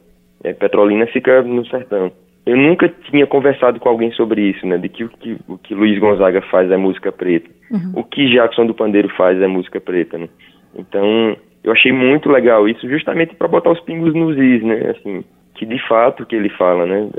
É, 0.42 0.54
Petrolina 0.54 1.06
fica 1.06 1.42
no 1.42 1.66
sertão. 1.66 2.10
Eu 2.46 2.56
nunca 2.56 2.88
tinha 3.10 3.26
conversado 3.26 3.78
com 3.78 3.90
alguém 3.90 4.10
sobre 4.12 4.40
isso, 4.40 4.66
né? 4.66 4.78
De 4.78 4.88
que 4.88 5.04
o 5.04 5.08
que, 5.10 5.36
o 5.46 5.58
que 5.58 5.74
Luiz 5.74 5.98
Gonzaga 5.98 6.40
faz 6.50 6.70
é 6.70 6.78
música 6.78 7.12
preta. 7.12 7.50
Uhum. 7.70 8.00
O 8.00 8.04
que 8.04 8.30
Jackson 8.32 8.66
do 8.66 8.74
Pandeiro 8.74 9.10
faz 9.10 9.40
é 9.40 9.46
música 9.46 9.78
preta, 9.78 10.16
né? 10.16 10.28
Então, 10.74 11.36
eu 11.62 11.70
achei 11.70 11.92
muito 11.92 12.30
legal 12.30 12.66
isso, 12.66 12.88
justamente 12.88 13.34
para 13.34 13.48
botar 13.48 13.70
os 13.70 13.80
pingos 13.80 14.14
nos 14.14 14.38
is, 14.38 14.62
né? 14.62 14.94
Assim, 14.96 15.22
que 15.54 15.66
de 15.66 15.78
fato 15.86 16.24
que 16.24 16.34
ele 16.34 16.48
fala, 16.48 16.86
né? 16.86 17.10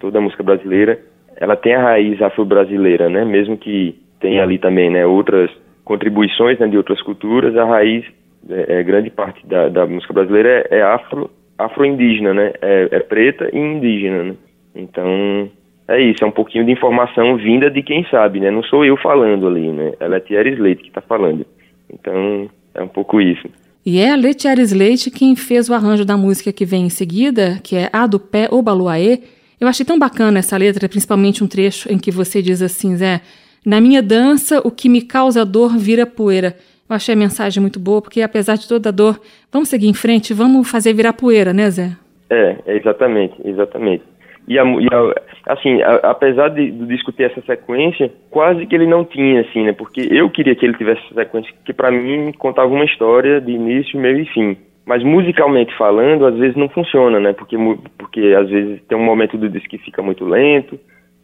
Toda 0.00 0.18
a 0.18 0.20
música 0.20 0.42
brasileira 0.42 0.98
ela 1.36 1.56
tem 1.56 1.74
a 1.74 1.82
raiz 1.82 2.20
afro-brasileira, 2.20 3.08
né? 3.08 3.24
Mesmo 3.24 3.56
que 3.56 3.98
tenha 4.20 4.42
ali 4.42 4.58
também, 4.58 4.88
né, 4.88 5.04
outras 5.04 5.50
contribuições 5.84 6.58
né, 6.60 6.68
de 6.68 6.76
outras 6.76 7.02
culturas, 7.02 7.56
a 7.56 7.64
raiz, 7.64 8.04
é, 8.48 8.78
é 8.78 8.82
grande 8.82 9.10
parte 9.10 9.44
da, 9.46 9.68
da, 9.68 9.84
música 9.84 10.12
brasileira 10.12 10.66
é, 10.70 10.78
é 10.78 10.82
afro, 10.82 11.28
afro-indígena, 11.58 12.32
né? 12.32 12.52
É, 12.62 12.88
é, 12.92 13.00
preta 13.00 13.50
e 13.52 13.58
indígena, 13.58 14.22
né? 14.22 14.34
Então, 14.74 15.50
é 15.88 16.00
isso, 16.00 16.24
é 16.24 16.26
um 16.26 16.32
pouquinho 16.32 16.64
de 16.64 16.72
informação 16.72 17.36
vinda 17.36 17.70
de 17.70 17.82
quem 17.82 18.04
sabe, 18.10 18.40
né? 18.40 18.50
Não 18.50 18.62
sou 18.62 18.84
eu 18.84 18.96
falando 18.96 19.46
ali, 19.46 19.70
né? 19.70 19.92
Ela 20.00 20.16
é 20.16 20.20
Thierry 20.20 20.54
Leite 20.54 20.82
que 20.82 20.88
está 20.88 21.00
falando. 21.00 21.44
Então, 21.92 22.48
é 22.74 22.82
um 22.82 22.88
pouco 22.88 23.20
isso. 23.20 23.48
E 23.84 23.98
é 23.98 24.12
a 24.12 24.16
Letieres 24.16 24.72
Leite 24.72 25.10
quem 25.10 25.34
fez 25.34 25.68
o 25.68 25.74
arranjo 25.74 26.04
da 26.04 26.16
música 26.16 26.52
que 26.52 26.64
vem 26.64 26.86
em 26.86 26.88
seguida, 26.88 27.58
que 27.62 27.74
é 27.74 27.90
A 27.92 28.06
do 28.06 28.18
Pé 28.20 28.48
Obaluaê, 28.50 29.18
eu 29.62 29.68
achei 29.68 29.86
tão 29.86 29.96
bacana 29.96 30.40
essa 30.40 30.56
letra, 30.56 30.88
principalmente 30.88 31.44
um 31.44 31.46
trecho 31.46 31.90
em 31.90 31.96
que 31.96 32.10
você 32.10 32.42
diz 32.42 32.60
assim, 32.60 32.96
Zé, 32.96 33.20
na 33.64 33.80
minha 33.80 34.02
dança 34.02 34.60
o 34.66 34.72
que 34.72 34.88
me 34.88 35.02
causa 35.02 35.44
dor 35.44 35.78
vira 35.78 36.04
poeira. 36.04 36.56
Eu 36.90 36.96
achei 36.96 37.14
a 37.14 37.16
mensagem 37.16 37.60
muito 37.60 37.78
boa, 37.78 38.02
porque 38.02 38.22
apesar 38.22 38.56
de 38.56 38.66
toda 38.66 38.88
a 38.88 38.92
dor, 38.92 39.20
vamos 39.52 39.68
seguir 39.68 39.86
em 39.86 39.94
frente, 39.94 40.34
vamos 40.34 40.68
fazer 40.68 40.92
virar 40.92 41.12
poeira, 41.12 41.52
né, 41.52 41.70
Zé? 41.70 41.92
É, 42.28 42.56
exatamente, 42.66 43.36
exatamente. 43.44 44.02
E, 44.48 44.58
a, 44.58 44.64
e 44.64 44.88
a, 44.92 45.52
assim, 45.52 45.80
a, 45.80 46.10
apesar 46.10 46.48
de, 46.48 46.72
ter 47.16 47.30
essa 47.30 47.40
sequência, 47.42 48.12
quase 48.30 48.66
que 48.66 48.74
ele 48.74 48.86
não 48.86 49.04
tinha, 49.04 49.42
assim, 49.42 49.62
né? 49.62 49.72
Porque 49.72 50.08
eu 50.10 50.28
queria 50.28 50.56
que 50.56 50.66
ele 50.66 50.76
tivesse 50.76 51.02
essa 51.04 51.14
sequência, 51.14 51.54
que 51.64 51.72
para 51.72 51.92
mim 51.92 52.32
contava 52.32 52.68
uma 52.68 52.84
história 52.84 53.40
de 53.40 53.52
início, 53.52 53.96
meio 53.96 54.18
e 54.18 54.26
fim. 54.26 54.56
Mas 54.84 55.02
musicalmente 55.02 55.76
falando, 55.76 56.26
às 56.26 56.36
vezes 56.36 56.56
não 56.56 56.68
funciona, 56.68 57.20
né? 57.20 57.32
Porque, 57.32 57.56
porque 57.96 58.34
às 58.38 58.48
vezes 58.48 58.82
tem 58.88 58.98
um 58.98 59.04
momento 59.04 59.38
do 59.38 59.48
disco 59.48 59.68
que 59.68 59.78
fica 59.78 60.02
muito 60.02 60.24
lento, 60.24 60.78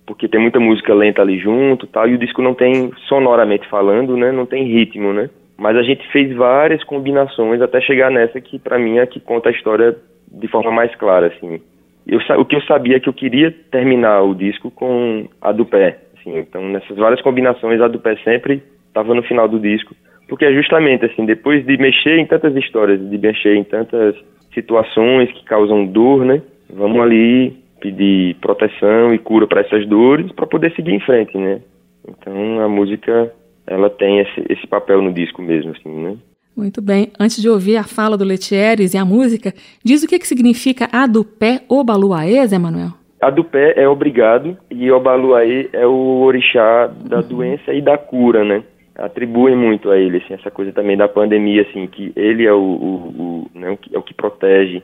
porque 0.07 0.29
tem 0.29 0.41
muita 0.41 0.61
música 0.61 0.95
lenta 0.95 1.23
ali 1.23 1.39
junto 1.39 1.87
tal, 1.87 2.09
e 2.09 2.15
o 2.15 2.19
disco 2.19 2.41
não 2.41 2.55
tem, 2.55 2.93
sonoramente 3.09 3.69
falando, 3.69 4.17
né? 4.17 4.31
Não 4.31 4.47
tem 4.47 4.65
ritmo, 4.65 5.13
né? 5.13 5.29
Mas 5.57 5.77
a 5.77 5.83
gente 5.83 6.07
fez 6.13 6.35
várias 6.37 6.85
combinações 6.85 7.61
até 7.61 7.81
chegar 7.81 8.11
nessa 8.11 8.41
que 8.41 8.61
para 8.61 8.79
mim 8.79 8.99
é 8.99 9.07
que 9.07 9.19
conta 9.19 9.49
a 9.49 9.53
história 9.53 9.97
de 10.31 10.47
forma 10.47 10.71
mais 10.71 10.95
clara, 10.95 11.27
assim. 11.27 11.61
Eu, 12.07 12.21
o 12.41 12.45
que 12.45 12.57
eu 12.57 12.63
sabia 12.63 12.97
é 12.97 13.01
que 13.01 13.09
eu 13.09 13.13
queria 13.13 13.51
terminar 13.51 14.23
o 14.23 14.35
disco 14.35 14.71
com 14.71 15.29
a 15.43 15.51
do 15.51 15.67
pé, 15.67 15.99
assim. 16.17 16.39
Então 16.39 16.63
nessas 16.63 16.97
várias 16.97 17.21
combinações 17.21 17.81
a 17.81 17.89
do 17.89 17.99
pé 17.99 18.17
sempre 18.23 18.63
estava 18.87 19.13
no 19.15 19.23
final 19.25 19.49
do 19.49 19.59
disco 19.59 19.97
porque 20.29 20.45
é 20.45 20.53
justamente 20.53 21.07
assim, 21.07 21.25
depois 21.25 21.65
de 21.65 21.77
mexer 21.77 22.19
em 22.19 22.27
tantas 22.27 22.55
histórias, 22.55 23.01
de 23.01 23.19
mexer 23.19 23.57
em 23.57 23.65
tantas 23.65 24.15
situações 24.53 25.33
que 25.33 25.45
causam 25.45 25.87
dor, 25.87 26.25
né? 26.25 26.43
Vamos 26.71 27.01
ali 27.01 27.57
pedir 27.81 28.35
proteção 28.37 29.15
e 29.15 29.19
cura 29.19 29.47
para 29.47 29.63
essas 29.63 29.87
dores 29.87 30.31
para 30.33 30.47
poder 30.47 30.73
seguir 30.75 30.93
em 30.93 31.01
frente, 31.01 31.37
né? 31.37 31.61
Então 32.07 32.61
a 32.61 32.69
música 32.69 33.33
ela 33.67 33.91
tem 33.91 34.21
esse, 34.21 34.45
esse 34.49 34.67
papel 34.67 35.03
no 35.03 35.13
disco 35.13 35.43
mesmo, 35.43 35.73
assim, 35.73 35.91
né? 35.91 36.17
Muito 36.57 36.83
bem. 36.83 37.13
Antes 37.21 37.41
de 37.41 37.49
ouvir 37.49 37.77
a 37.77 37.85
fala 37.85 38.17
do 38.17 38.25
Letieres 38.25 38.93
e 38.93 38.99
a 38.99 39.05
música, 39.05 39.55
diz 39.85 40.03
o 40.03 40.09
que, 40.09 40.19
que 40.19 40.27
significa 40.27 40.89
a 40.91 41.07
do 41.07 41.25
pé 41.25 41.61
Obaluaê, 41.69 42.45
Zé 42.49 42.59
Manuel? 42.59 42.91
A 43.21 43.31
do 43.31 43.45
pé 43.45 43.75
é 43.77 43.89
obrigado 43.89 44.57
e 44.71 44.91
Obaluaê 44.91 45.69
é 45.73 45.87
o 45.87 46.21
orixá 46.21 46.87
da 46.87 47.19
uhum. 47.19 47.29
doença 47.29 47.73
e 47.73 47.81
da 47.81 47.97
cura, 47.97 48.45
né? 48.45 48.65
Atribuem 48.99 49.57
muito 49.57 49.91
a 49.91 49.99
ele, 49.99 50.19
assim, 50.19 50.35
essa 50.35 50.51
coisa 50.51 50.73
também 50.73 50.97
da 50.97 51.09
pandemia, 51.09 51.63
assim, 51.63 51.87
que 51.87 52.13
ele 52.17 52.45
é 52.45 52.53
o, 52.53 52.59
o, 52.59 53.47
o, 53.55 53.59
né, 53.59 53.71
o 53.71 53.77
que, 53.77 53.95
é 53.95 53.99
o 53.99 54.03
que 54.03 54.13
protege 54.13 54.83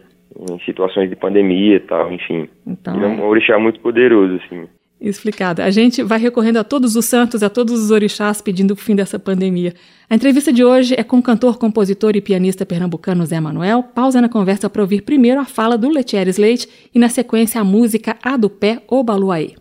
em 0.49 0.59
situações 0.65 1.11
de 1.11 1.17
pandemia 1.17 1.77
e 1.77 1.81
tal, 1.81 2.13
enfim. 2.13 2.49
Então, 2.67 2.95
ele 2.95 3.05
é 3.05 3.09
um 3.09 3.21
é. 3.21 3.25
orixá 3.25 3.59
muito 3.59 3.81
poderoso, 3.81 4.41
assim. 4.45 4.67
Explicado. 5.01 5.61
A 5.61 5.71
gente 5.71 6.03
vai 6.03 6.19
recorrendo 6.19 6.57
a 6.57 6.65
todos 6.65 6.97
os 6.97 7.05
santos, 7.05 7.43
a 7.43 7.51
todos 7.51 7.79
os 7.79 7.91
orixás 7.91 8.41
pedindo 8.41 8.71
o 8.71 8.77
fim 8.77 8.97
dessa 8.97 9.19
pandemia. 9.19 9.75
A 10.09 10.15
entrevista 10.15 10.53
de 10.53 10.65
hoje 10.65 10.95
é 10.97 11.03
com 11.03 11.19
o 11.19 11.23
cantor, 11.23 11.59
compositor 11.59 12.17
e 12.17 12.23
pianista 12.23 12.65
pernambucano 12.65 13.27
Zé 13.27 13.39
Manuel. 13.39 13.83
Pausa 13.83 14.21
na 14.21 14.29
conversa 14.29 14.71
para 14.71 14.81
ouvir 14.81 15.03
primeiro 15.03 15.41
a 15.41 15.45
fala 15.45 15.77
do 15.77 15.91
Letieres 15.91 16.39
Leite 16.39 16.69
e, 16.95 16.99
na 16.99 17.09
sequência, 17.09 17.61
a 17.61 17.65
música 17.65 18.17
A 18.23 18.37
do 18.37 18.49
Pé 18.49 18.81
Obaluaí. 18.89 19.57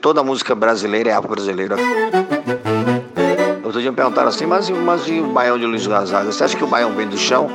Toda 0.00 0.22
música 0.22 0.54
brasileira 0.54 1.10
é 1.10 1.12
afro-brasileira. 1.12 1.76
Outro 3.62 3.82
dia 3.82 3.90
me 3.90 3.96
perguntaram 3.96 4.28
assim, 4.28 4.46
mas, 4.46 4.70
mas 4.70 5.06
e 5.06 5.20
o 5.20 5.26
baião 5.26 5.58
de 5.58 5.66
Luiz 5.66 5.86
Gonzaga? 5.86 6.32
Você 6.32 6.42
acha 6.42 6.56
que 6.56 6.64
o 6.64 6.66
baião 6.66 6.92
vem 6.92 7.06
do 7.06 7.18
chão? 7.18 7.50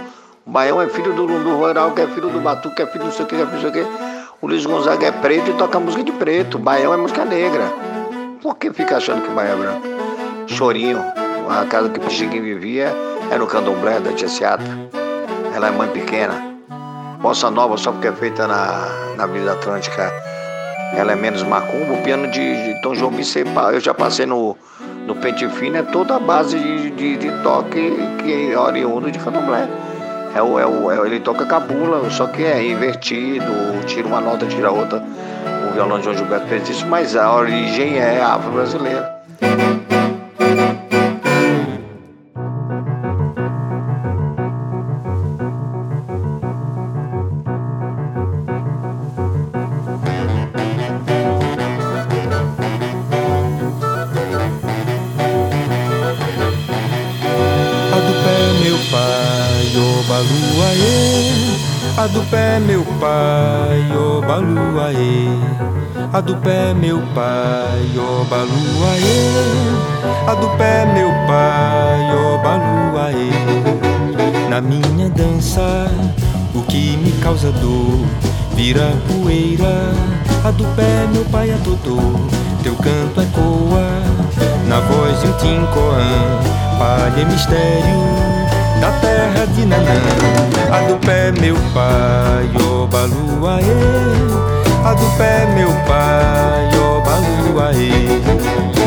O 0.46 0.52
baião 0.52 0.80
é 0.80 0.88
filho 0.88 1.12
do 1.14 1.26
Lundu 1.26 1.56
Rural, 1.56 1.92
que 1.92 2.02
é 2.02 2.08
filho 2.08 2.30
do 2.30 2.40
Batu, 2.40 2.70
que 2.76 2.84
é 2.84 2.86
filho 2.86 3.06
do 3.06 3.12
sei 3.12 3.26
o 3.26 3.28
que, 3.28 3.36
que 3.36 3.42
é 3.42 3.46
filho 3.48 3.58
do 3.58 3.74
sei 3.74 3.84
que. 3.84 3.90
O 4.40 4.48
Luiz 4.48 4.64
Gonzaga 4.64 5.08
é 5.08 5.12
preto 5.12 5.50
e 5.50 5.54
toca 5.56 5.80
música 5.80 6.04
de 6.04 6.12
preto. 6.12 6.58
O 6.58 6.60
baião 6.60 6.94
é 6.94 6.98
música 6.98 7.26
negra. 7.26 7.64
Por 8.44 8.56
que 8.58 8.72
fica 8.72 8.98
achando 8.98 9.24
que 9.24 9.32
o 9.32 9.34
baião 9.34 9.54
é 9.54 9.56
branco? 9.56 9.88
Chorinho, 10.46 11.04
a 11.50 11.66
casa 11.66 11.90
que 11.90 11.98
o 11.98 12.04
Pixinguinho 12.04 12.44
vivia 12.44 12.94
era 13.32 13.40
no 13.40 13.48
candomblé 13.48 14.00
da 14.00 14.14
Tia 14.14 14.30
Seata. 14.30 14.64
Ela 15.56 15.70
é 15.70 15.72
mãe 15.72 15.90
pequena. 15.90 16.56
Bossa 17.20 17.50
Nova, 17.50 17.76
só 17.76 17.92
porque 17.92 18.08
é 18.08 18.12
feita 18.12 18.46
na, 18.46 18.88
na 19.18 19.24
Avenida 19.24 19.54
Atlântica 19.54 20.35
ela 20.96 21.12
é 21.12 21.16
menos 21.16 21.44
macumba. 21.44 21.94
O 21.94 22.02
piano 22.04 22.28
de, 22.28 22.74
de 22.74 22.82
Tom 22.82 22.94
Vicente, 23.12 23.50
eu 23.74 23.80
já 23.80 23.94
passei 23.94 24.26
no, 24.26 24.58
no 25.06 25.16
Pente 25.16 25.48
Fino, 25.50 25.78
é 25.78 25.84
toda 25.84 26.16
a 26.16 26.20
base 26.20 26.58
de, 26.58 26.92
de, 26.92 27.18
de 27.18 27.32
toque 27.44 27.94
que 28.24 28.52
é 28.52 28.58
oriundo 28.58 29.12
de 29.12 29.20
candomblé. 29.20 29.68
É 30.36 30.42
o, 30.42 30.60
é 30.60 30.66
o, 30.66 30.92
é, 30.92 31.08
ele 31.08 31.20
toca 31.20 31.46
cabula, 31.46 32.10
só 32.10 32.28
que 32.28 32.44
é 32.44 32.62
invertido, 32.62 33.46
tira 33.86 34.08
uma 34.08 34.20
nota, 34.20 34.46
tira 34.46 34.70
outra. 34.70 35.02
O 35.70 35.74
violão 35.74 35.98
de 35.98 36.06
João 36.06 36.18
Gilberto 36.18 36.48
fez 36.48 36.70
isso, 36.70 36.86
mas 36.88 37.16
a 37.16 37.34
origem 37.34 37.98
é 37.98 38.22
afro-brasileira. 38.22 39.16
Do 62.16 62.22
pé, 62.32 62.60
meu 62.62 62.82
pai, 63.02 63.92
ô 63.94 64.22
baluaê. 64.22 65.28
A 66.14 66.22
do 66.22 66.38
pé, 66.38 66.74
meu 66.74 67.02
pai, 67.14 67.92
ô 67.98 68.24
baluaê. 68.24 69.28
A 70.26 70.34
do 70.36 70.48
pé, 70.58 70.86
meu 70.94 71.10
pai, 71.28 72.16
ô 72.16 72.38
baluaê. 72.38 73.30
Na 74.50 74.62
minha 74.62 75.10
dança, 75.10 75.92
o 76.54 76.62
que 76.62 76.96
me 76.96 77.12
causa 77.22 77.52
dor 77.52 78.00
vira 78.56 78.94
poeira. 79.10 79.92
A 80.46 80.52
do 80.52 80.64
pé, 80.74 81.08
meu 81.12 81.26
pai 81.26 81.52
adotou. 81.52 82.16
Teu 82.64 82.76
canto 82.76 83.22
ecoa 83.22 83.90
na 84.70 84.80
voz 84.80 85.20
de 85.20 85.28
um 85.28 85.34
tincoã. 85.34 86.40
Palha 86.80 87.26
mistério 87.26 88.45
da 88.86 88.92
terra 89.00 89.48
de 89.48 89.66
Nanã. 89.66 89.98
A 90.72 90.80
do 90.88 90.98
pé, 90.98 91.32
meu 91.32 91.56
pai, 91.74 92.50
ô 92.64 92.86
Baluaê. 92.86 93.64
A 94.84 94.94
do 94.94 95.06
pé, 95.18 95.48
meu 95.56 95.70
pai, 95.88 96.70
ó 96.78 97.02
baluaê. 97.02 98.22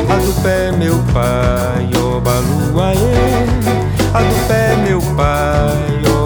A 0.09 0.17
do 0.17 0.33
pé, 0.43 0.71
meu 0.71 0.97
pai, 1.13 1.91
ó 1.97 2.21
baluaê. 2.21 2.97
A 4.15 4.21
do 4.21 4.35
pé, 4.47 4.77
meu 4.77 5.01
pai, 5.17 6.03
ó 6.07 6.19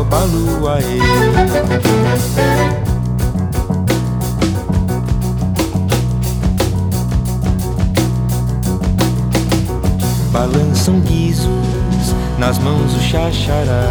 nas 12.52 12.58
mãos 12.58 12.94
o 12.94 13.00
xaxará, 13.00 13.88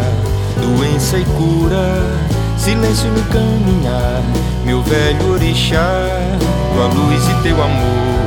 doença 0.60 1.18
e 1.18 1.24
cura 1.24 2.00
silêncio 2.56 3.10
no 3.10 3.20
caminhar, 3.24 4.22
meu 4.64 4.80
velho 4.82 5.32
orixá, 5.32 5.98
tua 6.72 6.86
luz 6.86 7.28
e 7.28 7.42
teu 7.42 7.60
amor 7.60 8.22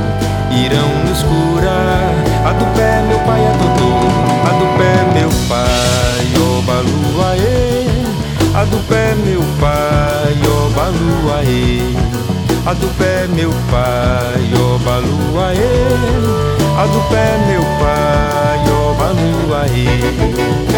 irão 0.52 0.88
nos 1.08 1.22
curar. 1.22 2.14
A 2.44 2.52
do 2.52 2.66
pé, 2.76 3.02
meu 3.08 3.18
pai, 3.20 3.46
a 3.46 3.52
Dodô, 3.52 3.94
a 4.44 4.52
do 4.58 4.78
pé, 4.78 5.18
meu 5.18 5.30
pai, 5.48 5.86
ó 14.58 14.78
baluaê. 14.84 15.74
A 16.76 16.84
do 16.86 17.00
pé, 17.08 17.38
meu 17.46 17.62
pai, 17.78 18.60
ó 18.68 18.92
baluaê. 18.98 19.86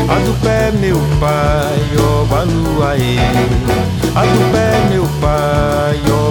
A 0.07 0.19
do 0.19 0.33
pé, 0.43 0.71
meu 0.81 1.01
pai, 1.19 1.81
ó 1.99 2.25
baluaê. 2.27 3.17
A 4.15 4.23
do 4.23 4.41
pé, 4.53 4.69
meu 4.91 5.07
pai, 5.23 5.99
ó 6.13 6.31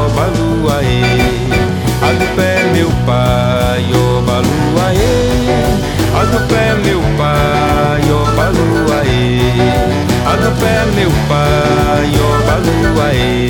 baluaê. 12.45 13.49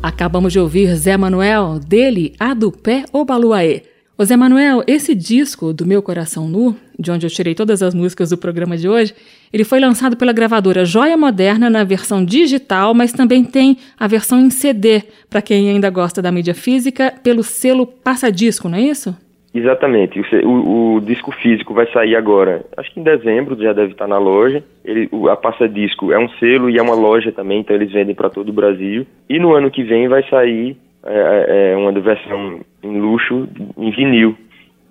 Acabamos 0.01 0.53
de 0.53 0.59
ouvir 0.59 0.95
Zé 0.95 1.17
Manuel, 1.17 1.79
dele, 1.79 2.33
A 2.39 2.53
do 2.53 2.71
Pé 2.71 3.05
ou 3.11 3.25
Baluaê. 3.25 3.83
Ô 4.17 4.23
Zé 4.23 4.37
Manuel, 4.37 4.83
esse 4.85 5.15
disco 5.15 5.73
do 5.73 5.85
Meu 5.85 6.01
Coração 6.01 6.47
Nu, 6.47 6.75
de 6.99 7.09
onde 7.09 7.25
eu 7.25 7.29
tirei 7.31 7.55
todas 7.55 7.81
as 7.81 7.95
músicas 7.95 8.29
do 8.29 8.37
programa 8.37 8.77
de 8.77 8.87
hoje, 8.87 9.15
ele 9.53 9.63
foi 9.63 9.79
lançado 9.79 10.17
pela 10.17 10.33
gravadora 10.33 10.83
Joia 10.83 11.15
Moderna 11.15 11.69
na 11.69 11.83
versão 11.83 12.25
digital, 12.25 12.95
mas 12.95 13.13
também 13.13 13.43
tem 13.43 13.77
a 13.99 14.07
versão 14.07 14.39
em 14.39 14.49
CD, 14.49 15.03
para 15.29 15.43
quem 15.43 15.69
ainda 15.69 15.91
gosta 15.91 16.23
da 16.23 16.31
mídia 16.31 16.55
física, 16.55 17.13
pelo 17.23 17.43
selo 17.43 17.85
Passa 17.85 18.31
Disco, 18.31 18.67
não 18.67 18.79
é 18.79 18.81
isso? 18.81 19.15
Exatamente. 19.53 20.19
O, 20.43 20.95
o, 20.95 21.01
disco 21.01 21.31
físico 21.31 21.75
vai 21.75 21.85
sair 21.91 22.15
agora, 22.15 22.65
acho 22.75 22.91
que 22.91 22.99
em 22.99 23.03
dezembro 23.03 23.55
já 23.61 23.71
deve 23.71 23.91
estar 23.91 24.07
na 24.07 24.17
loja. 24.17 24.63
Ele, 24.83 25.07
a 25.29 25.35
Passa 25.35 25.69
Disco 25.69 26.11
é 26.11 26.17
um 26.17 26.27
selo 26.39 26.71
e 26.71 26.79
é 26.79 26.81
uma 26.81 26.95
loja 26.95 27.31
também, 27.31 27.59
então 27.59 27.75
eles 27.75 27.91
vendem 27.91 28.15
para 28.15 28.31
todo 28.31 28.49
o 28.49 28.53
Brasil. 28.53 29.05
E 29.29 29.37
no 29.37 29.53
ano 29.53 29.69
que 29.69 29.83
vem 29.83 30.07
vai 30.07 30.27
sair 30.27 30.75
é, 31.05 31.13
é, 31.47 31.71
é 31.73 31.77
uma 31.77 31.91
versão 31.91 32.61
em 32.81 32.99
luxo, 32.99 33.47
em 33.77 33.91
vinil, 33.91 34.35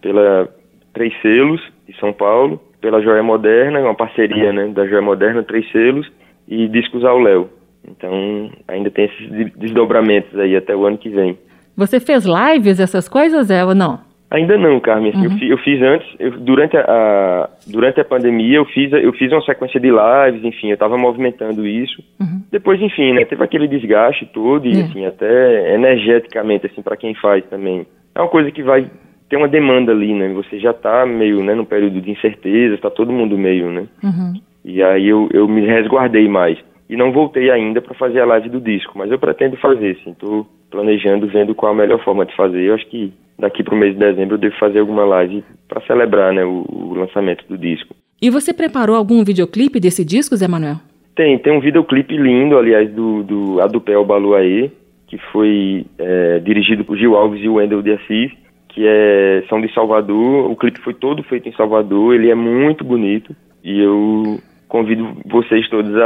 pela 0.00 0.48
Três 0.92 1.12
Selos 1.20 1.60
de 1.88 1.98
São 1.98 2.12
Paulo, 2.12 2.60
pela 2.82 3.00
Joia 3.00 3.22
Moderna, 3.22 3.80
uma 3.80 3.94
parceria 3.94 4.52
né, 4.52 4.66
da 4.66 4.86
Joia 4.86 5.00
Moderna, 5.00 5.42
Três 5.42 5.70
Selos 5.70 6.10
e 6.46 6.68
Discos 6.68 7.04
ao 7.04 7.18
Léo. 7.18 7.48
Então 7.88 8.50
ainda 8.68 8.90
tem 8.90 9.06
esses 9.06 9.52
desdobramentos 9.56 10.38
aí 10.38 10.54
até 10.56 10.76
o 10.76 10.84
ano 10.84 10.98
que 10.98 11.08
vem. 11.08 11.38
Você 11.76 11.98
fez 11.98 12.26
lives, 12.26 12.78
essas 12.78 13.08
coisas, 13.08 13.50
é 13.50 13.64
ou 13.64 13.74
não? 13.74 14.00
Ainda 14.30 14.56
não, 14.56 14.80
Carmen. 14.80 15.12
Uhum. 15.14 15.24
eu, 15.24 15.30
fiz, 15.30 15.50
eu, 15.50 15.58
fiz, 15.58 15.82
antes, 15.82 16.08
eu, 16.18 16.30
durante, 16.40 16.74
a, 16.76 17.50
durante 17.66 18.00
a 18.00 18.04
pandemia, 18.04 18.56
eu 18.56 18.64
fiz, 18.64 18.90
eu 18.92 19.12
fiz 19.12 19.30
uma 19.30 19.42
sequência 19.42 19.78
de 19.78 19.90
lives, 19.90 20.42
enfim, 20.42 20.68
eu 20.68 20.74
estava 20.74 20.96
movimentando 20.96 21.66
isso. 21.66 22.02
Uhum. 22.18 22.42
Depois, 22.50 22.80
enfim, 22.80 23.12
né, 23.12 23.26
teve 23.26 23.44
aquele 23.44 23.68
desgaste 23.68 24.24
todo 24.32 24.66
e, 24.66 24.74
uhum. 24.74 24.84
assim, 24.84 25.06
até 25.06 25.74
energeticamente, 25.74 26.66
assim, 26.66 26.80
para 26.80 26.96
quem 26.96 27.14
faz 27.14 27.44
também. 27.46 27.86
É 28.14 28.20
uma 28.20 28.28
coisa 28.28 28.50
que 28.50 28.62
vai 28.62 28.90
ter 29.32 29.38
uma 29.38 29.48
demanda 29.48 29.92
ali, 29.92 30.12
né? 30.12 30.28
Você 30.34 30.58
já 30.58 30.72
está 30.72 31.06
meio, 31.06 31.42
né, 31.42 31.54
num 31.54 31.64
período 31.64 32.02
de 32.02 32.10
incerteza, 32.10 32.74
está 32.74 32.90
todo 32.90 33.10
mundo 33.10 33.38
meio, 33.38 33.70
né? 33.70 33.86
Uhum. 34.04 34.34
E 34.62 34.82
aí 34.82 35.08
eu, 35.08 35.26
eu 35.32 35.48
me 35.48 35.62
resguardei 35.62 36.28
mais. 36.28 36.58
E 36.86 36.98
não 36.98 37.12
voltei 37.12 37.50
ainda 37.50 37.80
para 37.80 37.94
fazer 37.94 38.20
a 38.20 38.26
live 38.26 38.50
do 38.50 38.60
disco, 38.60 38.92
mas 38.94 39.10
eu 39.10 39.18
pretendo 39.18 39.56
fazer, 39.56 39.96
assim, 39.98 40.12
tô 40.12 40.46
planejando, 40.70 41.26
vendo 41.28 41.54
qual 41.54 41.72
a 41.72 41.74
melhor 41.74 42.04
forma 42.04 42.26
de 42.26 42.36
fazer. 42.36 42.60
Eu 42.60 42.74
acho 42.74 42.86
que 42.88 43.10
daqui 43.38 43.62
para 43.64 43.74
o 43.74 43.78
mês 43.78 43.94
de 43.94 44.00
dezembro 44.00 44.34
eu 44.34 44.38
devo 44.38 44.54
fazer 44.56 44.80
alguma 44.80 45.06
live 45.06 45.42
para 45.66 45.80
celebrar 45.86 46.34
né, 46.34 46.44
o, 46.44 46.66
o, 46.68 46.94
lançamento 46.94 47.42
do 47.48 47.56
disco. 47.56 47.96
E 48.20 48.28
você 48.28 48.52
preparou 48.52 48.96
algum 48.96 49.24
videoclipe 49.24 49.80
desse 49.80 50.04
disco, 50.04 50.36
Zé 50.36 50.46
Manuel? 50.46 50.76
Tem, 51.16 51.38
tem 51.38 51.56
um 51.56 51.60
videoclipe 51.60 52.18
lindo, 52.18 52.58
aliás, 52.58 52.92
do, 52.92 53.22
do 53.22 53.62
Adupel 53.62 54.04
Baluaê, 54.04 54.70
que 55.06 55.16
foi 55.32 55.86
é, 55.98 56.38
dirigido 56.40 56.84
por 56.84 56.98
Gil 56.98 57.16
Alves 57.16 57.42
e 57.42 57.48
o 57.48 57.54
Wendel 57.54 57.80
de 57.80 57.92
Assis, 57.92 58.41
que 58.72 58.84
é, 58.86 59.44
são 59.48 59.60
de 59.60 59.72
Salvador. 59.72 60.50
O 60.50 60.56
clipe 60.56 60.80
foi 60.80 60.94
todo 60.94 61.22
feito 61.22 61.48
em 61.48 61.52
Salvador, 61.52 62.14
ele 62.14 62.30
é 62.30 62.34
muito 62.34 62.84
bonito 62.84 63.34
e 63.62 63.80
eu 63.80 64.40
convido 64.68 65.16
vocês 65.26 65.68
todos 65.68 65.94
a, 65.94 66.00